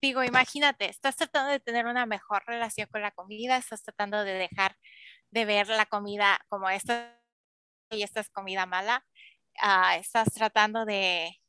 digo, 0.01 0.23
imagínate, 0.23 0.89
estás 0.89 1.15
tratando 1.17 1.51
de 1.51 1.59
tener 1.59 1.87
una 1.87 2.05
mejor 2.05 2.43
relación 2.47 2.87
con 2.89 3.01
la 3.01 3.11
comida, 3.11 3.57
estás 3.57 3.83
tratando 3.83 4.23
de 4.23 4.33
dejar 4.33 4.77
de 5.31 5.45
ver 5.45 5.67
la 5.67 5.85
comida 5.85 6.39
como 6.47 6.69
esta 6.69 7.16
y 7.89 8.03
esta 8.03 8.19
es 8.21 8.29
comida 8.29 8.65
mala, 8.65 9.05
ah, 9.59 9.97
estás 9.97 10.33
tratando 10.33 10.85
de 10.85 11.39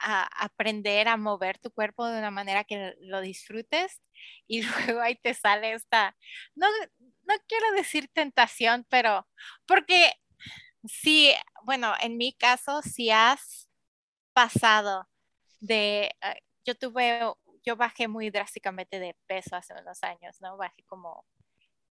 aprender 0.00 1.08
a 1.08 1.16
mover 1.16 1.58
tu 1.58 1.72
cuerpo 1.72 2.06
de 2.06 2.18
una 2.18 2.30
manera 2.30 2.62
que 2.62 2.94
lo 3.00 3.20
disfrutes 3.20 4.00
y 4.46 4.62
luego 4.62 5.00
ahí 5.00 5.16
te 5.16 5.34
sale 5.34 5.72
esta, 5.72 6.16
no, 6.54 6.66
no 7.24 7.34
quiero 7.48 7.72
decir 7.72 8.08
tentación, 8.12 8.86
pero 8.88 9.28
porque 9.66 10.12
sí, 10.84 11.34
bueno, 11.64 11.94
en 12.00 12.16
mi 12.16 12.32
caso, 12.32 12.82
si 12.82 13.10
has 13.10 13.68
pasado 14.32 15.08
de, 15.60 16.14
ah, 16.22 16.36
yo 16.64 16.74
tuve, 16.76 17.20
yo 17.64 17.76
bajé 17.76 18.08
muy 18.08 18.30
drásticamente 18.30 19.00
de 19.00 19.16
peso 19.26 19.56
hace 19.56 19.74
unos 19.74 20.02
años, 20.04 20.40
¿no? 20.40 20.56
Bajé 20.56 20.84
como 20.84 21.26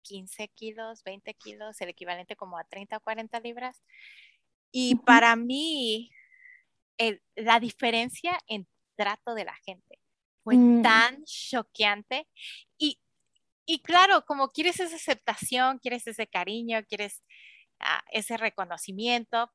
15 0.03 0.49
kilos, 0.49 1.03
20 1.03 1.33
kilos, 1.35 1.81
el 1.81 1.89
equivalente 1.89 2.35
como 2.35 2.57
a 2.57 2.63
30 2.63 2.97
o 2.97 2.99
40 3.01 3.39
libras. 3.39 3.81
Y 4.71 4.95
para 4.95 5.35
mí, 5.35 6.11
la 7.35 7.59
diferencia 7.59 8.37
en 8.47 8.67
trato 8.95 9.33
de 9.33 9.45
la 9.45 9.55
gente 9.55 9.99
fue 10.43 10.55
mm. 10.55 10.81
tan 10.83 11.23
choqueante. 11.25 12.27
Y, 12.77 12.99
y, 13.65 13.81
claro, 13.81 14.25
como 14.25 14.51
quieres 14.51 14.79
esa 14.79 14.95
aceptación, 14.95 15.79
quieres 15.79 16.05
ese 16.07 16.27
cariño, 16.27 16.83
quieres 16.87 17.23
ah, 17.79 18.03
ese 18.11 18.37
reconocimiento, 18.37 19.51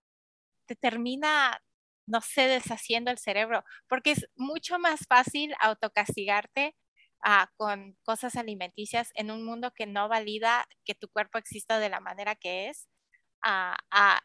te 0.66 0.76
termina, 0.76 1.62
no 2.06 2.20
sé, 2.20 2.48
deshaciendo 2.48 3.10
el 3.10 3.18
cerebro, 3.18 3.64
porque 3.88 4.12
es 4.12 4.28
mucho 4.36 4.78
más 4.78 5.00
fácil 5.08 5.54
autocastigarte 5.60 6.74
con 7.56 7.96
cosas 8.04 8.36
alimenticias 8.36 9.10
en 9.14 9.30
un 9.30 9.44
mundo 9.44 9.72
que 9.74 9.86
no 9.86 10.08
valida 10.08 10.66
que 10.84 10.94
tu 10.94 11.08
cuerpo 11.08 11.38
exista 11.38 11.78
de 11.78 11.88
la 11.88 12.00
manera 12.00 12.34
que 12.34 12.68
es, 12.68 12.88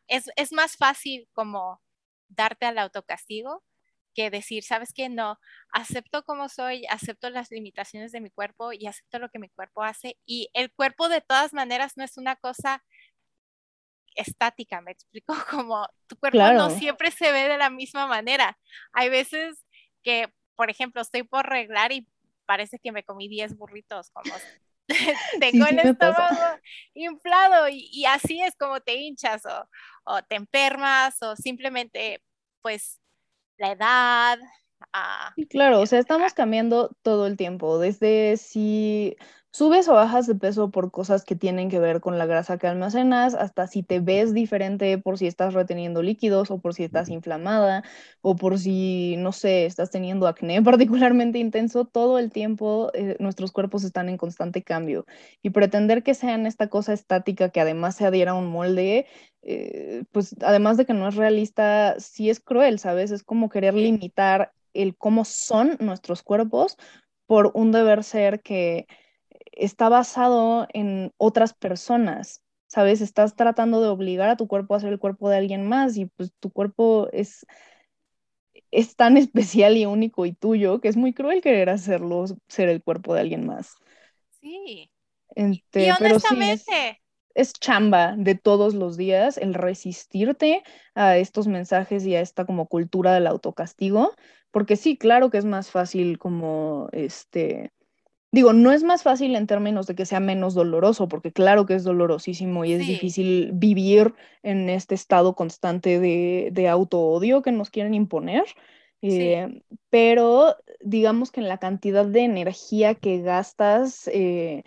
es, 0.08 0.30
es, 0.36 0.52
más 0.52 0.78
fácil 0.78 1.28
como 1.34 1.82
darte 2.30 2.66
al 2.66 2.78
autocastigo 2.78 3.64
que 4.14 4.30
decir, 4.30 4.64
sabes 4.64 4.94
que 4.94 5.10
no, 5.10 5.40
acepto 5.72 6.24
como 6.24 6.50
soy, 6.50 6.86
acepto 6.86 7.30
las 7.30 7.52
limitaciones 7.52 8.12
de 8.12 8.22
mi 8.22 8.30
cuerpo 8.30 8.72
y 8.72 8.88
acepto 8.88 9.20
lo 9.20 9.30
que 9.30 9.40
mi 9.40 9.50
cuerpo 9.50 9.84
hace. 9.84 10.18
Y 10.26 10.50
el 10.54 10.72
cuerpo 10.72 11.10
de 11.10 11.22
todas 11.22 11.54
maneras 11.54 11.98
no 11.98 12.04
es 12.04 12.18
una 12.18 12.36
cosa 12.36 12.84
estática, 14.16 14.82
me 14.82 14.92
explico, 14.92 15.34
como 15.50 15.88
tu 16.08 16.18
cuerpo 16.18 16.38
no 16.54 16.70
siempre 16.70 17.12
se 17.12 17.32
ve 17.32 17.50
de 17.50 17.58
la 17.58 17.70
misma 17.70 18.08
manera. 18.08 18.58
Hay 18.92 19.10
veces 19.10 19.66
que, 20.04 20.32
por 20.56 20.70
ejemplo, 20.70 21.02
estoy 21.02 21.24
por 21.24 21.48
arreglar 21.48 21.92
y 21.92 22.08
parece 22.46 22.80
que 22.80 22.92
me 22.92 23.04
comí 23.04 23.28
10 23.28 23.58
burritos, 23.58 24.10
como 24.12 24.34
tengo 25.40 25.66
el 25.66 25.80
estómago 25.80 26.60
inflado 26.94 27.68
y, 27.70 28.06
así 28.06 28.42
es 28.42 28.56
como 28.56 28.80
te 28.82 28.96
hinchas 28.96 29.46
o, 29.46 29.70
o, 30.06 30.22
te 30.24 30.36
enfermas 30.36 31.22
o 31.22 31.36
simplemente 31.36 32.22
pues 32.62 33.00
la 33.58 33.72
edad. 33.72 34.40
Ah, 34.92 35.34
claro, 35.50 35.80
o 35.80 35.86
sea, 35.86 36.00
estamos 36.00 36.34
cambiando 36.34 36.96
todo 37.02 37.28
el 37.28 37.38
tiempo, 37.38 37.80
desde 37.80 38.38
si 38.38 39.16
subes 39.54 39.88
o 39.88 39.94
bajas 39.94 40.26
de 40.26 40.34
peso 40.34 40.72
por 40.72 40.90
cosas 40.90 41.24
que 41.24 41.36
tienen 41.36 41.70
que 41.70 41.78
ver 41.78 42.02
con 42.02 42.18
la 42.18 42.26
grasa 42.26 42.58
que 42.58 42.66
almacenas, 42.66 43.36
hasta 43.36 43.68
si 43.68 43.84
te 43.84 44.00
ves 44.00 44.34
diferente 44.34 44.98
por 44.98 45.20
si 45.20 45.28
estás 45.28 45.54
reteniendo 45.54 46.02
líquidos 46.02 46.50
o 46.50 46.60
por 46.60 46.74
si 46.74 46.84
estás 46.84 47.10
inflamada 47.10 47.84
o 48.22 48.36
por 48.36 48.58
si, 48.58 49.16
no 49.20 49.32
sé, 49.32 49.66
estás 49.66 49.92
teniendo 49.92 50.26
acné 50.28 50.62
particularmente 50.64 51.38
intenso, 51.38 51.86
todo 51.86 52.18
el 52.18 52.32
tiempo 52.32 52.90
eh, 52.96 53.16
nuestros 53.20 53.52
cuerpos 53.52 53.84
están 53.84 54.10
en 54.10 54.18
constante 54.18 54.64
cambio. 54.64 55.06
Y 55.44 55.52
pretender 55.52 56.02
que 56.02 56.16
sean 56.16 56.48
esta 56.48 56.68
cosa 56.68 56.94
estática 56.94 57.50
que 57.50 57.62
además 57.62 57.96
se 57.96 58.06
adhiera 58.08 58.32
a 58.32 58.36
un 58.36 58.48
molde, 58.48 59.06
eh, 59.44 60.04
pues 60.12 60.36
además 60.42 60.78
de 60.78 60.86
que 60.88 60.94
no 60.94 61.08
es 61.08 61.16
realista, 61.16 62.00
sí 62.00 62.32
es 62.32 62.40
cruel, 62.40 62.80
¿sabes? 62.80 63.12
Es 63.12 63.24
como 63.24 63.50
querer 63.50 63.76
limitar 63.76 64.52
el 64.74 64.98
cómo 64.98 65.26
son 65.26 65.78
nuestros 65.80 66.24
cuerpos 66.24 66.78
por 67.28 67.52
un 67.54 67.72
deber 67.72 68.04
ser 68.04 68.42
que 68.42 68.88
está 69.58 69.90
basado 69.90 70.68
en 70.74 71.12
otras 71.18 71.54
personas, 71.54 72.44
¿sabes? 72.68 73.02
Estás 73.02 73.36
tratando 73.36 73.82
de 73.82 73.88
obligar 73.88 74.30
a 74.30 74.38
tu 74.38 74.48
cuerpo 74.48 74.76
a 74.76 74.80
ser 74.80 74.94
el 74.94 75.00
cuerpo 75.00 75.30
de 75.30 75.38
alguien 75.38 75.68
más 75.68 75.98
y 75.98 76.06
pues 76.06 76.34
tu 76.40 76.52
cuerpo 76.52 77.08
es, 77.12 77.46
es 78.72 78.96
tan 78.96 79.18
especial 79.18 79.78
y 79.78 79.86
único 79.86 80.26
y 80.26 80.34
tuyo 80.34 80.82
que 80.82 80.88
es 80.88 80.98
muy 80.98 81.14
cruel 81.14 81.42
querer 81.42 81.70
hacerlo 81.70 82.26
ser 82.48 82.70
el 82.70 82.84
cuerpo 82.84 83.14
de 83.14 83.22
alguien 83.22 83.46
más. 83.46 83.76
Sí. 84.42 84.90
Este, 85.36 85.88
y 85.88 85.90
honestamente. 85.92 87.02
es, 87.34 87.54
chamba 87.54 88.16
de 88.18 88.36
todos 88.36 88.76
los 88.76 88.98
días 88.98 89.38
el 89.38 89.54
resistirte 89.54 90.64
a 90.94 91.18
estos 91.18 91.48
mensajes 91.48 92.06
y 92.06 92.16
a 92.16 92.22
esta 92.22 92.46
como 92.46 92.68
cultura 92.68 93.14
del 93.14 93.26
autocastigo, 93.26 94.14
porque 94.52 94.76
sí, 94.76 94.98
claro 94.98 95.32
que 95.32 95.40
es 95.40 95.46
más 95.46 95.72
fácil 95.72 96.20
como 96.20 96.90
este 96.92 97.72
Digo, 98.34 98.52
no 98.52 98.72
es 98.72 98.82
más 98.84 99.04
fácil 99.04 99.36
en 99.36 99.46
términos 99.46 99.86
de 99.86 99.94
que 99.94 100.08
sea 100.08 100.20
menos 100.20 100.56
doloroso, 100.56 101.08
porque 101.08 101.32
claro 101.32 101.68
que 101.68 101.76
es 101.76 101.84
dolorosísimo 101.84 102.66
y 102.66 102.74
es 102.74 102.80
difícil 102.80 103.52
vivir 103.54 104.16
en 104.42 104.72
este 104.72 104.96
estado 104.96 105.36
constante 105.36 106.00
de, 106.00 106.50
de 106.52 106.68
auto-odio 106.68 107.44
que 107.44 107.52
nos 107.52 107.70
quieren 107.70 107.94
imponer. 107.94 108.44
Eh, 109.04 109.62
pero 109.92 110.56
digamos 110.82 111.30
que 111.30 111.42
en 111.42 111.48
la 111.48 111.60
cantidad 111.60 112.08
de 112.08 112.22
energía 112.22 112.96
que 112.96 113.22
gastas, 113.22 114.10
eh, 114.12 114.64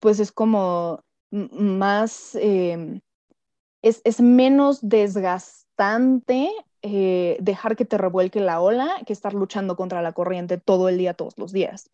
pues 0.00 0.18
es 0.18 0.32
como 0.32 1.04
más, 1.30 2.34
em, 2.36 3.02
es, 3.82 4.00
es, 4.04 4.22
menos 4.22 4.88
desgastante 4.88 6.48
eh, 6.80 7.36
dejar 7.40 7.76
que 7.76 7.84
te 7.84 7.98
revuelque 7.98 8.40
la 8.40 8.62
ola 8.62 9.02
que 9.04 9.12
estar 9.12 9.34
luchando 9.34 9.76
contra 9.76 10.00
la 10.00 10.12
corriente 10.12 10.56
todo 10.56 10.88
el 10.88 10.96
día, 10.96 11.12
todos 11.12 11.36
los 11.36 11.52
días. 11.52 11.90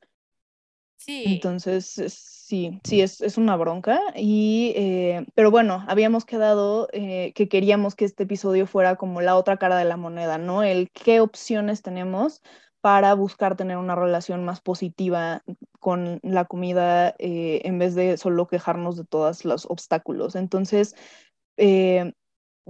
Entonces, 1.09 1.86
sí, 1.86 2.80
sí, 2.84 3.00
es, 3.00 3.20
es 3.20 3.38
una 3.38 3.56
bronca. 3.56 4.00
Y, 4.14 4.72
eh, 4.76 5.26
pero 5.34 5.50
bueno, 5.50 5.84
habíamos 5.88 6.24
quedado 6.24 6.88
eh, 6.92 7.32
que 7.34 7.48
queríamos 7.48 7.94
que 7.94 8.04
este 8.04 8.24
episodio 8.24 8.66
fuera 8.66 8.96
como 8.96 9.20
la 9.20 9.36
otra 9.36 9.56
cara 9.56 9.76
de 9.76 9.84
la 9.84 9.96
moneda, 9.96 10.38
¿no? 10.38 10.62
El 10.62 10.90
qué 10.90 11.20
opciones 11.20 11.82
tenemos 11.82 12.42
para 12.80 13.14
buscar 13.14 13.56
tener 13.56 13.76
una 13.76 13.96
relación 13.96 14.44
más 14.44 14.61
positiva 14.61 15.42
con 15.80 16.20
la 16.22 16.44
comida 16.44 17.14
eh, 17.18 17.62
en 17.64 17.78
vez 17.78 17.94
de 17.94 18.16
solo 18.18 18.46
quejarnos 18.46 18.96
de 18.96 19.04
todos 19.04 19.44
los 19.44 19.66
obstáculos. 19.66 20.36
Entonces, 20.36 20.94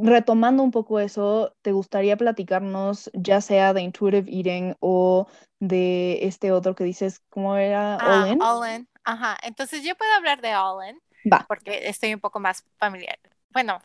retomando 0.01 0.63
un 0.63 0.71
poco 0.71 1.01
eso, 1.01 1.55
¿te 1.63 1.73
gustaría 1.73 2.17
platicarnos 2.17 3.11
ya 3.15 3.41
sea 3.41 3.73
de 3.73 3.83
intuitive 3.83 4.31
eating 4.31 4.77
o 4.81 5.27
de 5.61 6.21
este 6.27 6.53
otro 6.53 6.75
que 6.75 6.85
dices, 6.85 7.23
¿cómo 7.29 7.57
era? 7.57 7.97
Ah, 7.97 8.23
all 8.23 8.33
in. 8.33 8.43
All 8.43 8.75
in. 8.75 8.89
Ajá. 9.05 9.37
Entonces 9.43 9.83
yo 9.83 9.97
puedo 9.97 10.13
hablar 10.15 10.41
de 10.41 10.55
all 10.55 10.89
in. 10.89 11.01
Va. 11.31 11.45
Porque 11.49 11.89
estoy 11.89 12.15
un 12.15 12.21
poco 12.21 12.39
más 12.39 12.65
familiar. 12.77 13.19
Bueno, 13.51 13.81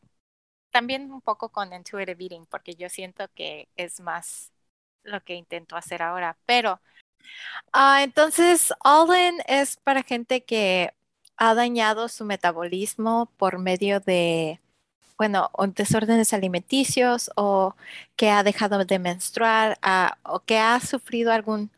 también 0.69 1.11
un 1.11 1.21
poco 1.21 1.49
con 1.49 1.73
intuitive 1.73 2.23
eating, 2.23 2.45
porque 2.45 2.75
yo 2.75 2.89
siento 2.89 3.27
que 3.33 3.69
es 3.75 3.99
más 3.99 4.51
lo 5.03 5.21
que 5.21 5.35
intento 5.35 5.75
hacer 5.75 6.01
ahora. 6.01 6.37
Pero, 6.45 6.79
ah, 7.71 8.03
entonces, 8.03 8.73
all 8.83 9.15
in 9.17 9.41
es 9.47 9.77
para 9.77 10.03
gente 10.03 10.43
que 10.43 10.93
ha 11.37 11.55
dañado 11.55 12.07
su 12.07 12.25
metabolismo 12.25 13.31
por 13.37 13.57
medio 13.57 13.99
de 13.99 14.59
bueno, 15.17 15.49
o 15.53 15.67
desórdenes 15.67 16.33
alimenticios 16.33 17.31
o 17.35 17.75
que 18.15 18.29
ha 18.29 18.43
dejado 18.43 18.83
de 18.85 18.99
menstruar 18.99 19.79
o 20.23 20.39
que 20.41 20.59
ha 20.59 20.79
sufrido 20.79 21.31
algún 21.31 21.71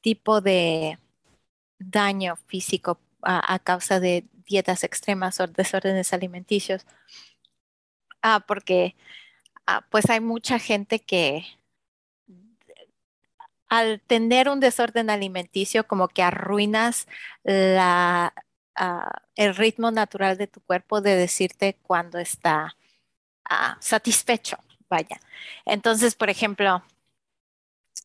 tipo 0.00 0.40
de 0.40 0.98
daño 1.78 2.36
físico 2.46 2.98
a, 3.22 3.58
causa 3.60 4.00
de 4.00 4.24
dietas 4.46 4.84
extremas 4.84 5.40
o 5.40 5.46
desórdenes 5.46 6.12
alimenticios. 6.12 6.86
Ah, 8.22 8.44
porque 8.46 8.96
ah, 9.66 9.86
pues 9.90 10.10
hay 10.10 10.20
mucha 10.20 10.58
gente 10.58 11.00
que 11.00 11.44
al 13.68 14.00
tener 14.00 14.48
un 14.48 14.60
desorden 14.60 15.10
alimenticio 15.10 15.86
como 15.86 16.08
que 16.08 16.22
arruinas 16.22 17.06
la, 17.44 18.34
ah, 18.78 19.22
el 19.36 19.54
ritmo 19.56 19.90
natural 19.90 20.38
de 20.38 20.46
tu 20.46 20.60
cuerpo 20.60 21.00
de 21.00 21.16
decirte 21.16 21.76
cuando 21.82 22.18
está 22.18 22.74
satisfecho, 23.80 24.58
vaya. 24.90 25.20
Entonces, 25.64 26.14
por 26.14 26.28
ejemplo, 26.30 26.82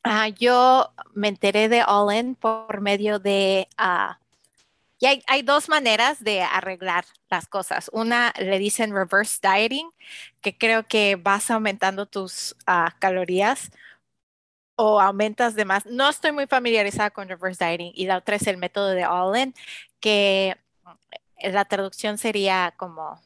ah, 0.04 0.30
yo 0.30 0.94
me 1.14 1.28
enteré 1.28 1.70
de 1.70 1.84
All 1.84 2.14
In 2.16 2.36
por 2.36 2.82
medio 2.82 3.20
de... 3.20 3.68
Y 5.04 5.22
hay, 5.28 5.42
dos 5.42 5.68
maneras 5.68 6.24
de 6.24 6.44
arreglar 6.44 7.04
las 7.30 7.46
cosas. 7.48 7.90
Una 7.92 8.34
le 8.40 8.58
dicen 8.58 8.94
reverse 8.96 9.38
dieting, 9.42 9.90
que 10.40 10.58
creo 10.58 10.84
que 10.84 11.18
vas 11.18 11.52
aumentando 11.52 12.06
tus 12.06 12.56
ah, 12.66 12.96
calorías 13.00 13.70
o 14.78 15.02
aumentas 15.02 15.56
de 15.56 15.66
más. 15.66 15.86
No 15.86 16.08
estoy 16.08 16.32
muy 16.32 16.48
familiarizada 16.48 17.10
con 17.10 17.28
reverse 17.28 17.66
dieting. 17.66 17.92
Y 17.96 18.06
la 18.06 18.16
otra 18.16 18.38
es 18.38 18.48
el 18.48 18.56
método 18.56 18.92
de 18.92 19.06
All 19.06 19.38
In, 19.38 19.54
que 20.00 20.56
la 21.42 21.66
traducción 21.66 22.18
sería 22.18 22.74
como... 22.78 23.22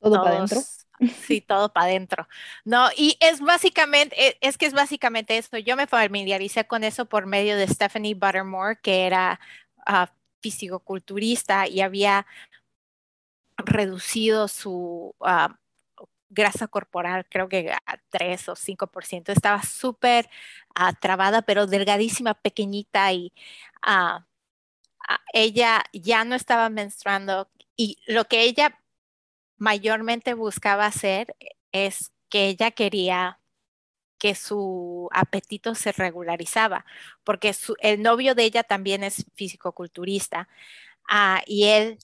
Todo 0.00 0.22
para 0.22 0.36
adentro. 0.36 0.60
Sí, 1.26 1.40
todo 1.40 1.72
para 1.72 1.86
adentro. 1.86 2.28
No, 2.64 2.88
y 2.96 3.18
es 3.20 3.40
básicamente, 3.40 4.16
e, 4.28 4.38
es, 4.40 4.56
que 4.56 4.66
es 4.66 4.72
básicamente 4.72 5.36
eso. 5.36 5.58
Yo 5.58 5.76
me 5.76 5.86
familiaricé 5.86 6.66
con 6.66 6.84
eso 6.84 7.06
por 7.06 7.26
medio 7.26 7.56
de 7.56 7.68
Stephanie 7.68 8.14
Buttermore, 8.14 8.78
que 8.80 9.06
era 9.06 9.38
uh, 9.86 10.06
fisicoculturista 10.40 11.68
y 11.68 11.80
había 11.80 12.26
reducido 13.58 14.48
su 14.48 15.14
ah, 15.20 15.58
grasa 16.28 16.68
corporal, 16.68 17.26
creo 17.28 17.48
que 17.48 17.72
a 17.72 17.98
3 18.10 18.48
o 18.50 18.56
5%. 18.56 19.32
Estaba 19.32 19.62
súper 19.62 20.28
uh, 20.78 20.92
trabada, 21.00 21.42
pero 21.42 21.66
delgadísima, 21.66 22.34
pequeñita 22.34 23.12
y 23.12 23.32
ella 25.32 25.84
ya 25.92 26.24
no 26.24 26.34
estaba 26.34 26.68
menstruando 26.68 27.48
y 27.76 27.98
lo 28.06 28.24
que 28.24 28.42
ella 28.42 28.80
mayormente 29.58 30.34
buscaba 30.34 30.86
hacer 30.86 31.34
es 31.72 32.12
que 32.28 32.48
ella 32.48 32.70
quería 32.70 33.40
que 34.18 34.34
su 34.34 35.08
apetito 35.12 35.74
se 35.74 35.92
regularizaba, 35.92 36.86
porque 37.24 37.54
el 37.80 38.02
novio 38.02 38.34
de 38.34 38.44
ella 38.44 38.62
también 38.62 39.04
es 39.04 39.26
físico-culturista 39.34 40.48
ah, 41.08 41.42
y 41.46 41.64
él 41.64 41.98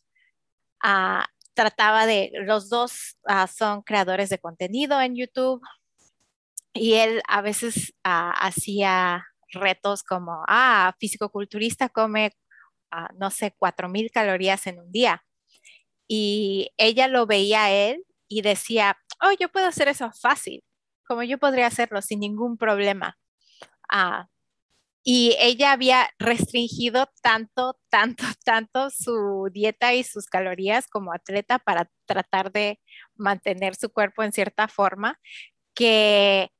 ah, 0.82 1.26
trataba 1.54 2.06
de, 2.06 2.30
los 2.44 2.68
dos 2.68 3.18
ah, 3.24 3.46
son 3.46 3.82
creadores 3.82 4.28
de 4.30 4.38
contenido 4.38 5.00
en 5.00 5.16
YouTube 5.16 5.62
y 6.74 6.94
él 6.94 7.22
a 7.28 7.42
veces 7.42 7.94
hacía 8.02 9.26
retos 9.48 10.02
como, 10.02 10.44
ah, 10.48 10.94
físico-culturista 10.98 11.88
come, 11.88 12.32
no 13.18 13.30
sé, 13.30 13.54
cuatro 13.58 13.88
mil 13.88 14.10
calorías 14.10 14.66
en 14.66 14.80
un 14.80 14.92
día 14.92 15.24
y 16.08 16.70
ella 16.76 17.08
lo 17.08 17.26
veía 17.26 17.64
a 17.64 17.70
él 17.70 18.04
y 18.28 18.42
decía, 18.42 18.98
oh, 19.22 19.32
yo 19.38 19.48
puedo 19.50 19.66
hacer 19.66 19.88
eso 19.88 20.10
fácil, 20.12 20.62
como 21.06 21.22
yo 21.22 21.38
podría 21.38 21.66
hacerlo 21.66 22.02
sin 22.02 22.20
ningún 22.20 22.56
problema. 22.58 23.18
Ah, 23.90 24.28
y 25.04 25.36
ella 25.40 25.72
había 25.72 26.10
restringido 26.18 27.08
tanto, 27.22 27.78
tanto, 27.90 28.24
tanto 28.44 28.90
su 28.90 29.48
dieta 29.52 29.94
y 29.94 30.04
sus 30.04 30.26
calorías 30.26 30.88
como 30.88 31.12
atleta 31.12 31.58
para 31.58 31.90
tratar 32.06 32.52
de 32.52 32.80
mantener 33.16 33.74
su 33.74 33.90
cuerpo 33.90 34.22
en 34.22 34.32
cierta 34.32 34.68
forma 34.68 35.18
que, 35.74 36.50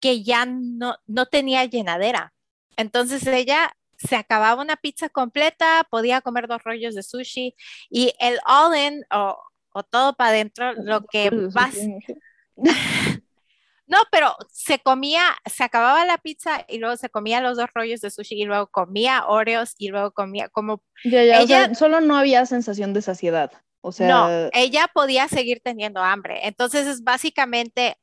que 0.00 0.22
ya 0.24 0.46
no, 0.46 0.96
no 1.06 1.26
tenía 1.26 1.64
llenadera. 1.66 2.34
Entonces 2.76 3.26
ella 3.26 3.72
se 4.00 4.16
acababa 4.16 4.62
una 4.62 4.76
pizza 4.76 5.08
completa, 5.08 5.86
podía 5.90 6.20
comer 6.20 6.48
dos 6.48 6.62
rollos 6.64 6.94
de 6.94 7.02
sushi 7.02 7.54
y 7.90 8.14
el 8.18 8.38
all 8.46 8.76
in 8.76 9.04
o, 9.10 9.36
todo 9.90 10.14
para 10.14 10.30
adentro, 10.30 10.72
lo 10.74 11.02
que 11.02 11.30
vas... 11.52 11.76
No, 13.86 13.98
pero 14.12 14.36
se 14.52 14.78
comía, 14.78 15.20
se 15.52 15.64
acababa 15.64 16.04
la 16.04 16.16
pizza 16.16 16.64
y 16.68 16.78
luego 16.78 16.96
se 16.96 17.10
comía 17.10 17.40
los 17.40 17.56
dos 17.56 17.66
rollos 17.74 18.00
de 18.00 18.12
sushi 18.12 18.40
y 18.40 18.44
luego 18.44 18.68
comía 18.68 19.26
Oreos 19.26 19.74
y 19.78 19.88
luego 19.88 20.12
comía 20.12 20.48
como... 20.48 20.84
Ya, 21.02 21.24
ya, 21.24 21.40
ella, 21.40 21.74
solo 21.74 22.00
no 22.00 22.16
había 22.16 22.46
sensación 22.46 22.92
de 22.92 23.02
saciedad. 23.02 23.50
O 23.80 23.90
sea... 23.90 24.06
No, 24.06 24.50
ella 24.52 24.88
podía 24.94 25.26
seguir 25.26 25.60
teniendo 25.60 26.00
hambre. 26.04 26.46
Entonces 26.46 26.86
es 26.86 27.02
básicamente, 27.02 27.96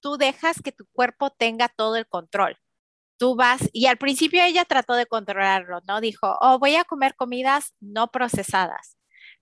tú 0.00 0.18
dejas 0.18 0.60
que 0.62 0.70
tu 0.70 0.84
cuerpo 0.92 1.30
tenga 1.30 1.70
todo 1.70 1.96
el 1.96 2.06
control 2.06 2.58
tú 3.20 3.36
vas, 3.36 3.68
y 3.74 3.86
al 3.86 3.98
principio 3.98 4.42
ella 4.42 4.64
trató 4.64 4.94
de 4.94 5.06
controlarlo, 5.06 5.80
¿no? 5.86 6.00
Dijo, 6.00 6.38
oh, 6.40 6.58
voy 6.58 6.76
a 6.76 6.84
comer 6.84 7.14
comidas 7.16 7.74
no 7.80 8.10
procesadas, 8.10 8.96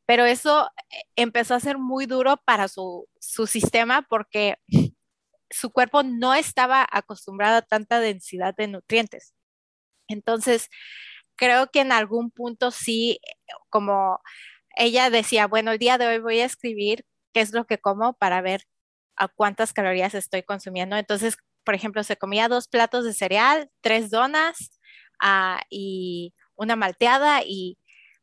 pero 0.06 0.24
eso 0.26 0.68
eh, 0.90 1.04
empezó 1.16 1.54
a 1.54 1.60
ser 1.60 1.78
muy 1.78 2.06
duro 2.06 2.38
para 2.44 2.66
su, 2.68 3.08
su 3.20 3.46
sistema 3.46 4.02
porque 4.02 4.56
su 5.50 5.70
cuerpo 5.70 6.02
no 6.02 6.34
estaba 6.34 6.86
acostumbrado 6.90 7.58
a 7.58 7.62
tanta 7.62 8.00
densidad 8.00 8.54
de 8.56 8.68
nutrientes. 8.68 9.34
Entonces, 10.08 10.70
creo 11.36 11.68
que 11.70 11.80
en 11.80 11.92
algún 11.92 12.30
punto 12.32 12.70
sí, 12.72 13.20
como 13.70 14.20
ella 14.76 15.10
decía, 15.10 15.46
bueno, 15.46 15.72
el 15.72 15.78
día 15.78 15.98
de 15.98 16.08
hoy 16.08 16.18
voy 16.20 16.40
a 16.40 16.46
escribir 16.46 17.04
qué 17.32 17.42
es 17.42 17.52
lo 17.52 17.66
que 17.66 17.78
como 17.78 18.14
para 18.14 18.40
ver 18.42 18.62
a 19.16 19.28
cuántas 19.28 19.72
calorías 19.72 20.14
estoy 20.14 20.42
consumiendo. 20.42 20.96
Entonces, 20.96 21.36
por 21.68 21.74
ejemplo, 21.74 22.02
se 22.02 22.16
comía 22.16 22.48
dos 22.48 22.66
platos 22.66 23.04
de 23.04 23.12
cereal, 23.12 23.70
tres 23.82 24.08
donas 24.08 24.80
ah, 25.20 25.60
y 25.68 26.32
una 26.56 26.76
malteada 26.76 27.42
y 27.44 27.76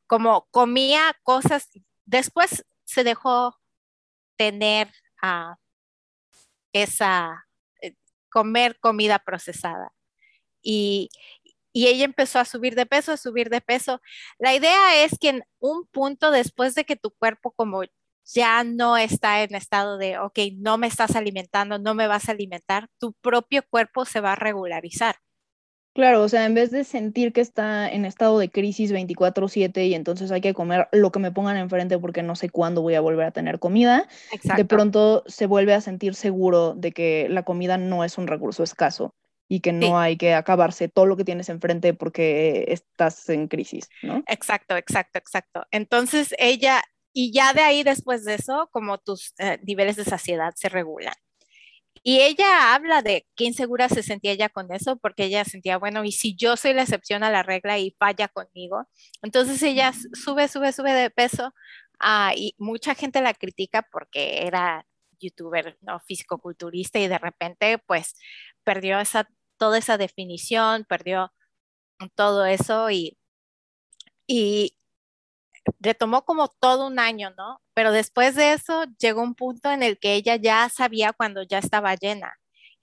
como 0.07 0.47
comía 0.49 1.15
cosas, 1.21 1.69
después 2.05 2.65
se 2.85 3.03
dejó 3.03 3.55
tener 4.35 4.87
uh, 5.21 5.53
esa, 6.73 7.45
eh, 7.83 7.93
comer 8.31 8.79
comida 8.79 9.19
procesada. 9.19 9.91
Y, 10.63 11.11
y 11.71 11.85
ella 11.85 12.05
empezó 12.05 12.39
a 12.39 12.45
subir 12.45 12.73
de 12.73 12.87
peso, 12.87 13.11
a 13.11 13.17
subir 13.17 13.51
de 13.51 13.61
peso. 13.61 14.01
La 14.39 14.55
idea 14.55 15.03
es 15.03 15.19
que 15.19 15.29
en 15.29 15.43
un 15.59 15.85
punto 15.85 16.31
después 16.31 16.73
de 16.73 16.83
que 16.83 16.95
tu 16.95 17.11
cuerpo 17.11 17.51
como 17.51 17.83
ya 18.33 18.63
no 18.63 18.97
está 18.97 19.43
en 19.43 19.55
estado 19.55 19.97
de, 19.97 20.17
ok, 20.19 20.39
no 20.57 20.77
me 20.77 20.87
estás 20.87 21.15
alimentando, 21.15 21.79
no 21.79 21.93
me 21.93 22.07
vas 22.07 22.27
a 22.27 22.31
alimentar, 22.31 22.87
tu 22.99 23.13
propio 23.13 23.63
cuerpo 23.69 24.05
se 24.05 24.21
va 24.21 24.33
a 24.33 24.35
regularizar. 24.35 25.15
Claro, 25.95 26.23
o 26.23 26.27
sea, 26.27 26.45
en 26.45 26.53
vez 26.53 26.71
de 26.71 26.83
sentir 26.83 27.31
que 27.31 27.39
está 27.39 27.89
en 27.89 28.03
estado 28.03 28.37
de 28.37 28.49
crisis 28.49 28.91
24/7 28.91 29.85
y 29.87 29.93
entonces 29.93 30.29
hay 30.29 30.41
que 30.41 30.53
comer 30.53 30.89
lo 30.91 31.09
que 31.09 31.19
me 31.19 31.31
pongan 31.31 31.55
enfrente 31.55 31.97
porque 31.97 32.21
no 32.21 32.35
sé 32.35 32.49
cuándo 32.49 32.81
voy 32.81 32.95
a 32.95 33.01
volver 33.01 33.27
a 33.27 33.31
tener 33.31 33.59
comida, 33.59 34.05
de 34.43 34.65
pronto 34.65 35.23
se 35.25 35.45
vuelve 35.45 35.73
a 35.73 35.79
sentir 35.79 36.13
seguro 36.13 36.73
de 36.73 36.91
que 36.91 37.27
la 37.29 37.43
comida 37.43 37.77
no 37.77 38.03
es 38.03 38.17
un 38.17 38.27
recurso 38.27 38.61
escaso 38.61 39.15
y 39.47 39.61
que 39.61 39.71
no 39.71 39.97
hay 39.97 40.17
que 40.17 40.33
acabarse 40.33 40.89
todo 40.89 41.05
lo 41.05 41.15
que 41.15 41.23
tienes 41.23 41.47
enfrente 41.47 41.93
porque 41.93 42.65
estás 42.67 43.29
en 43.29 43.47
crisis, 43.47 43.87
¿no? 44.01 44.21
Exacto, 44.27 44.75
exacto, 44.75 45.17
exacto. 45.17 45.65
Entonces 45.71 46.35
ella 46.39 46.83
y 47.17 47.31
ya 47.31 47.53
de 47.53 47.61
ahí, 47.61 47.83
después 47.83 48.25
de 48.25 48.35
eso, 48.35 48.69
como 48.73 48.97
tus 48.97 49.33
eh, 49.39 49.57
niveles 49.63 49.95
de 49.95 50.03
saciedad 50.03 50.53
se 50.57 50.67
regulan. 50.67 51.15
Y 52.03 52.19
ella 52.21 52.75
habla 52.75 53.01
de 53.01 53.25
qué 53.35 53.45
insegura 53.45 53.89
se 53.89 54.03
sentía 54.03 54.33
ella 54.33 54.49
con 54.49 54.71
eso, 54.73 54.97
porque 54.97 55.25
ella 55.25 55.45
sentía, 55.45 55.77
bueno, 55.77 56.03
y 56.03 56.11
si 56.11 56.35
yo 56.35 56.57
soy 56.57 56.73
la 56.73 56.83
excepción 56.83 57.23
a 57.23 57.31
la 57.31 57.41
regla 57.43 57.79
y 57.79 57.95
falla 57.99 58.27
conmigo, 58.27 58.87
entonces 59.23 59.63
ella 59.63 59.93
sube, 60.13 60.49
sube, 60.49 60.73
sube 60.73 60.91
de 60.93 61.09
peso 61.09 61.53
ah, 61.99 62.33
y 62.35 62.53
mucha 62.57 62.95
gente 62.95 63.21
la 63.21 63.33
critica 63.33 63.87
porque 63.91 64.45
era 64.45 64.85
youtuber, 65.19 65.77
¿no? 65.81 65.99
Fisicoculturista 66.01 66.99
y 66.99 67.07
de 67.07 67.17
repente 67.17 67.77
pues 67.87 68.15
perdió 68.63 68.99
esa, 68.99 69.29
toda 69.57 69.77
esa 69.77 69.97
definición, 69.97 70.85
perdió 70.85 71.33
todo 72.15 72.45
eso 72.45 72.91
y, 72.91 73.17
y 74.27 74.77
retomó 75.85 76.25
como 76.25 76.49
todo 76.49 76.87
un 76.87 76.99
año, 76.99 77.31
¿no? 77.37 77.61
Pero 77.73 77.91
después 77.91 78.35
de 78.35 78.53
eso 78.53 78.85
llegó 78.99 79.21
un 79.21 79.35
punto 79.35 79.71
en 79.71 79.83
el 79.83 79.99
que 79.99 80.15
ella 80.15 80.35
ya 80.37 80.69
sabía 80.69 81.13
cuando 81.13 81.43
ya 81.43 81.59
estaba 81.59 81.95
llena 81.95 82.33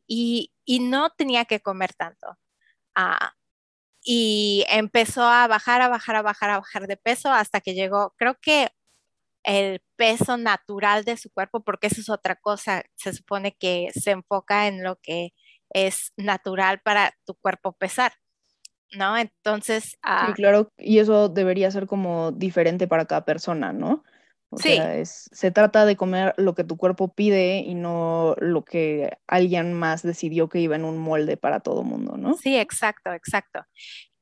y, 0.07 0.53
y 0.65 0.81
no 0.81 1.11
tenía 1.11 1.45
que 1.47 1.61
comer 1.61 1.95
tanto. 1.95 2.39
Ah, 2.95 3.35
y 4.05 4.65
empezó 4.69 5.25
a 5.25 5.47
bajar, 5.49 5.83
a 5.83 5.89
bajar, 5.89 6.17
a 6.17 6.23
bajar, 6.23 6.51
a 6.51 6.59
bajar 6.59 6.87
de 6.89 6.97
peso 6.97 7.31
hasta 7.33 7.61
que 7.61 7.75
llegó, 7.75 8.15
creo 8.19 8.37
que 8.41 8.71
el 9.45 9.83
peso 9.97 10.37
natural 10.37 11.05
de 11.05 11.17
su 11.17 11.31
cuerpo, 11.31 11.63
porque 11.65 11.89
eso 11.89 12.01
es 12.01 12.11
otra 12.11 12.37
cosa, 12.37 12.85
se 12.97 13.13
supone 13.13 13.57
que 13.57 13.91
se 13.95 14.13
enfoca 14.13 14.69
en 14.69 14.83
lo 14.85 14.97
que 15.01 15.35
es 15.71 16.13
natural 16.17 16.81
para 16.83 17.17
tu 17.27 17.35
cuerpo 17.37 17.73
pesar, 17.73 18.15
¿no? 18.97 19.17
Entonces... 19.17 19.97
Sí, 20.15 20.33
ah, 20.33 20.35
claro, 20.35 20.69
y 20.79 20.99
eso 20.99 21.29
debería 21.29 21.71
ser 21.71 21.87
como 21.87 22.31
diferente 22.33 22.87
para 22.87 23.07
cada 23.07 23.25
persona, 23.25 23.73
¿no? 23.73 24.05
O 24.51 24.61
Sí. 24.61 24.61
sea, 24.61 24.97
es, 24.97 25.29
se 25.33 25.51
trata 25.51 25.85
de 25.87 25.97
comer 25.97 26.35
lo 26.37 26.55
que 26.55 26.65
tu 26.65 26.77
cuerpo 26.77 27.13
pide 27.13 27.59
y 27.59 27.75
no 27.75 28.37
lo 28.39 28.65
que 28.65 29.19
alguien 29.27 29.73
más 29.73 30.03
decidió 30.03 30.49
que 30.49 30.61
iba 30.61 30.77
en 30.77 30.85
un 30.85 30.99
molde 30.99 31.37
para 31.37 31.61
todo 31.61 31.83
mundo, 31.83 32.17
¿no? 32.19 32.43
sí, 32.43 32.57
exacto, 32.59 33.13
exacto. 33.13 33.61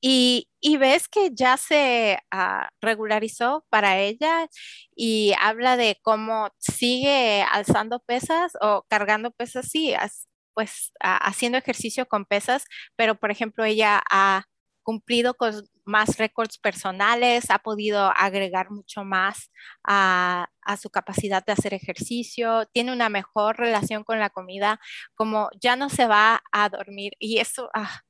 Y, 0.01 0.49
y 0.61 0.77
ves 0.79 1.09
que 1.09 1.31
ya 1.35 1.57
se 1.59 2.19
ah, 2.31 2.71
regularizó 2.81 3.67
para 3.71 3.99
ella 4.01 4.49
y 4.97 5.35
habla 5.41 5.77
de 5.77 5.99
cómo 6.03 6.51
sigue 6.59 7.45
alzando 7.53 8.01
pesas 8.01 8.53
o 8.63 8.85
cargando 8.89 9.31
pesas, 9.33 9.69
sí, 9.71 9.95
as- 9.95 10.29
pues 10.55 10.93
ah, 11.01 11.19
haciendo 11.19 11.59
ejercicio 11.59 12.07
con 12.09 12.27
pesas, 12.27 12.65
pero 12.97 13.17
por 13.17 13.31
ejemplo 13.31 13.65
ella 13.65 14.03
ha 14.11 14.45
cumplido 14.91 15.35
con 15.35 15.55
más 15.85 16.19
récords 16.19 16.59
personales, 16.59 17.49
ha 17.51 17.61
podido 17.61 18.13
agregar 18.17 18.73
mucho 18.73 19.05
más 19.05 19.53
a, 19.85 20.49
a 20.63 20.77
su 20.77 20.91
capacidad 20.91 21.45
de 21.45 21.53
hacer 21.53 21.75
ejercicio, 21.75 22.67
tiene 22.73 22.93
una 22.93 23.09
mejor 23.09 23.57
relación 23.57 24.03
con 24.03 24.19
la 24.19 24.31
comida, 24.31 24.81
como 25.15 25.49
ya 25.61 25.77
no 25.77 25.89
se 25.91 26.07
va 26.09 26.43
a 26.51 26.69
dormir. 26.69 27.13
Y 27.21 27.39
eso... 27.39 27.71
ah, 27.73 28.01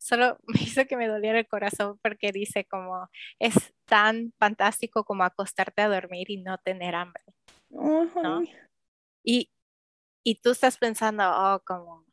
Solo 0.00 0.38
me 0.46 0.62
hizo 0.62 0.86
que 0.86 0.96
me 0.96 1.08
doliera 1.08 1.40
el 1.40 1.48
corazón 1.48 1.98
porque 2.00 2.30
dice 2.30 2.64
como 2.64 3.08
es 3.40 3.74
tan 3.84 4.32
fantástico 4.38 5.02
como 5.02 5.24
acostarte 5.24 5.82
a 5.82 5.88
dormir 5.88 6.30
y 6.30 6.36
no 6.36 6.56
tener 6.58 6.94
hambre, 6.94 7.24
¿no? 8.22 8.42
Y, 9.24 9.50
y 10.22 10.36
tú 10.36 10.52
estás 10.52 10.78
pensando, 10.78 11.24
oh, 11.26 11.60
como 11.66 12.06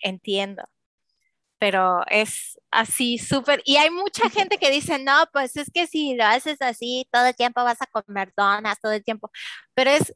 entiendo, 0.00 0.68
pero 1.66 2.02
es 2.06 2.60
así 2.70 3.18
súper, 3.18 3.60
y 3.64 3.76
hay 3.76 3.90
mucha 3.90 4.30
gente 4.30 4.56
que 4.56 4.70
dice, 4.70 5.00
no, 5.00 5.28
pues 5.32 5.56
es 5.56 5.68
que 5.74 5.88
si 5.88 6.14
lo 6.14 6.24
haces 6.24 6.62
así, 6.62 7.08
todo 7.10 7.26
el 7.26 7.34
tiempo 7.34 7.64
vas 7.64 7.82
a 7.82 7.86
comer 7.86 8.32
donas, 8.36 8.78
todo 8.80 8.92
el 8.92 9.02
tiempo, 9.02 9.32
pero 9.74 9.90
es, 9.90 10.14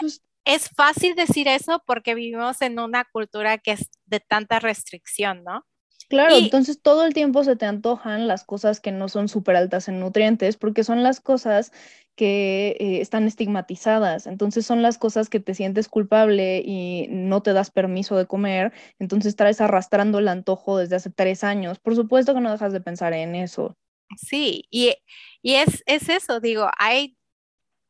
pues, 0.00 0.22
es 0.44 0.68
fácil 0.70 1.14
decir 1.14 1.46
eso 1.46 1.84
porque 1.86 2.16
vivimos 2.16 2.62
en 2.62 2.80
una 2.80 3.04
cultura 3.04 3.58
que 3.58 3.72
es 3.72 3.88
de 4.06 4.18
tanta 4.18 4.58
restricción, 4.58 5.44
¿no? 5.44 5.64
Claro, 6.08 6.36
Y 6.36 6.38
entonces 6.38 6.80
todo 6.80 7.04
el 7.04 7.14
tiempo 7.14 7.42
se 7.42 7.56
te 7.56 7.66
antojan 7.66 8.28
las 8.28 8.44
cosas 8.44 8.78
que 8.80 8.92
no 8.92 9.08
son 9.08 9.28
súper 9.28 9.56
altas 9.56 9.88
en 9.88 9.98
nutrientes, 9.98 10.56
porque 10.56 10.84
son 10.84 11.02
las 11.02 11.20
cosas 11.20 11.72
que 12.14 12.76
eh, 12.78 13.00
están 13.00 13.24
estigmatizadas, 13.26 14.26
entonces 14.28 14.64
son 14.64 14.82
las 14.82 14.98
cosas 14.98 15.28
que 15.28 15.40
te 15.40 15.52
sientes 15.54 15.88
culpable 15.88 16.62
y 16.64 17.08
no 17.10 17.42
te 17.42 17.52
das 17.52 17.70
permiso 17.72 18.16
de 18.16 18.26
comer, 18.26 18.72
entonces 19.00 19.34
traes 19.34 19.60
arrastrando 19.60 20.20
el 20.20 20.28
antojo 20.28 20.78
desde 20.78 20.94
hace 20.96 21.10
tres 21.10 21.42
años. 21.42 21.80
Por 21.80 21.96
supuesto 21.96 22.34
que 22.34 22.40
no 22.40 22.52
dejas 22.52 22.72
de 22.72 22.80
pensar 22.80 23.12
en 23.12 23.34
eso. 23.34 23.74
Sí, 24.18 24.66
y, 24.70 24.94
y 25.42 25.54
es, 25.56 25.82
es 25.86 26.08
eso, 26.08 26.40
digo, 26.40 26.70
hay, 26.78 27.16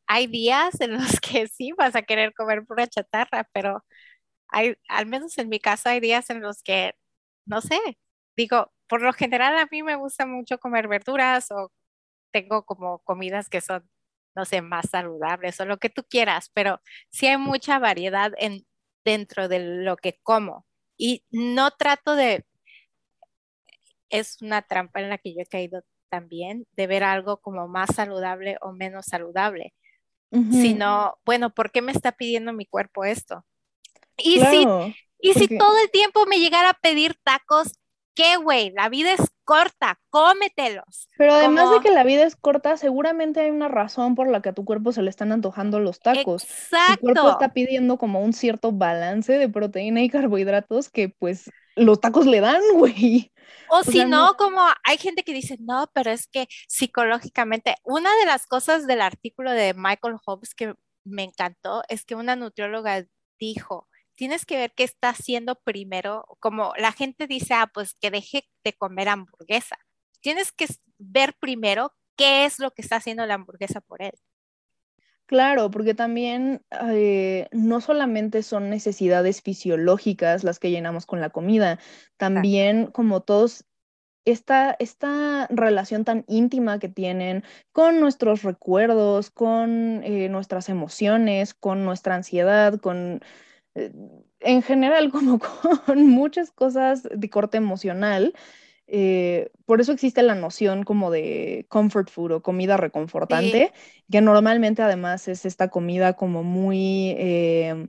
hay 0.06 0.26
días 0.28 0.80
en 0.80 0.94
los 0.94 1.20
que 1.20 1.48
sí 1.48 1.72
vas 1.78 1.96
a 1.96 2.02
querer 2.02 2.34
comer 2.34 2.64
pura 2.66 2.86
chatarra, 2.88 3.48
pero 3.52 3.84
hay, 4.48 4.76
al 4.88 5.06
menos 5.06 5.38
en 5.38 5.48
mi 5.50 5.60
caso, 5.60 5.88
hay 5.90 6.00
días 6.00 6.30
en 6.30 6.42
los 6.42 6.62
que, 6.62 6.94
no 7.46 7.60
sé, 7.62 7.78
digo, 8.36 8.72
por 8.88 9.02
lo 9.02 9.12
general 9.12 9.56
a 9.58 9.68
mí 9.70 9.82
me 9.82 9.96
gusta 9.96 10.26
mucho 10.26 10.58
comer 10.58 10.88
verduras 10.88 11.50
o 11.50 11.72
tengo 12.32 12.64
como 12.64 13.00
comidas 13.00 13.48
que 13.48 13.60
son, 13.60 13.88
no 14.36 14.44
sé, 14.44 14.62
más 14.62 14.90
saludables 14.90 15.60
o 15.60 15.66
lo 15.66 15.78
que 15.78 15.90
tú 15.90 16.04
quieras, 16.08 16.50
pero 16.54 16.80
sí 17.10 17.26
hay 17.26 17.38
mucha 17.38 17.78
variedad 17.78 18.32
en, 18.38 18.66
dentro 19.04 19.48
de 19.48 19.60
lo 19.60 19.96
que 19.96 20.18
como. 20.22 20.66
Y 20.98 21.24
no 21.30 21.70
trato 21.72 22.14
de, 22.16 22.44
es 24.10 24.40
una 24.42 24.62
trampa 24.62 25.00
en 25.00 25.10
la 25.10 25.18
que 25.18 25.34
yo 25.34 25.40
he 25.42 25.46
caído 25.46 25.82
también, 26.08 26.66
de 26.72 26.86
ver 26.86 27.02
algo 27.04 27.38
como 27.40 27.68
más 27.68 27.94
saludable 27.94 28.56
o 28.60 28.72
menos 28.72 29.06
saludable, 29.06 29.74
Ujú, 30.30 30.86
sino, 30.88 31.18
bueno, 31.24 31.50
¿por 31.54 31.72
qué 31.72 31.82
me 31.82 31.92
está 31.92 32.12
pidiendo 32.12 32.52
mi 32.52 32.66
cuerpo 32.66 33.04
esto? 33.04 33.46
Y 34.18 34.40
si, 34.40 34.68
Claro, 34.68 34.98
y 35.20 35.34
si 35.34 35.48
porque 35.48 35.56
todo 35.56 35.78
el 35.82 35.90
tiempo 35.90 36.26
me 36.26 36.40
llegara 36.40 36.70
a 36.70 36.74
pedir 36.80 37.16
tacos, 37.24 37.72
¿qué, 38.16 38.36
güey? 38.36 38.72
La 38.72 38.88
vida 38.88 39.12
es 39.12 39.20
corta, 39.44 40.00
cómetelos. 40.10 41.08
Pero 41.16 41.34
además 41.34 41.70
de 41.70 41.80
que 41.80 41.94
la 41.94 42.02
vida 42.02 42.24
es 42.24 42.34
corta, 42.34 42.76
seguramente 42.76 43.40
hay 43.40 43.50
una 43.50 43.68
razón 43.68 44.16
por 44.16 44.28
la 44.28 44.42
que 44.42 44.48
a 44.48 44.54
tu 44.54 44.64
cuerpo 44.64 44.90
se 44.90 45.02
le 45.02 45.10
están 45.10 45.30
antojando 45.30 45.78
los 45.78 46.00
tacos. 46.00 46.42
Tu 46.42 46.48
cuerpo 46.48 47.20
exacto. 47.20 47.30
está 47.30 47.52
pidiendo 47.52 47.98
como 47.98 48.20
un 48.20 48.32
cierto 48.32 48.72
balance 48.72 49.32
de 49.32 49.48
proteína 49.48 50.02
y 50.02 50.10
carbohidratos 50.10 50.90
que 50.90 51.10
pues 51.10 51.48
los 51.76 52.00
tacos 52.00 52.26
le 52.26 52.40
dan, 52.40 52.60
güey. 52.74 53.32
O 53.68 53.78
O 53.78 53.84
si 53.84 53.92
sea, 53.92 54.06
no, 54.06 54.26
no, 54.26 54.34
como 54.34 54.60
hay 54.82 54.96
gente 54.98 55.22
que 55.22 55.32
dice, 55.32 55.56
no, 55.60 55.88
pero 55.92 56.10
es 56.10 56.26
que 56.26 56.48
psicológicamente, 56.68 57.76
una 57.84 58.10
de 58.16 58.26
las 58.26 58.46
cosas 58.46 58.86
del 58.86 59.00
artículo 59.00 59.52
de 59.52 59.74
Michael 59.74 60.16
Hobbes 60.24 60.54
que 60.54 60.74
me 61.04 61.22
encantó 61.22 61.82
es 61.88 62.04
que 62.04 62.16
una 62.16 62.34
nutrióloga 62.34 63.04
dijo, 63.38 63.86
tienes 64.16 64.46
que 64.46 64.56
ver 64.56 64.72
qué 64.74 64.82
está 64.82 65.10
haciendo 65.10 65.54
primero, 65.54 66.24
como 66.40 66.72
la 66.76 66.90
gente 66.90 67.26
dice, 67.26 67.54
ah, 67.54 67.70
pues 67.72 67.94
que 68.00 68.10
deje 68.10 68.48
de 68.64 68.72
comer 68.72 69.08
hamburguesa. 69.08 69.76
Tienes 70.20 70.50
que 70.50 70.66
ver 70.98 71.34
primero 71.38 71.92
qué 72.16 72.46
es 72.46 72.58
lo 72.58 72.72
que 72.72 72.82
está 72.82 72.96
haciendo 72.96 73.24
la 73.26 73.34
hamburguesa 73.34 73.80
por 73.80 74.02
él. 74.02 74.14
claro, 75.26 75.70
porque 75.70 75.92
también 75.92 76.62
eh, 76.88 77.48
no 77.52 77.80
solamente 77.80 78.42
son 78.42 78.70
necesidades 78.70 79.42
fisiológicas 79.42 80.44
las 80.44 80.58
que 80.58 80.70
llenamos 80.70 81.04
con 81.04 81.20
la 81.20 81.30
comida, 81.30 81.72
Exacto. 81.72 82.14
también 82.16 82.86
como 82.86 83.22
todos 83.22 83.64
esta, 84.24 84.76
esta 84.78 85.46
relación 85.50 86.04
tan 86.04 86.24
íntima 86.28 86.78
que 86.78 86.88
tienen 86.88 87.44
con 87.72 88.00
nuestros 88.00 88.42
recuerdos, 88.44 89.30
con 89.30 90.02
eh, 90.04 90.28
nuestras 90.28 90.68
emociones, 90.68 91.54
con 91.54 91.84
nuestra 91.84 92.14
ansiedad, 92.14 92.80
con, 92.80 93.20
en 94.40 94.62
general, 94.62 95.10
como 95.12 95.38
con 95.86 96.06
muchas 96.08 96.50
cosas 96.52 97.02
de 97.10 97.30
corte 97.30 97.56
emocional. 97.58 98.34
Eh, 98.88 99.50
por 99.66 99.80
eso 99.80 99.92
existe 99.92 100.22
la 100.22 100.34
noción 100.36 100.84
como 100.84 101.10
de 101.10 101.66
comfort 101.68 102.08
food 102.10 102.32
o 102.32 102.42
comida 102.42 102.76
Sí, 103.28 103.56
reconfortante, 103.56 103.72
que 104.10 104.20
normalmente 104.20 104.82
además 104.82 105.26
es 105.28 105.44
esta 105.44 105.68
comida 105.70 106.14
como 106.14 106.44
muy 106.44 107.14
eh, 107.18 107.88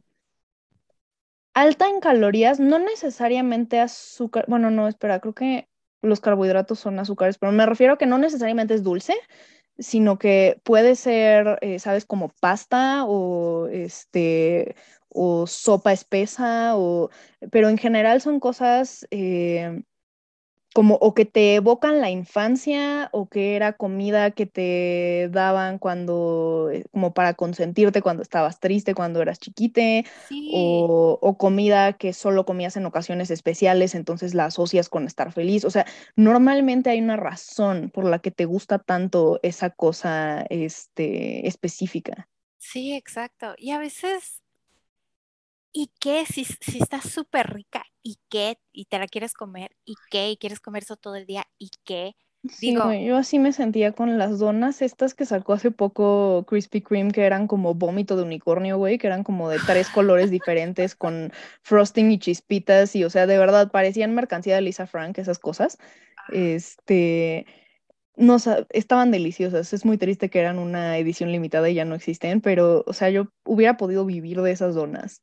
alta 1.54 1.90
en 1.90 2.00
calorías, 2.00 2.60
no 2.60 2.80
necesariamente 2.80 3.80
azúcar, 3.80 4.46
bueno, 4.48 4.70
no, 4.72 4.88
espera, 4.88 5.20
creo 5.20 5.34
que 5.34 5.68
los 6.02 6.20
carbohidratos 6.22 6.80
son 6.80 7.00
azúcares, 7.00 7.38
pero 7.38 7.52
me 7.52 7.66
refiero 7.66 7.94
a 7.94 7.98
que 7.98 8.06
no 8.06 8.18
necesariamente 8.20 8.74
es 8.76 8.84
dulce, 8.84 9.16
sino 9.80 10.20
que 10.20 10.62
puede 10.66 10.96
ser, 10.96 11.60
eh, 11.62 11.80
¿sabes? 11.80 12.06
Como 12.06 12.30
pasta 12.42 13.06
o 13.06 13.68
este 13.72 14.76
o 15.18 15.48
sopa 15.48 15.92
espesa 15.94 16.78
o 16.78 17.10
pero 17.52 17.70
en 17.70 17.78
general 17.78 18.22
son 18.22 18.40
cosas 18.40 19.08
eh, 19.12 19.82
como 20.78 20.94
o 20.96 21.16
que 21.16 21.26
te 21.26 21.56
evocan 21.56 22.02
la 22.02 22.12
infancia 22.12 23.10
o 23.12 23.28
que 23.28 23.56
era 23.56 23.74
comida 23.74 24.30
que 24.30 24.46
te 24.46 25.28
daban 25.32 25.80
cuando, 25.80 26.70
eh, 26.72 26.86
como 26.92 27.16
para 27.16 27.34
consentirte 27.34 28.04
cuando 28.04 28.22
estabas 28.22 28.60
triste, 28.60 28.94
cuando 28.94 29.20
eras 29.22 29.40
chiquite, 29.40 30.06
sí, 30.28 30.52
o, 30.54 31.18
o 31.20 31.38
comida 31.38 31.94
que 31.94 32.14
solo 32.14 32.46
comías 32.46 32.78
en 32.78 32.86
ocasiones 32.86 33.32
especiales, 33.32 33.96
entonces 33.96 34.36
la 34.36 34.46
asocias 34.46 34.88
con 34.88 35.08
estar 35.08 35.32
feliz. 35.32 35.66
O 35.66 35.72
sea, 35.72 35.88
normalmente 36.16 36.92
hay 36.92 37.02
una 37.02 37.18
razón 37.18 37.90
por 37.92 38.06
la 38.06 38.20
que 38.20 38.30
te 38.30 38.46
gusta 38.46 38.78
tanto 38.78 39.40
esa 39.42 39.72
cosa, 39.72 40.46
este, 40.50 41.48
específica. 41.48 42.30
sí, 42.60 42.94
exacto. 42.94 43.56
Y 43.58 43.72
a 43.72 43.80
veces 43.80 44.44
¿Y 45.80 45.92
qué? 46.00 46.26
Si, 46.26 46.44
si 46.44 46.80
está 46.80 47.02
súper 47.02 47.54
rica, 47.54 47.86
¿y 48.02 48.18
qué? 48.30 48.58
Y 48.74 48.86
te 48.86 48.98
la 48.98 49.06
quieres 49.06 49.34
comer, 49.34 49.76
¿y 49.86 49.94
qué? 50.10 50.32
Y 50.32 50.38
quieres 50.38 50.60
comer 50.60 50.82
eso 50.82 50.96
todo 50.96 51.16
el 51.16 51.28
día, 51.28 51.46
¿y 51.60 51.70
qué? 51.84 52.16
Digo, 52.60 52.92
yo 52.94 53.16
así 53.16 53.38
me 53.38 53.54
sentía 53.54 53.92
con 53.92 54.18
las 54.18 54.40
donas 54.40 54.82
estas 54.82 55.14
que 55.14 55.28
sacó 55.28 55.54
hace 55.54 55.70
poco 55.70 56.48
Krispy 56.48 56.82
Kreme, 56.82 57.12
que 57.12 57.26
eran 57.26 57.46
como 57.46 57.76
vómito 57.76 58.18
de 58.18 58.24
unicornio, 58.24 58.80
güey, 58.80 58.98
que 58.98 59.06
eran 59.06 59.24
como 59.24 59.50
de 59.50 59.60
tres 59.68 59.88
colores 59.90 60.32
diferentes 60.32 60.96
con 60.96 61.32
frosting 61.62 62.10
y 62.10 62.18
chispitas 62.18 62.96
y, 62.96 63.04
o 63.04 63.12
sea, 63.12 63.28
de 63.28 63.38
verdad 63.38 63.70
parecían 63.70 64.16
mercancía 64.16 64.56
de 64.56 64.62
Lisa 64.62 64.88
Frank, 64.88 65.20
esas 65.20 65.38
cosas. 65.38 65.78
Este, 66.34 67.46
no, 68.16 68.38
estaban 68.72 69.12
deliciosas. 69.12 69.74
Es 69.74 69.86
muy 69.86 70.00
triste 70.00 70.32
que 70.32 70.40
eran 70.40 70.58
una 70.58 70.98
edición 70.98 71.32
limitada 71.32 71.70
y 71.70 71.76
ya 71.76 71.86
no 71.86 71.94
existen, 71.94 72.42
pero, 72.42 72.84
o 72.88 72.94
sea, 72.94 73.12
yo 73.12 73.28
hubiera 73.46 73.78
podido 73.78 74.06
vivir 74.06 74.42
de 74.42 74.52
esas 74.52 74.74
donas. 74.74 75.22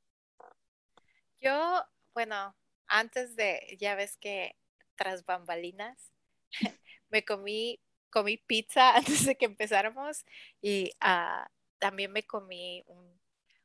Yo, 1.44 1.84
bueno, 2.14 2.56
antes 2.86 3.36
de, 3.36 3.76
ya 3.78 3.94
ves 3.94 4.16
que 4.16 4.56
tras 4.96 5.26
bambalinas, 5.26 6.10
me 7.10 7.22
comí, 7.22 7.80
comí 8.08 8.38
pizza 8.38 8.96
antes 8.96 9.26
de 9.26 9.36
que 9.36 9.44
empezáramos 9.44 10.24
y 10.62 10.90
uh, 11.04 11.46
también 11.78 12.12
me 12.12 12.22
comí 12.22 12.82
un, 12.86 13.20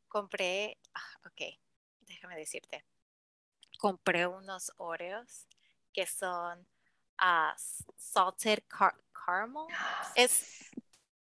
compré, 0.10 0.78
ah, 0.94 1.28
ok, 1.28 1.58
déjame 2.02 2.36
decirte, 2.36 2.84
compré 3.78 4.28
unos 4.28 4.74
Oreos 4.76 5.48
que 5.94 6.06
son 6.06 6.68
uh, 7.22 7.56
salted 7.96 8.60
car 8.68 8.94
caramel. 9.14 9.68
Es 10.16 10.70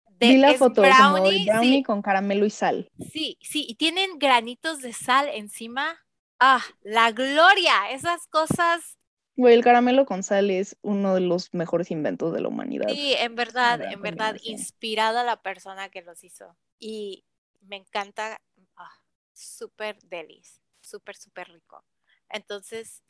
de, 0.07 0.27
Vi 0.27 0.37
la 0.37 0.53
foto 0.53 0.81
brownie, 0.81 1.45
como 1.45 1.59
brownie 1.59 1.83
con 1.83 2.01
caramelo 2.01 2.45
y 2.45 2.49
sal. 2.49 2.89
Sí, 3.11 3.37
sí, 3.41 3.65
y 3.67 3.75
tienen 3.75 4.19
granitos 4.19 4.79
de 4.79 4.93
sal 4.93 5.27
encima. 5.27 6.04
Ah, 6.39 6.63
la 6.83 7.11
gloria, 7.11 7.91
esas 7.91 8.27
cosas 8.27 8.97
Güey, 9.37 9.53
el 9.53 9.63
caramelo 9.63 10.05
con 10.05 10.23
sal 10.23 10.49
es 10.49 10.77
uno 10.81 11.13
de 11.13 11.19
los 11.19 11.53
mejores 11.53 11.91
inventos 11.91 12.33
de 12.33 12.39
la 12.39 12.47
humanidad. 12.47 12.87
Sí, 12.87 13.13
en 13.17 13.35
verdad, 13.35 13.81
en 13.81 14.01
verdad, 14.01 14.37
inspirada 14.43 15.25
la 15.25 15.41
persona 15.41 15.89
que 15.89 16.01
los 16.01 16.23
hizo. 16.23 16.55
Y 16.79 17.25
me 17.59 17.75
encanta, 17.75 18.41
ah, 18.77 18.93
súper 19.33 19.99
delis, 20.03 20.61
súper, 20.79 21.17
súper 21.17 21.49
rico. 21.49 21.83
Entonces, 22.29 23.03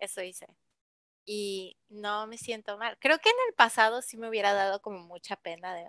eso 0.00 0.20
hice. 0.20 0.48
Y 1.24 1.76
no 1.88 2.26
me 2.26 2.38
siento 2.38 2.76
mal. 2.76 2.98
Creo 2.98 3.18
que 3.20 3.28
en 3.28 3.36
el 3.48 3.54
pasado 3.54 4.02
sí 4.02 4.16
me 4.16 4.28
hubiera 4.28 4.54
dado 4.54 4.82
como 4.82 4.98
mucha 4.98 5.36
pena 5.36 5.74
de, 5.76 5.84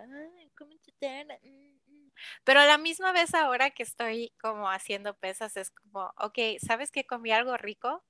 pero 2.44 2.60
a 2.60 2.66
la 2.66 2.78
misma 2.78 3.12
vez 3.12 3.34
ahora 3.34 3.70
que 3.70 3.82
estoy 3.82 4.32
como 4.40 4.68
haciendo 4.70 5.14
pesas, 5.14 5.56
es 5.56 5.70
como, 5.70 6.12
ok, 6.18 6.38
¿sabes 6.64 6.90
que 6.90 7.06
comí 7.06 7.32
algo 7.32 7.56
rico? 7.56 8.04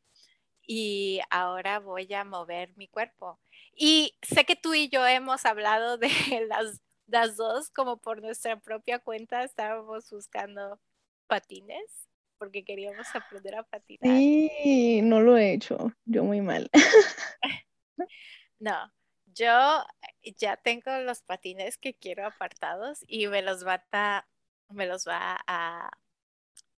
y 0.72 1.20
ahora 1.30 1.80
voy 1.80 2.12
a 2.14 2.22
mover 2.22 2.76
mi 2.76 2.86
cuerpo. 2.86 3.40
Y 3.74 4.16
sé 4.22 4.44
que 4.44 4.54
tú 4.54 4.72
y 4.72 4.88
yo 4.88 5.04
hemos 5.04 5.44
hablado 5.44 5.98
de 5.98 6.08
las, 6.48 6.80
las 7.08 7.36
dos, 7.36 7.70
como 7.70 7.96
por 7.96 8.22
nuestra 8.22 8.61
propia 8.61 9.00
cuenta 9.00 9.42
estábamos 9.42 10.08
buscando 10.11 10.80
patines 11.26 12.06
porque 12.38 12.64
queríamos 12.64 13.06
aprender 13.14 13.56
a 13.56 13.64
patinar. 13.64 14.16
Sí, 14.16 15.00
no 15.02 15.20
lo 15.20 15.36
he 15.36 15.52
hecho, 15.52 15.92
yo 16.04 16.22
muy 16.24 16.40
mal. 16.40 16.70
no, 18.61 18.92
yo 19.41 19.84
ya 20.36 20.57
tengo 20.57 20.91
los 21.01 21.22
patines 21.22 21.78
que 21.78 21.95
quiero 21.95 22.26
apartados 22.26 23.05
y 23.07 23.26
me 23.28 23.43
los 23.43 23.66
va 23.66 23.82
a, 23.93 24.26
me 24.68 24.86
los 24.86 25.07
va 25.07 25.38
a 25.47 25.91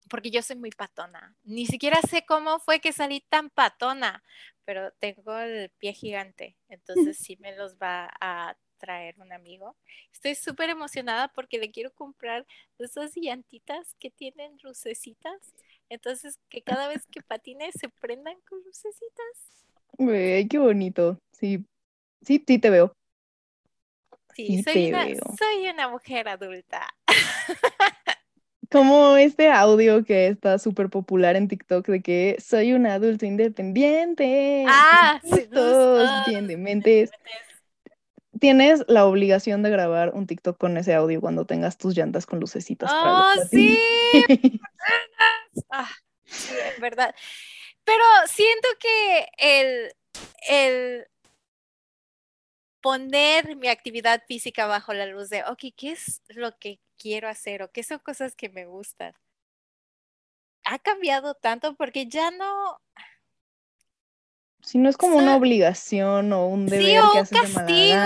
porque 0.08 0.30
yo 0.30 0.42
soy 0.42 0.56
muy 0.56 0.70
patona. 0.70 1.34
Ni 1.42 1.66
siquiera 1.66 2.00
sé 2.02 2.24
cómo 2.26 2.58
fue 2.58 2.80
que 2.80 2.92
salí 2.92 3.20
tan 3.28 3.48
patona, 3.50 4.22
pero 4.64 4.92
tengo 4.92 5.38
el 5.38 5.70
pie 5.78 5.94
gigante, 5.94 6.56
entonces 6.68 7.16
sí 7.26 7.36
me 7.40 7.56
los 7.56 7.76
va 7.76 8.10
a 8.20 8.56
traer 8.78 9.18
un 9.18 9.32
amigo. 9.32 9.76
Estoy 10.12 10.34
súper 10.34 10.70
emocionada 10.70 11.28
porque 11.28 11.58
le 11.58 11.70
quiero 11.70 11.92
comprar 11.94 12.46
esas 12.78 13.12
llantitas 13.16 13.94
que 13.98 14.10
tienen 14.10 14.58
lucecitas, 14.62 15.54
entonces 15.88 16.38
que 16.48 16.62
cada 16.62 16.88
vez 16.88 17.06
que 17.06 17.22
patine 17.26 17.70
se 17.72 17.88
prendan 17.88 18.38
con 18.48 18.62
lucecitas. 18.64 19.62
Qué 19.98 20.58
bonito. 20.58 21.18
Sí, 21.32 21.64
sí, 22.24 22.42
sí 22.46 22.58
te 22.58 22.70
veo. 22.70 22.94
Sí, 24.34 24.62
soy, 24.62 24.88
una, 24.88 25.06
soy 25.38 25.68
una 25.70 25.88
mujer 25.88 26.28
adulta. 26.28 26.86
Como 28.70 29.16
este 29.18 29.50
audio 29.50 30.02
que 30.04 30.28
está 30.28 30.58
súper 30.58 30.88
popular 30.88 31.36
en 31.36 31.46
TikTok 31.46 31.86
de 31.86 32.00
que 32.00 32.36
soy 32.42 32.72
un 32.72 32.86
adulto 32.86 33.26
independiente. 33.26 34.64
Ah, 34.66 35.20
todos 35.52 36.08
bien 36.26 36.46
de 36.46 36.56
mentes. 36.56 37.10
Tienes 38.40 38.82
la 38.88 39.04
obligación 39.04 39.62
de 39.62 39.68
grabar 39.68 40.12
un 40.14 40.26
TikTok 40.26 40.56
con 40.56 40.78
ese 40.78 40.94
audio 40.94 41.20
cuando 41.20 41.44
tengas 41.44 41.76
tus 41.76 41.94
llantas 41.94 42.24
con 42.24 42.40
lucecitas. 42.40 42.90
¡Oh, 42.92 43.34
sí! 43.50 43.78
ah, 45.70 45.90
sí, 46.24 46.54
es 46.74 46.80
verdad. 46.80 47.14
Pero 47.84 48.02
siento 48.26 48.68
que 48.80 49.26
el, 49.38 49.92
el 50.48 51.06
poner 52.82 53.56
mi 53.56 53.68
actividad 53.68 54.22
física 54.26 54.66
bajo 54.66 54.92
la 54.92 55.06
luz 55.06 55.30
de, 55.30 55.44
ok, 55.44 55.60
¿qué 55.76 55.92
es 55.92 56.22
lo 56.28 56.58
que 56.58 56.80
quiero 57.02 57.28
hacer 57.28 57.62
o 57.62 57.72
qué 57.72 57.82
son 57.82 57.98
cosas 57.98 58.36
que 58.36 58.48
me 58.48 58.66
gustan. 58.66 59.14
Ha 60.64 60.78
cambiado 60.78 61.34
tanto 61.34 61.74
porque 61.74 62.06
ya 62.06 62.30
no... 62.30 62.80
Si 64.60 64.78
no 64.78 64.88
es 64.88 64.96
como 64.96 65.16
una 65.16 65.34
obligación 65.34 66.32
o 66.32 66.46
un 66.46 66.66
deber 66.66 67.02
sí, 67.02 67.08
que 67.12 67.18
haces 67.18 67.54
castigo, 67.54 67.98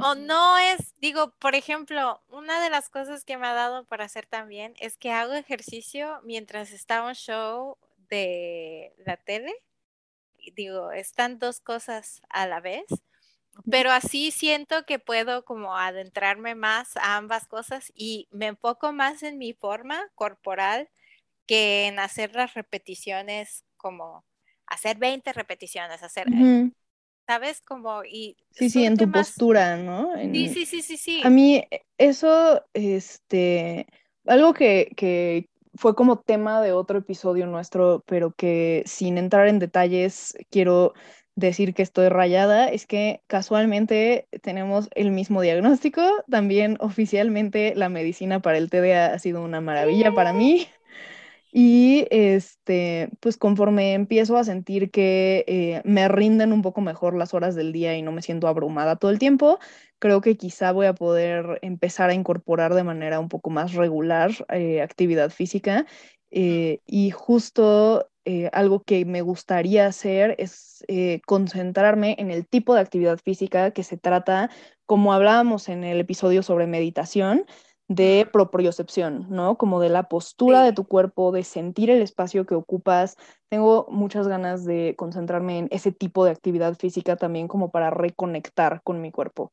O, 0.00 0.10
o 0.10 0.14
no 0.14 0.56
es, 0.58 0.94
digo, 1.00 1.32
por 1.40 1.56
ejemplo, 1.56 2.22
una 2.28 2.62
de 2.62 2.70
las 2.70 2.88
cosas 2.88 3.24
que 3.24 3.36
me 3.36 3.48
ha 3.48 3.54
dado 3.54 3.84
para 3.86 4.04
hacer 4.04 4.26
también 4.26 4.74
es 4.78 4.96
que 4.96 5.10
hago 5.10 5.32
ejercicio 5.32 6.20
mientras 6.22 6.70
está 6.70 7.02
un 7.02 7.14
show 7.14 7.76
de 8.08 8.94
la 9.04 9.16
tele. 9.16 9.52
Digo, 10.50 10.92
están 10.92 11.38
dos 11.38 11.60
cosas 11.60 12.20
a 12.28 12.46
la 12.46 12.60
vez 12.60 12.84
pero 13.70 13.90
así 13.90 14.30
siento 14.30 14.84
que 14.86 14.98
puedo 14.98 15.44
como 15.44 15.76
adentrarme 15.76 16.54
más 16.54 16.96
a 16.96 17.16
ambas 17.16 17.46
cosas 17.46 17.92
y 17.94 18.28
me 18.30 18.46
enfoco 18.46 18.92
más 18.92 19.22
en 19.22 19.38
mi 19.38 19.52
forma 19.52 20.08
corporal 20.14 20.88
que 21.46 21.86
en 21.86 21.98
hacer 21.98 22.34
las 22.34 22.54
repeticiones 22.54 23.64
como 23.76 24.24
hacer 24.66 24.98
20 24.98 25.32
repeticiones, 25.32 26.02
hacer, 26.02 26.26
¿sabes? 27.26 27.62
Como 27.62 28.04
y... 28.04 28.36
Sí, 28.50 28.68
sí, 28.68 28.84
en 28.84 28.96
tu 28.96 29.10
postura, 29.10 29.76
¿no? 29.76 30.12
Sí, 30.16 30.48
sí, 30.48 30.66
sí, 30.66 30.82
sí, 30.82 30.96
sí. 30.96 31.22
A 31.24 31.30
mí 31.30 31.64
eso, 31.96 32.64
este, 32.74 33.86
algo 34.26 34.52
que, 34.52 34.92
que 34.94 35.48
fue 35.78 35.94
como 35.94 36.18
tema 36.18 36.60
de 36.60 36.72
otro 36.72 36.98
episodio 36.98 37.46
nuestro, 37.46 38.02
pero 38.06 38.32
que 38.32 38.82
sin 38.84 39.16
entrar 39.16 39.46
en 39.46 39.60
detalles 39.60 40.36
quiero 40.50 40.92
decir 41.36 41.72
que 41.72 41.82
estoy 41.82 42.08
rayada 42.08 42.68
es 42.68 42.84
que 42.84 43.22
casualmente 43.28 44.26
tenemos 44.42 44.88
el 44.96 45.12
mismo 45.12 45.40
diagnóstico. 45.40 46.02
También 46.28 46.78
oficialmente 46.80 47.74
la 47.76 47.88
medicina 47.88 48.40
para 48.40 48.58
el 48.58 48.70
TDA 48.70 49.14
ha 49.14 49.18
sido 49.20 49.40
una 49.40 49.60
maravilla 49.60 50.12
para 50.12 50.32
mí. 50.32 50.66
Y 51.52 52.06
este, 52.10 53.10
pues 53.20 53.36
conforme 53.38 53.94
empiezo 53.94 54.36
a 54.36 54.44
sentir 54.44 54.90
que 54.90 55.44
eh, 55.48 55.80
me 55.84 56.06
rinden 56.08 56.52
un 56.52 56.62
poco 56.62 56.80
mejor 56.80 57.16
las 57.16 57.32
horas 57.34 57.54
del 57.54 57.72
día 57.72 57.96
y 57.96 58.02
no 58.02 58.12
me 58.12 58.22
siento 58.22 58.48
abrumada 58.48 58.96
todo 58.96 59.10
el 59.10 59.18
tiempo, 59.18 59.58
creo 59.98 60.20
que 60.20 60.36
quizá 60.36 60.72
voy 60.72 60.86
a 60.86 60.94
poder 60.94 61.58
empezar 61.62 62.10
a 62.10 62.14
incorporar 62.14 62.74
de 62.74 62.84
manera 62.84 63.18
un 63.20 63.28
poco 63.28 63.50
más 63.50 63.72
regular 63.74 64.30
eh, 64.50 64.82
actividad 64.82 65.30
física. 65.30 65.86
Eh, 66.30 66.80
y 66.86 67.10
justo 67.10 68.10
algo 68.52 68.82
que 68.82 69.06
me 69.06 69.22
gustaría 69.22 69.86
hacer 69.86 70.34
es 70.38 70.84
concentrarme 71.24 72.14
en 72.18 72.30
el 72.30 72.46
tipo 72.46 72.74
de 72.74 72.82
actividad 72.82 73.18
física 73.18 73.70
que 73.70 73.82
se 73.82 73.96
trata, 73.96 74.50
como 74.84 75.14
hablábamos 75.14 75.70
en 75.70 75.82
el 75.82 75.98
episodio 76.00 76.42
sobre 76.42 76.66
meditación, 76.66 77.46
de 77.88 78.28
propriocepción, 78.30 79.26
¿no? 79.30 79.56
Como 79.56 79.80
de 79.80 79.88
la 79.88 80.04
postura 80.04 80.62
de 80.62 80.72
tu 80.72 80.86
cuerpo, 80.86 81.32
de 81.32 81.42
sentir 81.42 81.90
el 81.90 82.02
espacio 82.02 82.46
que 82.46 82.54
ocupas. 82.54 83.16
Tengo 83.48 83.86
muchas 83.90 84.28
ganas 84.28 84.64
de 84.64 84.94
concentrarme 84.96 85.58
en 85.58 85.68
ese 85.70 85.90
tipo 85.90 86.24
de 86.24 86.30
actividad 86.30 86.76
física 86.76 87.16
también 87.16 87.48
como 87.48 87.70
para 87.70 87.90
reconectar 87.90 88.82
con 88.82 89.00
mi 89.00 89.10
cuerpo, 89.10 89.52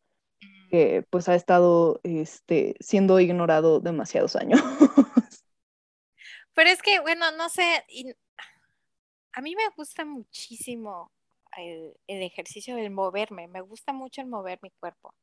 que 0.69 1.05
pues 1.09 1.29
ha 1.29 1.35
estado 1.35 2.01
este, 2.03 2.75
siendo 2.81 3.19
ignorado 3.21 3.79
demasiados 3.79 4.35
años. 4.35 4.59
Pero 6.53 6.69
es 6.69 6.81
que, 6.81 6.99
bueno, 6.99 7.31
no 7.37 7.49
sé, 7.49 7.85
a 9.33 9.41
mí 9.41 9.55
me 9.55 9.67
gusta 9.75 10.05
muchísimo 10.05 11.11
el, 11.57 11.93
ejercicio 12.07 12.75
del 12.75 12.91
moverme, 12.91 13.47
me 13.47 13.61
gusta 13.61 13.93
mucho 13.93 14.21
el 14.21 14.27
mover 14.27 14.59
mi 14.61 14.71
cuerpo, 14.71 15.13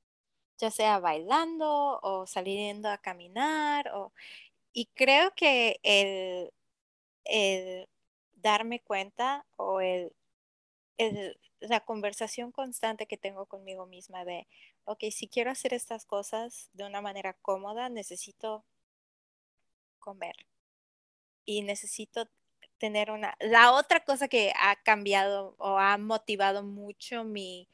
ya 0.59 0.71
sea 0.71 0.99
bailando 1.01 2.01
o 2.03 2.27
saliendo 2.27 2.89
a 2.89 2.99
caminar, 2.99 3.89
o, 3.95 4.13
y 4.73 4.87
creo 4.95 5.35
que 5.35 5.81
el, 5.83 6.53
darme 8.35 8.81
cuenta 8.81 9.45
o 9.57 9.81
el, 9.81 10.13
la 11.61 11.81
conversación 11.81 12.53
constante 12.53 13.07
que 13.07 13.17
tengo 13.17 13.47
conmigo 13.47 13.87
misma 13.87 14.25
de, 14.25 14.47
ok, 14.85 15.05
si 15.11 15.29
quiero 15.29 15.51
hacer 15.51 15.75
estas 15.75 16.05
cosas 16.07 16.71
de 16.73 16.85
una 16.85 17.01
manera 17.01 17.35
cómoda, 17.35 17.89
necesito 17.89 18.65
comer. 19.99 20.47
Y 21.45 21.63
necesito 21.63 22.29
tener 22.79 23.11
una... 23.11 23.37
La 23.41 23.73
otra 23.73 24.05
cosa 24.05 24.29
que 24.29 24.53
ha 24.57 24.77
cambiado 24.83 25.55
o 25.59 25.79
ha 25.79 25.99
motivado 25.99 26.63
mucho 26.63 27.25
mi 27.25 27.69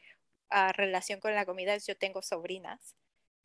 uh, 0.51 0.73
relación 0.73 1.21
con 1.21 1.35
la 1.35 1.47
comida 1.47 1.75
es 1.75 1.87
yo 1.87 1.97
tengo 1.97 2.23
sobrinas 2.23 2.97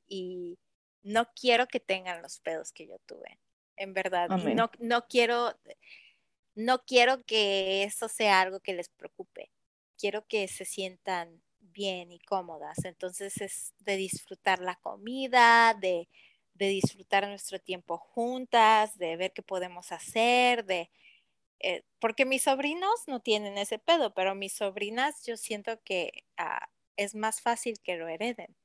y 0.08 0.58
no 1.04 1.30
quiero 1.34 1.68
que 1.68 1.80
tengan 1.80 2.22
los 2.22 2.40
pedos 2.40 2.72
que 2.72 2.88
yo 2.88 2.98
tuve, 3.06 3.40
en 3.76 3.94
verdad. 3.94 4.30
Y 4.38 4.56
no, 4.56 4.72
no 4.80 5.08
quiero, 5.08 5.54
no 6.56 6.84
quiero 6.86 7.24
que 7.24 7.84
eso 7.84 8.08
sea 8.08 8.42
algo 8.42 8.60
que 8.60 8.74
les 8.74 8.90
preocupe. 8.90 9.52
Quiero 9.98 10.26
que 10.28 10.48
se 10.48 10.66
sientan 10.66 11.42
bien 11.60 12.12
y 12.12 12.20
cómodas. 12.20 12.86
Entonces 12.86 13.42
es 13.42 13.74
de 13.80 13.98
disfrutar 13.98 14.60
la 14.60 14.76
comida, 14.76 15.74
de, 15.74 16.10
de 16.54 16.68
disfrutar 16.68 17.28
nuestro 17.28 17.60
tiempo 17.60 17.98
juntas, 17.98 18.98
de 18.98 19.18
ver 19.18 19.34
qué 19.34 19.42
podemos 19.42 19.92
hacer, 19.92 20.66
de 20.66 20.90
eh, 21.60 21.84
porque 22.00 22.26
mis 22.26 22.44
sobrinos 22.44 23.08
no 23.08 23.22
tienen 23.22 23.58
ese 23.58 23.80
pedo, 23.80 24.14
pero 24.14 24.36
mis 24.36 24.54
sobrinas 24.54 25.26
yo 25.26 25.38
siento 25.38 25.82
que 25.84 26.26
ah, 26.36 26.70
es 26.98 27.16
más 27.16 27.42
fácil 27.42 27.80
que 27.84 27.98
lo 27.98 28.08
hereden. 28.08 28.56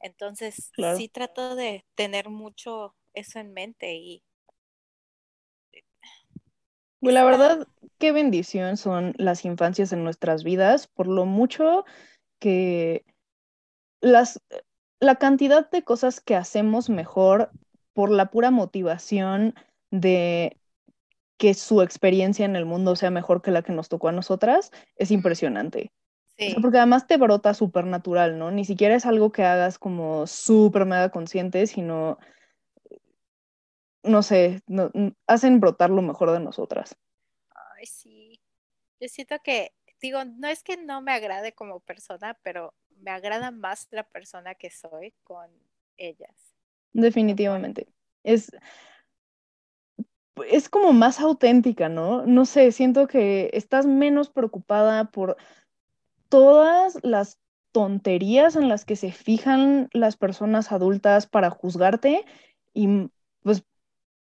Entonces, 0.00 0.70
sí 0.96 1.08
trato 1.08 1.56
de 1.56 1.84
tener 1.94 2.28
mucho 2.28 2.94
eso 3.14 3.38
en 3.38 3.52
mente 3.52 3.94
y... 3.94 4.22
Pues 7.00 7.14
la 7.14 7.24
verdad, 7.24 7.68
qué 7.98 8.12
bendición 8.12 8.76
son 8.76 9.14
las 9.18 9.44
infancias 9.44 9.92
en 9.92 10.04
nuestras 10.04 10.42
vidas, 10.42 10.86
por 10.88 11.06
lo 11.06 11.26
mucho 11.26 11.84
que 12.38 13.04
las, 14.00 14.40
la 15.00 15.16
cantidad 15.16 15.70
de 15.70 15.82
cosas 15.84 16.20
que 16.20 16.34
hacemos 16.34 16.88
mejor 16.88 17.50
por 17.92 18.10
la 18.10 18.30
pura 18.30 18.50
motivación 18.50 19.54
de 19.90 20.58
que 21.36 21.54
su 21.54 21.82
experiencia 21.82 22.44
en 22.44 22.56
el 22.56 22.64
mundo 22.64 22.96
sea 22.96 23.10
mejor 23.10 23.42
que 23.42 23.50
la 23.50 23.62
que 23.62 23.72
nos 23.72 23.88
tocó 23.88 24.08
a 24.08 24.12
nosotras, 24.12 24.70
es 24.96 25.10
impresionante. 25.10 25.92
Porque 26.60 26.78
además 26.78 27.06
te 27.06 27.16
brota 27.16 27.54
súper 27.54 27.86
natural, 27.86 28.38
¿no? 28.38 28.50
Ni 28.50 28.64
siquiera 28.64 28.94
es 28.94 29.06
algo 29.06 29.32
que 29.32 29.44
hagas 29.44 29.78
como 29.78 30.26
súper 30.26 30.84
mega 30.84 31.10
consciente, 31.10 31.66
sino, 31.66 32.18
no 34.02 34.22
sé, 34.22 34.60
no, 34.66 34.90
hacen 35.26 35.60
brotar 35.60 35.90
lo 35.90 36.02
mejor 36.02 36.32
de 36.32 36.40
nosotras. 36.40 36.96
Ay, 37.76 37.86
sí. 37.86 38.40
Yo 39.00 39.08
siento 39.08 39.36
que, 39.42 39.72
digo, 40.00 40.24
no 40.24 40.48
es 40.48 40.62
que 40.62 40.76
no 40.76 41.02
me 41.02 41.12
agrade 41.12 41.52
como 41.52 41.80
persona, 41.80 42.38
pero 42.42 42.74
me 43.00 43.10
agrada 43.10 43.50
más 43.50 43.88
la 43.90 44.04
persona 44.04 44.54
que 44.54 44.70
soy 44.70 45.14
con 45.22 45.50
ellas. 45.96 46.54
Definitivamente. 46.92 47.88
Es, 48.22 48.50
es 50.48 50.68
como 50.68 50.92
más 50.92 51.20
auténtica, 51.20 51.88
¿no? 51.88 52.26
No 52.26 52.44
sé, 52.44 52.72
siento 52.72 53.06
que 53.06 53.50
estás 53.52 53.86
menos 53.86 54.30
preocupada 54.30 55.10
por 55.10 55.36
todas 56.28 56.98
las 57.02 57.38
tonterías 57.72 58.56
en 58.56 58.68
las 58.68 58.84
que 58.84 58.96
se 58.96 59.10
fijan 59.10 59.88
las 59.92 60.16
personas 60.16 60.70
adultas 60.70 61.26
para 61.26 61.50
juzgarte 61.50 62.24
y 62.72 63.10
pues 63.42 63.64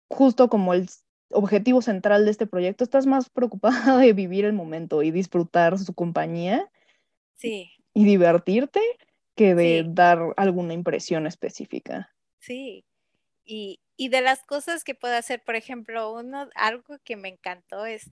justo 0.09 0.49
como 0.49 0.73
el 0.73 0.89
objetivo 1.33 1.81
central 1.81 2.25
de 2.25 2.31
este 2.31 2.47
proyecto, 2.47 2.83
estás 2.83 3.05
más 3.05 3.29
preocupada 3.29 3.97
de 3.97 4.13
vivir 4.13 4.45
el 4.45 4.53
momento 4.53 5.03
y 5.03 5.11
disfrutar 5.11 5.77
su 5.77 5.93
compañía. 5.93 6.69
Sí. 7.33 7.71
Y 7.93 8.05
divertirte 8.05 8.79
que 9.35 9.55
de 9.55 9.85
dar 9.87 10.33
alguna 10.37 10.73
impresión 10.73 11.27
específica. 11.27 12.13
Sí. 12.39 12.85
Y, 13.45 13.81
y 13.97 14.09
de 14.09 14.21
las 14.21 14.43
cosas 14.45 14.83
que 14.83 14.95
puedo 14.95 15.15
hacer, 15.15 15.43
por 15.43 15.55
ejemplo, 15.55 16.13
uno, 16.13 16.49
algo 16.55 16.97
que 17.03 17.15
me 17.15 17.29
encantó 17.29 17.85
es, 17.85 18.11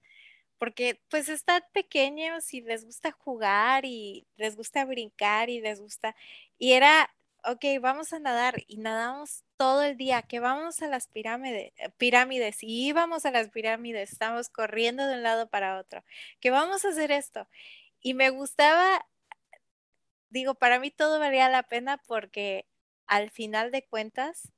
porque 0.61 1.01
pues 1.09 1.27
están 1.27 1.63
pequeños 1.73 2.53
y 2.53 2.61
les 2.61 2.85
gusta 2.85 3.11
jugar 3.11 3.83
y 3.83 4.27
les 4.35 4.55
gusta 4.55 4.85
brincar 4.85 5.49
y 5.49 5.59
les 5.59 5.81
gusta, 5.81 6.15
y 6.59 6.73
era, 6.73 7.09
ok, 7.43 7.65
vamos 7.81 8.13
a 8.13 8.19
nadar 8.19 8.63
y 8.67 8.77
nadamos 8.77 9.43
todo 9.57 9.81
el 9.81 9.97
día, 9.97 10.21
que 10.21 10.39
vamos 10.39 10.83
a 10.83 10.87
las 10.87 11.07
pirámides, 11.07 11.73
pirámides 11.97 12.61
y 12.61 12.85
íbamos 12.87 13.25
a 13.25 13.31
las 13.31 13.49
pirámides, 13.49 14.11
estamos 14.11 14.49
corriendo 14.49 15.07
de 15.07 15.15
un 15.15 15.23
lado 15.23 15.49
para 15.49 15.79
otro, 15.79 16.03
que 16.39 16.51
vamos 16.51 16.85
a 16.85 16.89
hacer 16.89 17.11
esto. 17.11 17.47
Y 17.99 18.13
me 18.13 18.29
gustaba, 18.29 19.07
digo, 20.29 20.53
para 20.53 20.77
mí 20.79 20.91
todo 20.91 21.17
valía 21.17 21.49
la 21.49 21.63
pena 21.63 21.97
porque 22.05 22.67
al 23.07 23.31
final 23.31 23.71
de 23.71 23.83
cuentas, 23.87 24.51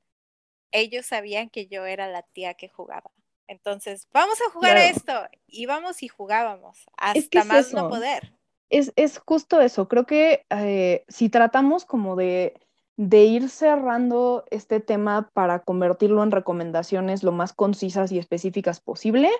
ellos 0.70 1.06
sabían 1.06 1.48
que 1.48 1.66
yo 1.66 1.86
era 1.86 2.08
la 2.08 2.24
tía 2.24 2.52
que 2.52 2.68
jugaba. 2.68 3.10
Entonces, 3.46 4.08
vamos 4.12 4.38
a 4.46 4.50
jugar 4.50 4.76
a 4.76 4.88
esto. 4.88 5.12
Íbamos 5.46 6.02
y 6.02 6.08
jugábamos 6.08 6.86
hasta 6.96 7.44
más 7.44 7.72
no 7.72 7.88
poder. 7.88 8.32
Es, 8.70 8.92
es, 8.96 9.18
justo 9.18 9.60
eso. 9.60 9.88
Creo 9.88 10.06
que 10.06 10.46
eh, 10.50 11.04
si 11.08 11.28
tratamos 11.28 11.84
como 11.84 12.16
de, 12.16 12.54
de 12.96 13.24
ir 13.24 13.48
cerrando 13.48 14.44
este 14.50 14.80
tema 14.80 15.30
para 15.32 15.60
convertirlo 15.60 16.22
en 16.22 16.30
recomendaciones 16.30 17.22
lo 17.22 17.32
más 17.32 17.52
concisas 17.52 18.10
y 18.12 18.18
específicas 18.18 18.80
posible, 18.80 19.30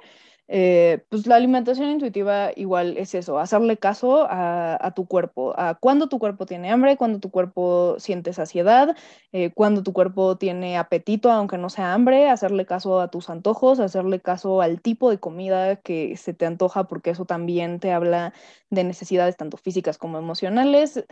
eh, 0.47 1.05
pues 1.09 1.26
la 1.26 1.36
alimentación 1.36 1.88
intuitiva 1.90 2.51
igual 2.55 2.99
es 2.99 3.14
eso, 3.14 3.38
hacerle 3.38 3.78
caso 3.78 4.26
a, 4.28 4.92
tu 4.95 5.07
cuerpo, 5.07 5.55
a 5.59 5.74
cuando 5.76 6.09
tu 6.09 6.18
cuerpo 6.18 6.45
tiene 6.45 6.70
hambre, 6.70 6.99
cuando 6.99 7.18
tu 7.18 7.30
cuerpo 7.30 7.97
siente 7.99 8.32
saciedad, 8.34 8.95
eh, 9.32 9.53
cuando 9.55 9.82
tu 9.82 9.95
cuerpo 9.95 10.36
tiene 10.36 10.76
apetito, 10.76 11.30
aunque 11.32 11.57
no 11.57 11.70
sea 11.70 11.95
hambre, 11.95 12.28
hacerle 12.28 12.66
caso 12.66 13.01
a 13.01 13.09
tus 13.09 13.30
antojos, 13.30 13.80
hacerle 13.80 14.20
caso 14.20 14.61
al 14.61 14.82
tipo 14.82 15.11
de 15.11 15.18
comida 15.18 15.76
que 15.76 16.16
se 16.18 16.34
te 16.34 16.45
antoja, 16.47 16.84
porque 16.88 17.11
eso 17.11 17.24
también 17.24 17.80
te 17.80 17.92
habla 17.92 18.34
de 18.70 18.84
necesidades 18.84 19.36
tanto 19.36 19.57
físicas 19.57 19.99
como 19.99 20.18
emocionales. 20.18 21.05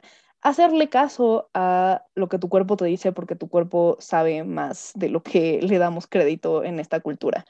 Hacerle 0.43 0.89
caso 0.89 1.51
a 1.55 2.05
lo 2.15 2.29
que 2.29 2.39
tu 2.39 2.49
cuerpo 2.49 2.77
te 2.77 2.85
dice 2.87 3.13
porque 3.13 3.37
tu 3.37 3.49
cuerpo 3.49 3.97
sabe 4.01 4.45
más 4.45 4.93
de 4.95 5.09
lo 5.09 5.23
que 5.23 5.61
le 5.63 5.79
damos 5.79 6.07
crédito 6.07 6.65
en 6.65 6.81
esta 6.81 7.01
cultura. 7.01 7.47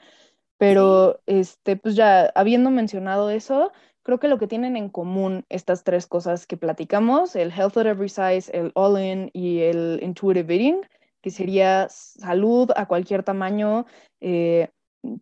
Pero, 0.63 1.19
este, 1.25 1.75
pues 1.75 1.95
ya 1.95 2.31
habiendo 2.35 2.71
mencionado 2.71 3.29
eso, 3.29 3.73
creo 4.01 4.19
que 4.19 4.29
lo 4.29 4.37
que 4.37 4.47
tienen 4.47 4.77
en 4.77 4.87
común 4.87 5.45
estas 5.49 5.83
tres 5.83 6.07
cosas 6.07 6.47
que 6.47 6.55
platicamos, 6.55 7.35
el 7.35 7.51
health 7.51 7.77
at 7.77 7.85
every 7.85 8.07
size, 8.07 8.49
el 8.53 8.71
all-in 8.73 9.29
y 9.33 9.59
el 9.59 9.99
intuitive 10.01 10.53
eating, 10.53 10.81
que 11.21 11.31
sería 11.31 11.89
salud 11.89 12.71
a 12.77 12.85
cualquier 12.85 13.23
tamaño, 13.23 13.85
eh, 14.21 14.69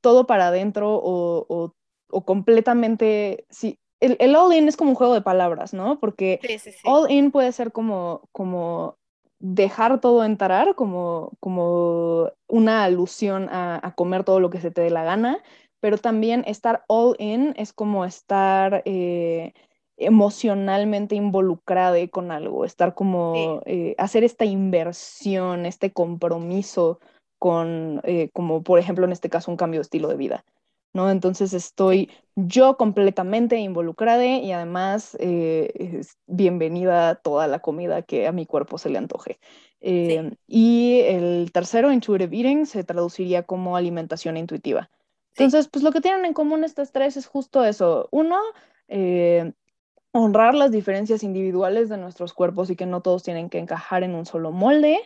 todo 0.01 0.27
para 0.27 0.49
adentro 0.49 0.93
o, 0.93 1.73
o, 2.11 2.25
completamente, 2.25 3.45
sí, 3.49 3.79
el, 3.99 4.17
el 4.19 4.35
all-in 4.35 4.67
es 4.67 4.77
como 4.77 4.91
un 4.91 4.95
juego 4.95 5.15
de 5.15 5.21
palabras, 5.21 5.73
¿no? 5.73 5.99
Porque 5.99 6.39
all-in 6.83 7.31
puede 7.31 7.51
ser 7.51 7.71
como, 7.71 8.29
como 8.31 8.97
dejar 9.41 9.99
todo 9.99 10.23
entrar 10.23 10.75
como, 10.75 11.31
como 11.39 12.31
una 12.47 12.83
alusión 12.83 13.49
a, 13.51 13.93
comer 13.95 14.23
todo 14.23 14.39
lo 14.39 14.49
que 14.49 14.61
se 14.61 14.71
te 14.71 14.81
dé 14.81 14.89
la 14.89 15.03
gana, 15.03 15.39
pero 15.79 15.97
también 15.97 16.43
estar 16.47 16.85
all 16.87 17.15
in 17.19 17.53
es 17.57 17.73
como 17.73 18.05
estar 18.05 18.83
eh, 18.85 19.53
emocionalmente 19.97 21.15
involucrada 21.15 21.97
con 22.07 22.31
algo, 22.31 22.65
estar 22.65 22.93
como, 22.93 23.61
eh, 23.65 23.95
hacer 23.97 24.23
esta 24.23 24.45
inversión, 24.45 25.65
este 25.65 25.91
compromiso 25.91 26.99
con, 27.39 28.01
eh, 28.03 28.29
como 28.33 28.61
por 28.61 28.77
ejemplo 28.77 29.05
en 29.05 29.11
este 29.11 29.29
caso, 29.29 29.49
un 29.49 29.57
cambio 29.57 29.79
de 29.79 29.83
estilo 29.83 30.07
de 30.07 30.15
vida. 30.15 30.45
¿No? 30.93 31.09
Entonces 31.09 31.53
estoy 31.53 32.09
yo 32.35 32.77
completamente 32.77 33.57
involucrada 33.57 34.25
y 34.25 34.51
además 34.51 35.15
eh, 35.19 35.71
es 35.75 36.17
bienvenida 36.27 37.15
toda 37.15 37.47
la 37.47 37.59
comida 37.59 38.01
que 38.01 38.27
a 38.27 38.31
mi 38.31 38.45
cuerpo 38.45 38.77
se 38.77 38.89
le 38.89 38.97
antoje. 38.97 39.39
Em, 39.79 40.35
y 40.47 41.01
el 41.01 41.51
tercero, 41.51 41.91
intuitive 41.91 42.35
eating, 42.35 42.65
se 42.65 42.83
traduciría 42.83 43.43
como 43.43 43.75
alimentación 43.75 44.37
intuitiva. 44.37 44.89
Entonces, 45.35 45.67
pues 45.69 45.83
lo 45.83 45.91
que 45.91 46.01
tienen 46.01 46.25
en 46.25 46.33
común 46.33 46.63
estas 46.63 46.91
tres 46.91 47.17
es 47.17 47.25
justo 47.25 47.63
eso. 47.63 48.07
Uno, 48.11 48.37
eh, 48.87 49.53
honrar 50.11 50.53
las 50.53 50.71
diferencias 50.71 51.23
individuales 51.23 51.89
de 51.89 51.97
nuestros 51.97 52.33
cuerpos 52.33 52.69
y 52.69 52.75
que 52.75 52.85
no 52.85 53.01
todos 53.01 53.23
tienen 53.23 53.49
que 53.49 53.59
encajar 53.59 54.03
en 54.03 54.13
un 54.13 54.25
solo 54.25 54.51
molde, 54.51 54.99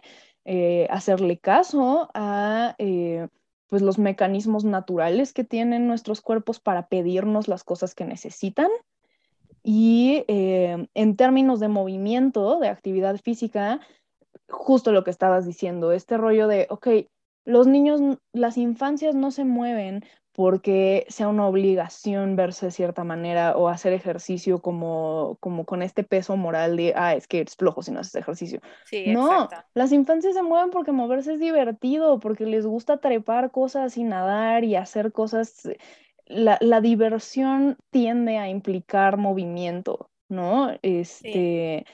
eh, 0.45 0.87
hacerle 0.89 1.37
caso 1.37 2.09
a 2.13 2.75
pues 3.67 3.81
los 3.81 3.97
mecanismos 3.97 4.63
naturales 4.63 5.33
que 5.33 5.43
tienen 5.43 5.87
nuestros 5.87 6.21
cuerpos 6.21 6.59
para 6.59 6.87
pedirnos 6.87 7.47
las 7.47 7.63
cosas 7.63 7.95
que 7.95 8.05
necesitan. 8.05 8.69
Y 9.63 10.23
eh, 10.27 10.87
en 10.93 11.15
términos 11.15 11.59
de 11.59 11.67
movimiento, 11.67 12.59
de 12.59 12.67
actividad 12.67 13.17
física, 13.17 13.79
justo 14.47 14.91
lo 14.91 15.03
que 15.03 15.11
estabas 15.11 15.45
diciendo, 15.45 15.91
este 15.91 16.17
rollo 16.17 16.47
de, 16.47 16.67
ok, 16.69 16.87
los 17.45 17.67
niños, 17.67 18.01
las 18.33 18.57
infancias 18.57 19.15
no 19.15 19.31
se 19.31 19.45
mueven 19.45 20.03
porque 20.35 21.05
sea 21.07 21.29
una 21.29 21.47
obligación 21.47 22.35
verse 22.35 22.65
de 22.65 22.71
cierta 22.73 23.05
manera 23.05 23.55
o 23.55 23.69
hacer 23.69 23.93
ejercicio 23.93 24.59
como, 24.59 25.37
como 25.39 25.65
con 25.65 25.81
este 25.81 26.03
peso 26.03 26.35
moral 26.35 26.75
de, 26.75 26.91
ah, 26.97 27.15
es 27.15 27.25
que 27.25 27.39
eres 27.39 27.55
flojo 27.55 27.81
si 27.81 27.91
no 27.91 28.01
haces 28.01 28.15
ejercicio. 28.15 28.59
Sí, 28.83 29.05
no, 29.13 29.43
exacto. 29.43 29.69
las 29.73 29.93
infancias 29.93 30.33
se 30.33 30.43
mueven 30.43 30.71
porque 30.71 30.91
moverse 30.91 31.33
es 31.33 31.39
divertido, 31.39 32.19
porque 32.19 32.45
les 32.45 32.65
gusta 32.65 32.97
trepar 32.97 33.51
cosas 33.51 33.95
y 33.95 34.03
nadar 34.03 34.65
y 34.65 34.75
hacer 34.75 35.13
cosas. 35.13 35.69
La, 36.25 36.57
la 36.59 36.81
diversión 36.81 37.77
tiende 37.89 38.37
a 38.37 38.49
implicar 38.49 39.15
movimiento, 39.15 40.09
¿no? 40.27 40.77
Este, 40.81 41.85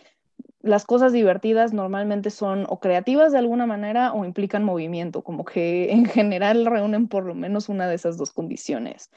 las 0.64 0.86
cosas 0.86 1.12
divertidas 1.12 1.74
normalmente 1.74 2.30
son 2.30 2.66
o 2.70 2.80
creativas 2.80 3.32
de 3.32 3.40
alguna 3.40 3.66
manera 3.66 4.14
o 4.14 4.26
implican 4.26 4.64
movimiento, 4.64 5.24
como 5.24 5.44
que 5.46 5.92
en 5.92 6.06
general 6.06 6.66
reúnen 6.66 7.08
por 7.08 7.26
lo 7.26 7.36
menos 7.36 7.70
una 7.70 7.88
de 7.88 7.96
esas 7.96 8.18
dos 8.18 8.32
condiciones. 8.32 9.10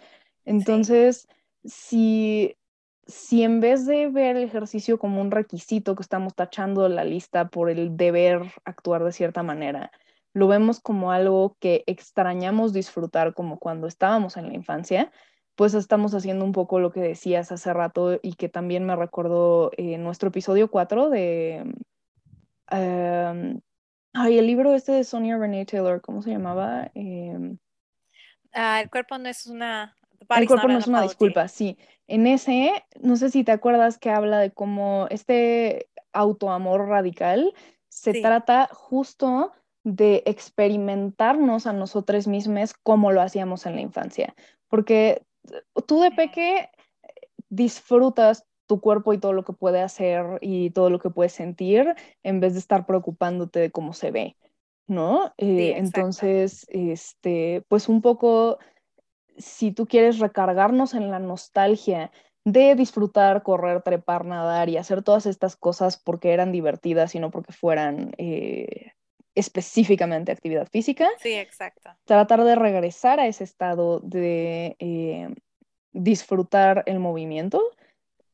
Entonces, 0.44 1.28
si, 1.64 2.56
si 3.06 3.42
en 3.42 3.60
vez 3.60 3.86
de 3.86 4.08
ver 4.08 4.36
el 4.36 4.44
ejercicio 4.44 4.98
como 4.98 5.20
un 5.20 5.30
requisito 5.30 5.94
que 5.94 6.02
estamos 6.02 6.34
tachando 6.34 6.88
la 6.88 7.04
lista 7.04 7.48
por 7.48 7.70
el 7.70 7.96
deber 7.96 8.42
actuar 8.64 9.04
de 9.04 9.12
cierta 9.12 9.42
manera, 9.42 9.90
lo 10.32 10.48
vemos 10.48 10.80
como 10.80 11.12
algo 11.12 11.56
que 11.60 11.84
extrañamos 11.86 12.72
disfrutar 12.72 13.34
como 13.34 13.58
cuando 13.58 13.86
estábamos 13.86 14.36
en 14.36 14.48
la 14.48 14.54
infancia, 14.54 15.12
pues 15.54 15.74
estamos 15.74 16.14
haciendo 16.14 16.44
un 16.44 16.52
poco 16.52 16.80
lo 16.80 16.90
que 16.90 17.00
decías 17.00 17.52
hace 17.52 17.72
rato 17.72 18.18
y 18.22 18.34
que 18.34 18.48
también 18.48 18.84
me 18.84 18.96
recordó 18.96 19.70
eh, 19.76 19.98
nuestro 19.98 20.28
episodio 20.28 20.70
4 20.70 21.10
de... 21.10 21.74
Um, 22.70 23.60
ay, 24.12 24.38
el 24.38 24.46
libro 24.46 24.74
este 24.74 24.92
de 24.92 25.04
Sonia 25.04 25.36
Renee 25.38 25.66
Taylor, 25.66 26.00
¿cómo 26.00 26.22
se 26.22 26.30
llamaba? 26.30 26.90
Eh, 26.94 27.56
ah, 28.52 28.80
el 28.80 28.90
cuerpo 28.90 29.18
no 29.18 29.28
es 29.28 29.46
una... 29.46 29.94
El 30.30 30.46
cuerpo 30.46 30.68
no 30.68 30.78
es 30.78 30.86
una 30.86 31.02
disculpa, 31.02 31.48
sí. 31.48 31.76
En 32.06 32.26
ese, 32.26 32.72
no 33.00 33.16
sé 33.16 33.30
si 33.30 33.44
te 33.44 33.52
acuerdas 33.52 33.98
que 33.98 34.10
habla 34.10 34.38
de 34.38 34.52
cómo 34.52 35.06
este 35.10 35.88
autoamor 36.12 36.88
radical 36.88 37.52
se 37.88 38.14
Sí. 38.14 38.22
trata 38.22 38.68
justo 38.72 39.52
de 39.84 40.22
experimentarnos 40.26 41.66
a 41.66 41.72
nosotros 41.74 42.26
mismos 42.26 42.72
como 42.74 43.12
lo 43.12 43.20
hacíamos 43.20 43.66
en 43.66 43.74
la 43.74 43.82
infancia. 43.82 44.34
Porque 44.68 45.22
tú 45.86 46.00
de 46.00 46.10
peque 46.10 46.68
disfrutas 47.48 48.46
tu 48.66 48.80
cuerpo 48.80 49.12
y 49.12 49.18
todo 49.18 49.32
lo 49.32 49.44
que 49.44 49.52
puede 49.52 49.80
hacer 49.80 50.38
y 50.40 50.70
todo 50.70 50.90
lo 50.90 50.98
que 50.98 51.10
puedes 51.10 51.32
sentir 51.32 51.94
en 52.22 52.40
vez 52.40 52.54
de 52.54 52.58
estar 52.58 52.86
preocupándote 52.86 53.60
de 53.60 53.70
cómo 53.70 53.92
se 53.92 54.10
ve, 54.10 54.36
¿no? 54.86 55.32
Eh, 55.36 55.74
entonces, 55.76 56.66
este, 56.68 57.62
pues 57.68 57.88
un 57.88 58.00
poco, 58.00 58.58
si 59.36 59.70
tú 59.72 59.86
quieres 59.86 60.18
recargarnos 60.18 60.94
en 60.94 61.10
la 61.10 61.18
nostalgia 61.18 62.10
de 62.44 62.74
disfrutar, 62.74 63.42
correr, 63.42 63.82
trepar, 63.82 64.24
nadar 64.24 64.68
y 64.68 64.76
hacer 64.76 65.02
todas 65.02 65.26
estas 65.26 65.56
cosas 65.56 65.98
porque 65.98 66.32
eran 66.32 66.52
divertidas 66.52 67.14
y 67.14 67.18
no 67.18 67.30
porque 67.30 67.52
fueran 67.52 68.12
eh, 68.18 68.92
específicamente 69.34 70.32
actividad 70.32 70.68
física, 70.68 71.08
Sí, 71.20 71.34
exacto. 71.34 71.90
tratar 72.04 72.44
de 72.44 72.54
regresar 72.54 73.20
a 73.20 73.26
ese 73.26 73.44
estado 73.44 74.00
de 74.00 74.76
eh, 74.78 75.28
disfrutar 75.92 76.82
el 76.86 77.00
movimiento, 77.00 77.62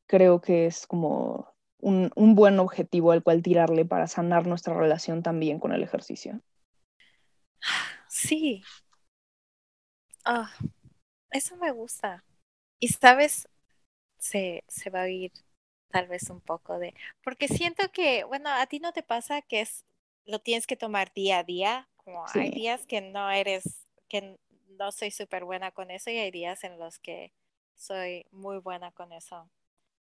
creo 0.06 0.40
que 0.40 0.66
es 0.66 0.86
como 0.86 1.54
un, 1.78 2.10
un, 2.16 2.34
buen 2.34 2.58
objetivo 2.58 3.12
al 3.12 3.22
cual 3.22 3.42
tirarle 3.42 3.84
para 3.84 4.06
sanar 4.06 4.46
nuestra 4.46 4.74
relación 4.74 5.22
también 5.22 5.58
con 5.58 5.72
el 5.72 5.82
ejercicio. 5.82 6.40
Sí. 8.08 8.62
Oh, 10.26 10.48
eso 11.30 11.56
me 11.56 11.70
gusta. 11.70 12.24
Y 12.78 12.88
sabes, 12.88 13.48
se, 14.18 14.64
se 14.68 14.90
va 14.90 15.02
a 15.02 15.04
oír 15.04 15.32
tal 15.90 16.08
vez 16.08 16.30
un 16.30 16.40
poco 16.40 16.78
de, 16.78 16.94
porque 17.24 17.48
siento 17.48 17.90
que, 17.92 18.24
bueno, 18.24 18.48
a 18.50 18.66
ti 18.66 18.78
no 18.78 18.92
te 18.92 19.02
pasa 19.02 19.42
que 19.42 19.60
es, 19.60 19.84
lo 20.26 20.38
tienes 20.40 20.66
que 20.66 20.76
tomar 20.76 21.12
día 21.14 21.38
a 21.38 21.44
día, 21.44 21.88
como 21.96 22.26
Sí. 22.26 22.38
hay 22.38 22.50
días 22.50 22.86
que 22.86 23.00
no 23.00 23.30
eres, 23.30 23.86
que 24.08 24.38
no 24.68 24.92
soy 24.92 25.10
súper 25.10 25.44
buena 25.44 25.72
con 25.72 25.90
eso 25.90 26.10
y 26.10 26.18
hay 26.18 26.30
días 26.30 26.64
en 26.64 26.78
los 26.78 26.98
que 26.98 27.32
soy 27.74 28.26
muy 28.30 28.58
buena 28.58 28.92
con 28.92 29.12
eso. 29.12 29.50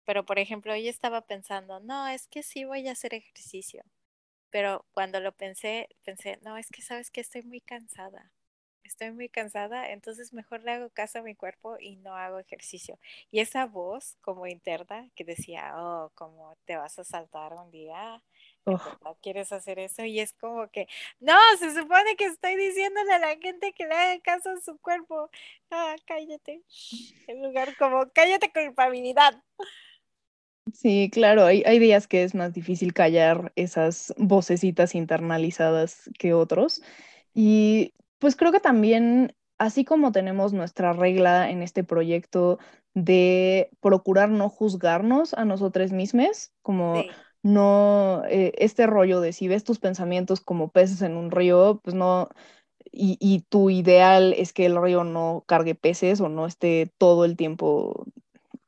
Pero, 0.04 0.24
por 0.24 0.38
ejemplo, 0.38 0.72
hoy 0.72 0.88
estaba 0.88 1.22
pensando, 1.22 1.80
no, 1.80 2.08
es 2.08 2.28
que 2.28 2.42
sí 2.42 2.64
voy 2.64 2.88
a 2.88 2.92
hacer 2.92 3.14
ejercicio. 3.14 3.84
Pero 4.50 4.86
cuando 4.92 5.20
lo 5.20 5.32
pensé, 5.32 5.88
pensé, 6.04 6.38
no, 6.42 6.56
es 6.56 6.68
que 6.70 6.82
sabes 6.82 7.10
que 7.10 7.20
estoy 7.20 7.42
muy 7.42 7.60
cansada. 7.60 8.32
Estoy 8.84 9.10
muy 9.12 9.28
cansada, 9.28 9.90
entonces 9.90 10.32
mejor 10.32 10.62
le 10.62 10.72
hago 10.72 10.90
caso 10.90 11.18
a 11.18 11.22
mi 11.22 11.34
cuerpo 11.34 11.76
y 11.80 11.96
no 11.96 12.14
hago 12.16 12.38
ejercicio. 12.38 12.98
Y 13.32 13.40
esa 13.40 13.66
voz 13.66 14.16
como 14.20 14.46
interna 14.46 15.10
que 15.16 15.24
decía, 15.24 15.74
oh, 15.76 16.12
como 16.14 16.56
te 16.66 16.76
vas 16.76 16.98
a 16.98 17.04
saltar 17.04 17.52
un 17.54 17.70
día, 17.72 18.22
¿en 18.66 18.74
Ugh. 18.74 18.98
verdad 19.02 19.16
quieres 19.22 19.52
hacer 19.52 19.78
eso? 19.78 20.04
Y 20.04 20.20
es 20.20 20.32
como 20.34 20.68
que, 20.70 20.86
no, 21.20 21.34
se 21.58 21.74
supone 21.74 22.16
que 22.16 22.26
estoy 22.26 22.56
diciéndole 22.56 23.12
a 23.14 23.18
la 23.18 23.36
gente 23.38 23.72
que 23.72 23.86
le 23.86 23.94
haga 23.94 24.20
caso 24.20 24.50
a 24.50 24.60
su 24.60 24.78
cuerpo. 24.78 25.30
Ah, 25.70 25.96
cállate. 26.06 26.62
En 27.26 27.42
lugar 27.42 27.76
como, 27.76 28.10
cállate 28.12 28.52
culpabilidad. 28.52 29.42
Sí, 30.72 31.10
claro, 31.12 31.44
hay, 31.44 31.62
hay 31.64 31.78
días 31.78 32.08
que 32.08 32.24
es 32.24 32.34
más 32.34 32.52
difícil 32.52 32.92
callar 32.92 33.52
esas 33.54 34.12
vocecitas 34.18 34.94
internalizadas 34.94 36.10
que 36.18 36.34
otros. 36.34 36.82
Y 37.34 37.94
pues 38.18 38.34
creo 38.36 38.50
que 38.52 38.60
también, 38.60 39.34
así 39.58 39.84
como 39.84 40.10
tenemos 40.12 40.52
nuestra 40.52 40.92
regla 40.92 41.50
en 41.50 41.62
este 41.62 41.84
proyecto 41.84 42.58
de 42.94 43.70
procurar 43.80 44.28
no 44.30 44.48
juzgarnos 44.48 45.34
a 45.34 45.44
nosotros 45.44 45.92
mismos, 45.92 46.52
como 46.62 46.94
Sí, 47.02 47.10
no, 47.46 48.24
eh, 48.28 48.52
este 48.58 48.86
rollo 48.86 49.20
de 49.20 49.32
si 49.32 49.48
ves 49.48 49.64
tus 49.64 49.78
pensamientos 49.78 50.40
como 50.40 50.70
peces 50.70 51.02
en 51.02 51.16
un 51.16 51.30
río, 51.30 51.80
pues 51.84 51.94
no, 51.94 52.28
y, 52.92 53.18
y 53.20 53.40
tu 53.48 53.70
ideal 53.70 54.34
es 54.36 54.52
que 54.52 54.66
el 54.66 54.80
río 54.82 55.04
no 55.04 55.44
cargue 55.46 55.74
peces 55.74 56.20
o 56.20 56.28
no 56.28 56.46
esté 56.46 56.92
todo 56.98 57.24
el 57.24 57.36
tiempo 57.36 58.06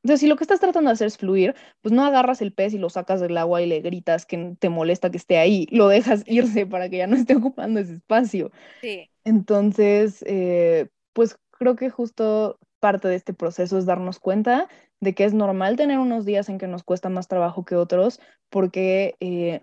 o 0.03 0.07
sea, 0.07 0.17
si 0.17 0.27
lo 0.27 0.37
que 0.37 0.43
estás 0.45 0.61
tratando 0.61 0.89
de 0.89 0.93
hacer 0.93 1.07
es 1.07 1.17
fluir, 1.17 1.55
pues 1.81 1.93
no 1.93 2.05
agarras 2.05 2.41
el 2.41 2.53
pez 2.53 2.73
y 2.73 2.77
lo 2.77 2.89
sacas 2.89 3.19
del 3.21 3.37
agua 3.37 3.61
y 3.61 3.67
le 3.67 3.81
gritas 3.81 4.25
que 4.25 4.55
te 4.59 4.69
molesta 4.69 5.11
que 5.11 5.17
esté 5.17 5.37
ahí, 5.37 5.67
lo 5.71 5.87
dejas 5.89 6.23
irse 6.27 6.65
para 6.65 6.89
que 6.89 6.97
ya 6.97 7.07
no 7.07 7.15
esté 7.17 7.35
ocupando 7.35 7.79
ese 7.81 7.93
espacio. 7.95 8.51
sí, 8.81 9.09
Entonces, 9.23 10.23
eh, 10.27 10.89
pues 11.13 11.37
creo 11.51 11.75
que 11.75 11.89
justo 11.89 12.59
parte 12.79 13.07
de 13.07 13.15
este 13.15 13.33
proceso 13.33 13.77
es 13.77 13.85
darnos 13.85 14.19
cuenta 14.19 14.67
de 15.01 15.13
que 15.15 15.25
es 15.25 15.33
normal 15.33 15.75
tener 15.77 15.99
unos 15.99 16.25
días 16.25 16.49
en 16.49 16.57
que 16.57 16.67
nos 16.67 16.83
cuesta 16.83 17.09
más 17.09 17.27
trabajo 17.27 17.65
que 17.65 17.75
otros, 17.75 18.19
porque 18.49 19.15
eh, 19.19 19.61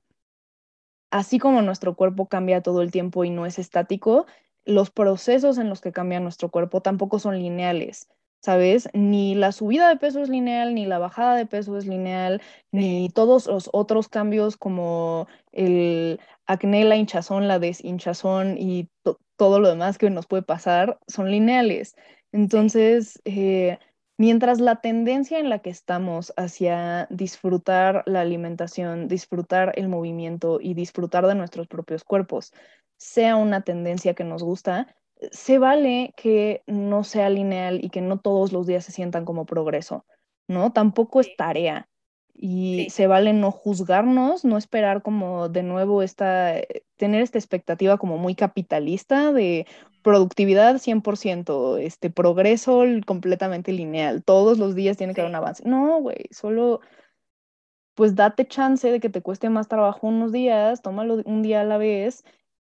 así 1.11 1.39
como 1.39 1.63
nuestro 1.63 1.95
cuerpo 1.97 2.27
cambia 2.29 2.63
todo 2.63 2.83
el 2.83 2.91
tiempo 2.91 3.25
y 3.25 3.31
no 3.31 3.47
es 3.47 3.59
estático, 3.59 4.27
los 4.65 4.91
procesos 4.91 5.59
en 5.59 5.69
los 5.69 5.81
que 5.81 5.93
cambia 5.93 6.21
nuestro 6.21 6.51
cuerpo 6.51 6.81
tampoco 6.83 7.19
son 7.19 7.39
lineales, 7.39 8.09
¿sabes? 8.43 8.89
Ni 8.93 9.35
la 9.35 9.53
subida 9.53 9.89
de 9.89 9.97
peso 9.97 10.21
es 10.23 10.29
lineal, 10.29 10.75
ni 10.75 10.87
la 10.87 10.99
bajada 10.99 11.37
de 11.37 11.47
peso 11.47 11.77
es 11.79 11.87
lineal, 11.87 12.43
ni 12.73 13.09
todos 13.11 13.47
los 13.47 13.71
otros 13.73 14.09
cambios 14.09 14.57
como 14.57 15.29
el 15.53 16.21
acné, 16.47 16.85
la 16.85 16.97
hinchazón, 16.97 17.49
la 17.49 17.59
deshinchazón 17.59 18.57
y 18.59 18.89
to- 19.03 19.21
todo 19.37 19.61
lo 19.61 19.69
demás 19.69 19.99
que 19.99 20.11
nos 20.11 20.27
puede 20.27 20.43
pasar 20.43 20.99
son 21.07 21.31
lineales. 21.31 21.95
Entonces, 22.33 23.21
eh, 23.25 23.79
Mientras 24.19 24.61
la 24.61 24.77
tendencia 24.77 25.39
en 25.39 25.51
la 25.51 25.59
que 25.59 25.71
estamos 25.71 26.33
hacia 26.37 27.07
disfrutar 27.11 28.03
la 28.07 28.23
alimentación, 28.23 29.09
disfrutar 29.09 29.73
el 29.77 29.89
movimiento 29.89 30.59
y 30.61 30.75
disfrutar 30.75 31.27
de 31.27 31.35
nuestros 31.35 31.69
propios 31.69 32.03
cuerpos 32.03 32.53
sea 32.97 33.37
una 33.37 33.63
tendencia 33.63 34.15
que 34.15 34.25
nos 34.25 34.43
gusta, 34.43 34.95
se 35.31 35.59
vale 35.59 36.15
que 36.17 36.63
no 36.67 37.05
sea 37.05 37.31
lineal 37.31 37.85
y 37.85 37.91
que 37.91 38.01
no 38.01 38.19
todos 38.19 38.53
los 38.53 38.67
días 38.67 38.85
se 38.85 38.93
sientan 38.93 39.25
como 39.25 39.47
progreso, 39.47 40.07
¿no? 40.49 40.73
Tampoco 40.73 41.21
es 41.21 41.37
tarea. 41.37 41.89
Y 42.35 42.85
sí. 42.85 42.91
se 42.91 43.07
vale 43.07 43.33
no 43.33 43.51
juzgarnos, 43.51 44.45
no 44.45 44.59
esperar 44.59 45.03
como 45.03 45.49
de 45.49 45.63
nuevo 45.63 46.03
esta, 46.03 46.55
tener 46.97 47.23
esta 47.23 47.39
expectativa 47.39 47.99
como 47.99 48.19
muy 48.19 48.35
capitalista 48.35 49.33
de 49.33 49.67
productividad 50.03 50.79
100%, 50.79 51.79
este 51.79 52.11
progreso 52.11 52.85
completamente 53.07 53.73
lineal, 53.73 54.23
todos 54.23 54.59
los 54.59 54.75
días 54.75 54.97
tiene 54.97 55.15
que 55.15 55.21
haber 55.21 55.31
un 55.31 55.37
avance. 55.37 55.63
No, 55.67 56.01
güey, 56.01 56.27
solo 56.31 56.81
pues 57.97 58.15
date 58.15 58.47
chance 58.47 58.91
de 58.91 59.01
que 59.01 59.09
te 59.09 59.23
cueste 59.23 59.49
más 59.49 59.69
trabajo 59.69 60.07
unos 60.07 60.31
días, 60.31 60.83
tómalo 60.83 61.23
un 61.25 61.43
día 61.43 61.63
a 61.63 61.65
la 61.65 61.79
vez 61.79 62.25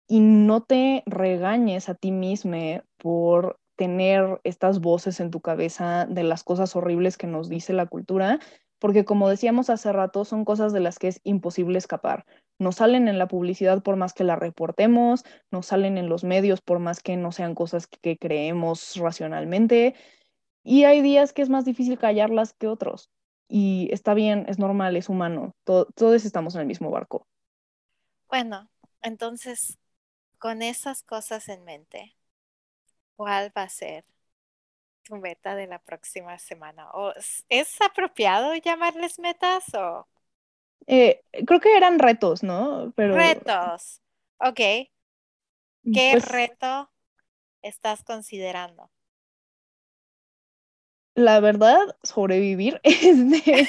y 0.07 0.21
no 0.21 0.63
te 0.63 1.03
regañes 1.07 1.89
a 1.89 1.95
ti 1.95 2.13
mismo 2.13 2.83
por 2.99 3.59
tener 3.77 4.41
estas 4.45 4.81
voces 4.81 5.21
en 5.21 5.31
tu 5.31 5.41
cabeza 5.41 6.07
de 6.07 6.23
las 6.23 6.45
cosas 6.45 6.77
horribles 6.77 7.17
que 7.17 7.27
nos 7.27 7.49
dice 7.49 7.73
la 7.73 7.87
cultura, 7.87 8.39
porque 8.79 9.05
como 9.05 9.29
decíamos 9.29 9.71
hace 9.71 9.93
rato, 9.93 10.25
son 10.25 10.45
cosas 10.45 10.73
de 10.73 10.81
las 10.81 10.99
que 10.99 11.09
es 11.09 11.21
imposible 11.25 11.79
escapar. 11.79 12.27
Nos 12.59 12.77
salen 12.77 13.09
en 13.09 13.19
la 13.19 13.27
publicidad 13.27 13.83
por 13.83 13.97
más 13.97 14.15
que 14.15 14.25
la 14.25 14.37
reportemos, 14.37 15.25
nos 15.51 15.67
salen 15.67 15.99
en 15.99 16.09
los 16.09 16.25
medios 16.25 16.61
por 16.61 16.79
más 16.79 17.01
que 17.01 17.17
no 17.17 17.33
sean 17.33 17.55
cosas 17.55 17.87
que 17.87 18.17
creemos 18.17 18.97
racionalmente, 18.97 19.95
y 20.63 20.85
hay 20.85 21.03
días 21.03 21.33
que 21.33 21.43
es 21.43 21.51
más 21.51 21.65
difícil 21.65 21.99
callarlas 21.99 22.55
que 22.55 22.69
otros. 22.69 23.11
Y 23.49 23.89
está 23.93 24.15
bien, 24.15 24.47
es 24.49 24.59
normal, 24.59 24.97
es 24.97 25.09
humano, 25.09 25.55
todos 25.65 26.25
estamos 26.25 26.55
en 26.55 26.63
el 26.63 26.67
mismo 26.67 26.91
barco. 26.91 27.27
Bueno, 28.29 28.71
entonces, 29.03 29.79
con 30.39 30.63
esas 30.63 31.03
cosas 31.03 31.49
en 31.49 31.65
mente, 31.65 32.17
¿cuál 33.17 33.53
va 33.57 33.65
a 33.65 33.69
ser 33.69 34.05
tu 35.03 35.17
meta 35.17 35.55
de 35.55 35.67
la 35.67 35.79
próxima 35.79 36.39
semana? 36.39 36.91
¿O 36.93 37.13
¿Es 37.49 37.81
apropiado 37.83 38.55
llamarles 38.55 39.19
metas 39.19 39.65
o...? 39.75 40.07
Eh, 40.87 41.23
creo 41.47 41.61
que 41.61 41.77
eran 41.77 41.99
retos, 41.99 42.43
¿no? 42.43 42.93
Pero... 42.97 43.15
Retos. 43.15 44.03
Ok. 44.39 44.57
¿Qué 44.57 44.91
pues 46.13 46.29
reto 46.29 46.91
estás 47.63 48.03
considerando? 48.05 48.91
la 51.15 51.41
verdad, 51.41 51.97
sobrevivir. 52.03 52.81
Este, 53.05 53.69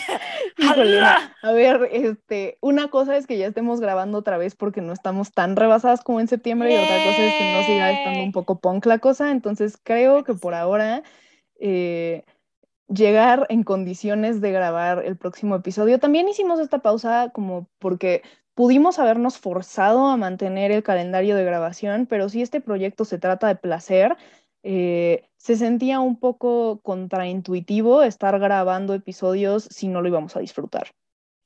a 1.41 1.51
ver, 1.51 1.89
este, 1.91 2.57
una 2.61 2.89
cosa 2.89 3.17
es 3.17 3.27
que 3.27 3.37
ya 3.37 3.47
estemos 3.47 3.79
grabando 3.79 4.17
otra 4.17 4.37
vez 4.37 4.55
porque 4.55 4.81
no 4.81 4.93
estamos 4.93 5.31
tan 5.31 5.55
rebasadas 5.55 6.01
como 6.01 6.19
en 6.19 6.27
septiembre 6.27 6.73
y 6.73 6.77
otra 6.77 7.03
cosa 7.03 7.25
es 7.25 7.33
que 7.35 7.53
no 7.53 7.63
siga 7.63 7.91
estando 7.91 8.23
un 8.23 8.31
poco 8.31 8.59
punk 8.59 8.85
la 8.85 8.99
cosa. 8.99 9.31
Entonces 9.31 9.77
creo 9.81 10.23
que 10.23 10.33
por 10.33 10.53
ahora 10.53 11.03
eh, 11.59 12.23
llegar 12.87 13.47
en 13.49 13.63
condiciones 13.63 14.41
de 14.41 14.51
grabar 14.51 15.03
el 15.05 15.17
próximo 15.17 15.55
episodio. 15.55 15.99
También 15.99 16.29
hicimos 16.29 16.59
esta 16.59 16.79
pausa 16.79 17.31
como 17.33 17.67
porque 17.79 18.21
pudimos 18.53 18.99
habernos 18.99 19.37
forzado 19.37 20.07
a 20.07 20.17
mantener 20.17 20.71
el 20.71 20.83
calendario 20.83 21.35
de 21.35 21.43
grabación, 21.43 22.05
pero 22.05 22.29
si 22.29 22.41
este 22.41 22.61
proyecto 22.61 23.05
se 23.05 23.17
trata 23.17 23.47
de 23.47 23.55
placer, 23.55 24.15
eh, 24.63 25.27
se 25.37 25.57
sentía 25.57 25.99
un 25.99 26.17
poco 26.19 26.79
contraintuitivo 26.81 28.01
estar 28.01 28.39
grabando 28.39 28.93
episodios 28.93 29.67
si 29.69 29.87
no 29.87 30.01
lo 30.01 30.07
íbamos 30.07 30.35
a 30.35 30.39
disfrutar, 30.39 30.87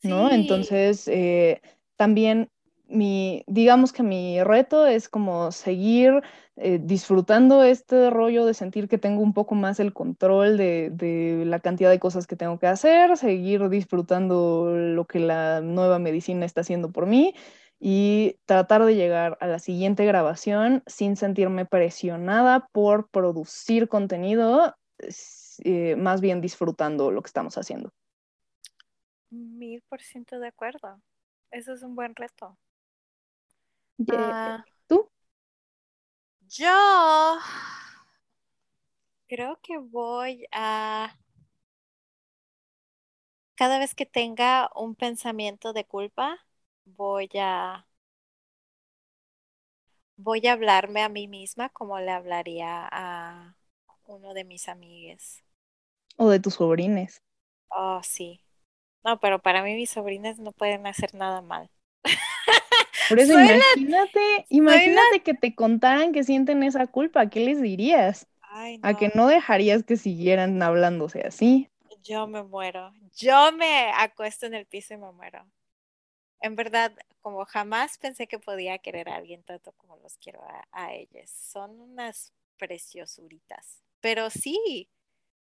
¿no? 0.04 0.32
Entonces, 0.32 1.08
eh, 1.08 1.62
también 1.98 2.50
mi, 2.90 3.44
digamos 3.48 3.94
que 3.94 4.04
mi 4.04 4.44
reto 4.44 4.88
es 4.88 5.10
como 5.10 5.52
seguir 5.52 6.22
eh, 6.56 6.80
disfrutando 6.82 7.64
este 7.64 8.10
rollo 8.10 8.46
de 8.46 8.54
sentir 8.54 8.90
que 8.90 8.98
tengo 8.98 9.22
un 9.22 9.34
poco 9.34 9.56
más 9.56 9.80
el 9.80 9.94
control 9.94 10.58
de, 10.58 11.44
la 11.46 11.60
cantidad 11.60 11.90
de 11.90 12.00
cosas 12.00 12.28
que 12.28 12.36
tengo 12.36 12.60
que 12.60 12.68
hacer, 12.68 13.16
seguir 13.16 13.70
disfrutando 13.70 14.74
lo 14.76 15.06
que 15.06 15.20
la 15.20 15.62
nueva 15.62 16.00
medicina 16.00 16.46
está 16.46 16.62
haciendo 16.62 16.92
por 16.92 17.06
mí 17.06 17.34
y 17.80 18.38
tratar 18.46 18.84
de 18.84 18.96
llegar 18.96 19.38
a 19.40 19.48
la 19.48 19.60
siguiente 19.60 20.06
grabación 20.06 20.84
sin 20.86 21.16
sentirme 21.16 21.66
presionada 21.66 22.68
por 22.74 23.10
producir 23.10 23.88
contenido, 23.88 24.76
eh, 25.64 25.96
más 25.96 26.20
bien 26.20 26.42
disfrutando 26.42 27.12
lo 27.12 27.22
que 27.22 27.28
estamos 27.28 27.58
haciendo. 27.58 27.94
Mil 29.30 29.82
por 29.88 30.02
ciento 30.02 30.40
de 30.40 30.48
acuerdo. 30.48 31.00
Eso 31.52 31.74
es 31.74 31.84
un 31.84 31.96
buen 31.96 32.16
reto. 32.16 32.58
Ah. 34.08 34.66
¿Tú? 34.88 35.10
Yo 36.50 37.40
creo 39.28 39.58
que 39.62 39.78
voy 39.78 40.46
a... 40.52 41.16
Cada 43.56 43.78
vez 43.78 43.94
que 43.94 44.08
tenga 44.08 44.72
un 44.76 44.96
pensamiento 44.96 45.72
de 45.74 45.86
culpa, 45.86 46.40
voy 46.86 47.30
a 47.40 47.86
voy 50.18 50.46
a 50.48 50.54
hablarme 50.54 51.02
a 51.02 51.10
mí 51.10 51.28
misma 51.28 51.70
como 51.70 52.00
le 52.00 52.12
hablaría 52.12 52.88
a 52.92 53.56
uno 54.06 54.34
de 54.36 54.44
mis 54.44 54.70
amigues. 54.70 55.44
O 56.18 56.30
de 56.30 56.40
tus 56.40 56.54
sobrines. 56.54 57.24
Oh, 57.72 58.02
sí. 58.04 58.42
No, 59.04 59.20
pero 59.20 59.40
para 59.42 59.64
mí 59.64 59.76
mis 59.76 59.92
sobrines 59.92 60.40
no 60.40 60.52
pueden 60.54 60.88
hacer 60.88 61.14
nada 61.16 61.42
mal. 61.42 61.70
Por 63.10 63.20
eso 63.20 63.34
imagínate, 63.34 64.46
imagínate 64.50 65.22
que 65.24 65.34
te 65.34 65.56
contaran 65.56 66.14
que 66.14 66.24
sienten 66.24 66.64
esa 66.64 66.88
culpa, 66.88 67.30
¿qué 67.30 67.42
les 67.42 67.62
dirías? 67.62 68.28
A 68.82 68.98
que 68.98 69.12
no 69.16 69.28
dejarías 69.28 69.84
que 69.84 69.98
siguieran 69.98 70.62
hablándose 70.62 71.22
así. 71.22 71.70
Yo 72.04 72.28
me 72.28 72.44
muero. 72.44 72.94
Yo 73.16 73.52
me 73.52 73.92
acuesto 73.92 74.46
en 74.46 74.54
el 74.54 74.66
piso 74.66 74.94
y 74.94 74.98
me 74.98 75.12
muero 75.12 75.46
en 76.42 76.56
verdad, 76.56 76.94
como 77.22 77.46
jamás 77.46 77.98
pensé 77.98 78.28
que 78.28 78.40
podía 78.40 78.78
querer 78.78 79.10
a 79.10 79.16
alguien 79.16 79.44
tanto 79.44 79.74
como 79.74 79.98
los 79.98 80.18
quiero 80.18 80.42
a, 80.72 80.94
ellos. 80.94 81.30
Son 81.30 81.80
unas 81.80 82.34
preciosuritas. 82.58 83.84
Pero 84.00 84.30
sí, 84.30 84.90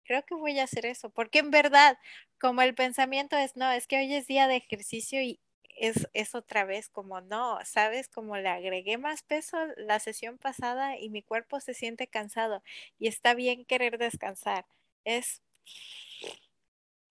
creo 0.04 0.24
que 0.26 0.36
voy 0.36 0.60
a 0.60 0.64
hacer 0.64 0.86
eso, 0.86 1.10
porque 1.10 1.40
en 1.40 1.52
verdad, 1.52 1.98
como 2.40 2.62
el 2.62 2.74
pensamiento 2.74 3.38
es, 3.38 3.56
no, 3.56 3.72
es 3.72 3.88
que 3.88 3.98
hoy 3.98 4.14
es 4.14 4.28
día 4.28 4.48
de 4.48 4.58
ejercicio 4.58 5.22
y 5.22 5.40
es, 5.78 6.10
es 6.14 6.36
otra 6.36 6.66
vez 6.66 6.90
como, 6.90 7.22
no, 7.22 7.60
sabes, 7.64 8.08
como 8.10 8.38
le 8.38 8.50
agregué 8.50 8.98
más 8.98 9.24
peso 9.24 9.58
la 9.78 10.00
sesión 10.00 10.38
pasada 10.38 10.98
y 10.98 11.10
mi 11.10 11.22
cuerpo 11.22 11.60
se 11.60 11.74
siente 11.74 12.08
cansado 12.08 12.64
y 13.00 13.08
está 13.08 13.34
bien 13.34 13.66
querer 13.66 13.98
descansar. 13.98 14.66
Es, 15.04 15.42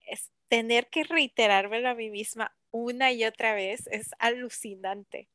es 0.01 0.31
tener 0.49 0.87
que 0.87 1.03
reiterármelo 1.03 1.89
a 1.89 1.95
mí 1.95 2.09
misma 2.09 2.55
una 2.71 3.11
y 3.11 3.23
otra 3.23 3.53
vez 3.53 3.87
es 3.87 4.11
alucinante. 4.19 5.29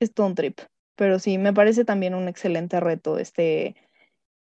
Es 0.00 0.14
todo 0.14 0.26
un 0.26 0.34
trip, 0.34 0.60
pero 0.96 1.18
sí, 1.18 1.36
me 1.36 1.52
parece 1.52 1.84
también 1.84 2.14
un 2.14 2.26
excelente 2.26 2.80
reto 2.80 3.18
este, 3.18 3.76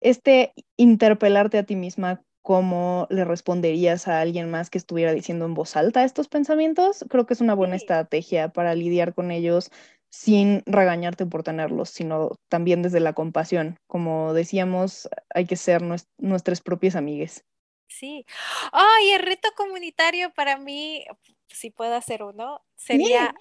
este 0.01 0.55
interpelarte 0.77 1.59
a 1.59 1.65
ti 1.65 1.75
misma 1.75 2.23
cómo 2.49 3.07
le 3.11 3.27
responderías 3.27 4.09
a 4.09 4.23
alguien 4.23 4.51
más 4.51 4.71
que 4.71 4.79
estuviera 4.79 5.13
diciendo 5.13 5.45
en 5.45 5.53
voz 5.53 5.77
alta 5.77 6.03
estos 6.03 6.29
pensamientos. 6.29 7.05
Creo 7.11 7.27
que 7.27 7.35
es 7.35 7.43
una 7.43 7.53
buena 7.53 7.77
estrategia 7.77 8.49
para 8.49 8.75
lidiar 8.75 9.13
con 9.13 9.31
ellos 9.31 9.71
sin 10.09 10.63
regañarte 10.65 11.27
por 11.27 11.43
tenerlos, 11.43 11.91
sino 11.91 12.39
también 12.49 12.81
desde 12.81 13.01
la 13.01 13.13
compasión. 13.13 13.77
Como 13.87 14.33
decíamos, 14.33 15.11
hay 15.35 15.45
que 15.45 15.57
ser 15.57 15.83
nuestras 16.17 16.63
propias 16.63 16.97
amigas. 16.97 17.45
Sí. 17.87 18.25
Ay, 18.73 19.11
el 19.11 19.21
reto 19.21 19.51
comunitario 19.55 20.33
para 20.33 20.57
mí, 20.57 21.05
si 21.49 21.69
puedo 21.69 21.97
hacer 21.97 22.23
uno, 22.23 22.63
sería, 22.77 23.35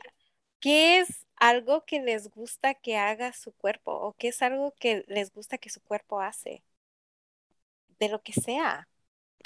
¿qué 0.59 0.97
es 0.97 1.25
algo 1.37 1.85
que 1.85 2.01
les 2.01 2.29
gusta 2.29 2.73
que 2.73 2.97
haga 2.97 3.31
su 3.31 3.53
cuerpo 3.53 3.93
o 3.93 4.11
qué 4.17 4.27
es 4.27 4.41
algo 4.41 4.73
que 4.77 5.05
les 5.07 5.31
gusta 5.31 5.57
que 5.57 5.69
su 5.69 5.79
cuerpo 5.79 6.19
hace? 6.19 6.61
De 7.99 8.09
lo 8.09 8.21
que 8.21 8.33
sea. 8.33 8.89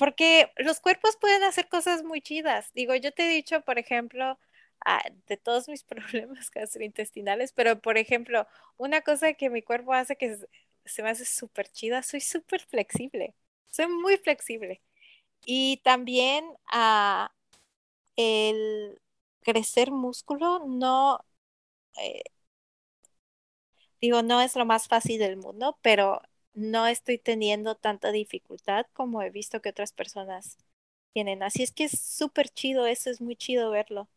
Porque 0.02 0.52
los 0.58 0.80
cuerpos 0.80 1.16
pueden 1.18 1.44
hacer 1.44 1.70
cosas 1.70 2.04
muy 2.04 2.22
chidas. 2.22 2.72
Digo, 2.74 2.96
yo 2.96 3.14
te 3.14 3.26
he 3.26 3.30
dicho, 3.30 3.62
por 3.62 3.78
ejemplo, 3.78 4.40
ah, 4.86 5.04
de 5.28 5.38
todos 5.38 5.70
mis 5.70 5.84
problemas 5.86 6.50
gastrointestinales, 6.52 7.54
pero 7.54 7.80
por 7.82 7.98
ejemplo, 8.00 8.48
una 8.78 9.02
cosa 9.02 9.34
que 9.34 9.52
mi 9.52 9.62
cuerpo 9.62 9.94
hace 9.94 10.16
que 10.18 10.38
se 10.86 11.04
me 11.04 11.10
hace 11.12 11.26
súper 11.26 11.68
chida, 11.70 12.02
soy 12.04 12.22
súper 12.22 12.62
flexible. 12.62 13.36
Soy 13.70 13.88
muy 13.90 14.18
flexible. 14.18 14.82
Y 15.46 15.78
también 15.84 16.46
ah, 16.72 17.34
el 18.18 19.02
crecer 19.42 19.92
músculo 19.92 20.66
no, 20.68 21.20
eh, 22.00 22.24
digo, 24.02 24.22
no 24.24 24.42
es 24.42 24.56
lo 24.56 24.66
más 24.66 24.88
fácil 24.88 25.20
del 25.20 25.38
mundo, 25.38 25.78
pero 25.82 26.22
no 26.54 26.88
estoy 26.88 27.18
teniendo 27.18 27.76
tanta 27.76 28.12
dificultad 28.12 28.86
como 28.94 29.22
he 29.22 29.30
visto 29.30 29.62
que 29.62 29.70
otras 29.70 29.94
personas 29.94 30.58
tienen. 31.14 31.44
Así 31.44 31.64
es 31.64 31.72
que 31.72 31.86
es 31.86 32.00
súper 32.00 32.50
chido, 32.50 32.88
eso 32.88 33.10
es 33.10 33.22
muy 33.22 33.36
chido 33.36 33.72
verlo. 33.72 34.10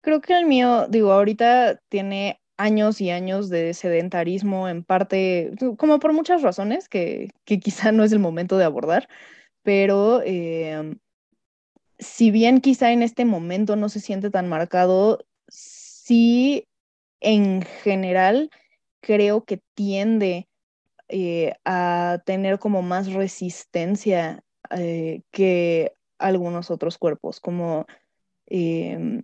Creo 0.00 0.20
que 0.20 0.36
el 0.38 0.46
mío, 0.46 0.86
digo, 0.88 1.12
ahorita 1.12 1.80
tiene 1.88 2.40
años 2.56 3.00
y 3.00 3.10
años 3.10 3.48
de 3.50 3.74
sedentarismo, 3.74 4.68
en 4.68 4.84
parte, 4.84 5.52
como 5.76 5.98
por 5.98 6.12
muchas 6.12 6.42
razones 6.42 6.88
que, 6.88 7.30
que 7.44 7.60
quizá 7.60 7.92
no 7.92 8.04
es 8.04 8.12
el 8.12 8.18
momento 8.18 8.58
de 8.58 8.64
abordar, 8.64 9.08
pero 9.62 10.22
em, 10.24 10.98
si 11.98 12.30
bien 12.30 12.60
quizá 12.60 12.92
en 12.92 13.02
este 13.02 13.24
momento 13.24 13.76
no 13.76 13.88
se 13.88 14.00
siente 14.00 14.30
tan 14.30 14.48
marcado, 14.48 15.24
sí 15.48 16.66
en 17.20 17.62
general 17.62 18.50
creo 19.00 19.44
que 19.44 19.60
tiende 19.74 20.47
eh, 21.08 21.54
a 21.64 22.20
tener 22.26 22.58
como 22.58 22.82
más 22.82 23.12
resistencia 23.12 24.44
eh, 24.70 25.22
que 25.30 25.92
algunos 26.18 26.70
otros 26.70 26.98
cuerpos, 26.98 27.40
como, 27.40 27.86
em, 28.46 29.22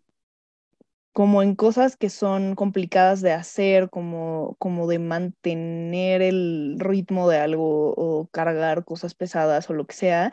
como 1.12 1.42
en 1.42 1.54
cosas 1.54 1.96
que 1.96 2.10
son 2.10 2.54
complicadas 2.56 3.20
de 3.22 3.32
hacer, 3.32 3.88
como, 3.90 4.56
como 4.58 4.88
de 4.88 4.98
mantener 4.98 6.22
el 6.22 6.76
ritmo 6.80 7.28
de 7.28 7.38
algo 7.38 7.94
o 7.96 8.26
cargar 8.32 8.84
cosas 8.84 9.14
pesadas 9.14 9.70
o 9.70 9.74
lo 9.74 9.86
que 9.86 9.94
sea, 9.94 10.32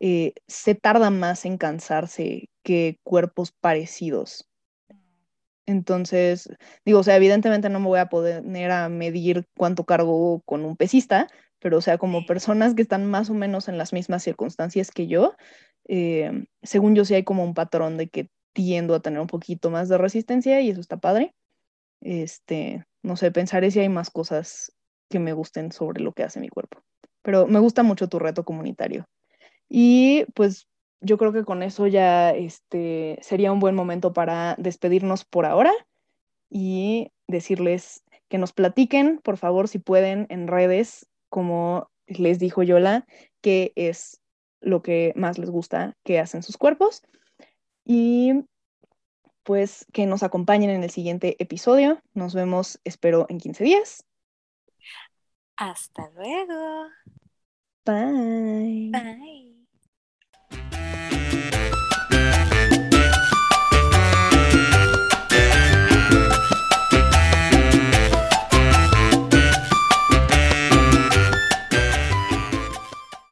eh, 0.00 0.34
se 0.46 0.74
tarda 0.74 1.10
más 1.10 1.44
en 1.46 1.58
cansarse 1.58 2.50
que 2.62 2.98
cuerpos 3.04 3.52
parecidos. 3.52 4.48
Entonces, 5.68 6.48
digo, 6.86 7.00
o 7.00 7.02
sea, 7.02 7.16
evidentemente 7.16 7.68
no 7.68 7.78
me 7.78 7.88
voy 7.88 7.98
a 7.98 8.08
poner 8.08 8.70
a 8.70 8.88
medir 8.88 9.44
cuánto 9.54 9.84
cargo 9.84 10.40
con 10.46 10.64
un 10.64 10.76
pesista, 10.78 11.28
pero 11.58 11.76
o 11.76 11.80
sea, 11.82 11.98
como 11.98 12.24
personas 12.24 12.74
que 12.74 12.80
están 12.80 13.04
más 13.04 13.28
o 13.28 13.34
menos 13.34 13.68
en 13.68 13.76
las 13.76 13.92
mismas 13.92 14.22
circunstancias 14.22 14.90
que 14.90 15.08
yo, 15.08 15.34
eh, 15.86 16.46
según 16.62 16.94
yo 16.94 17.04
sí 17.04 17.14
hay 17.14 17.22
como 17.22 17.44
un 17.44 17.52
patrón 17.52 17.98
de 17.98 18.08
que 18.08 18.30
tiendo 18.54 18.94
a 18.94 19.00
tener 19.00 19.20
un 19.20 19.26
poquito 19.26 19.70
más 19.70 19.90
de 19.90 19.98
resistencia 19.98 20.58
y 20.62 20.70
eso 20.70 20.80
está 20.80 20.96
padre. 20.96 21.34
Este, 22.00 22.84
no 23.02 23.16
sé, 23.16 23.30
pensaré 23.30 23.70
si 23.70 23.80
hay 23.80 23.90
más 23.90 24.08
cosas 24.10 24.72
que 25.10 25.18
me 25.18 25.34
gusten 25.34 25.70
sobre 25.70 26.02
lo 26.02 26.12
que 26.14 26.22
hace 26.22 26.40
mi 26.40 26.48
cuerpo. 26.48 26.80
Pero 27.22 27.46
me 27.46 27.58
gusta 27.58 27.82
mucho 27.82 28.08
tu 28.08 28.18
reto 28.18 28.42
comunitario. 28.44 29.04
Y 29.68 30.24
pues 30.34 30.66
yo 31.00 31.18
creo 31.18 31.32
que 31.32 31.44
con 31.44 31.62
eso 31.62 31.86
ya 31.86 32.30
este, 32.30 33.18
sería 33.22 33.52
un 33.52 33.60
buen 33.60 33.74
momento 33.74 34.12
para 34.12 34.54
despedirnos 34.58 35.24
por 35.24 35.46
ahora 35.46 35.72
y 36.50 37.12
decirles 37.26 38.02
que 38.28 38.38
nos 38.38 38.52
platiquen, 38.52 39.20
por 39.22 39.36
favor, 39.36 39.68
si 39.68 39.78
pueden, 39.78 40.26
en 40.28 40.48
redes, 40.48 41.08
como 41.28 41.90
les 42.06 42.38
dijo 42.38 42.62
Yola, 42.62 43.06
qué 43.40 43.72
es 43.76 44.20
lo 44.60 44.82
que 44.82 45.12
más 45.16 45.38
les 45.38 45.50
gusta 45.50 45.96
que 46.04 46.18
hacen 46.18 46.42
sus 46.42 46.56
cuerpos. 46.56 47.02
Y 47.84 48.44
pues 49.44 49.86
que 49.92 50.04
nos 50.04 50.22
acompañen 50.22 50.70
en 50.70 50.84
el 50.84 50.90
siguiente 50.90 51.36
episodio. 51.38 52.02
Nos 52.12 52.34
vemos, 52.34 52.80
espero, 52.84 53.26
en 53.30 53.38
15 53.38 53.64
días. 53.64 54.04
Hasta 55.56 56.10
luego. 56.10 56.88
Bye. 57.86 58.90
Bye. 58.90 59.47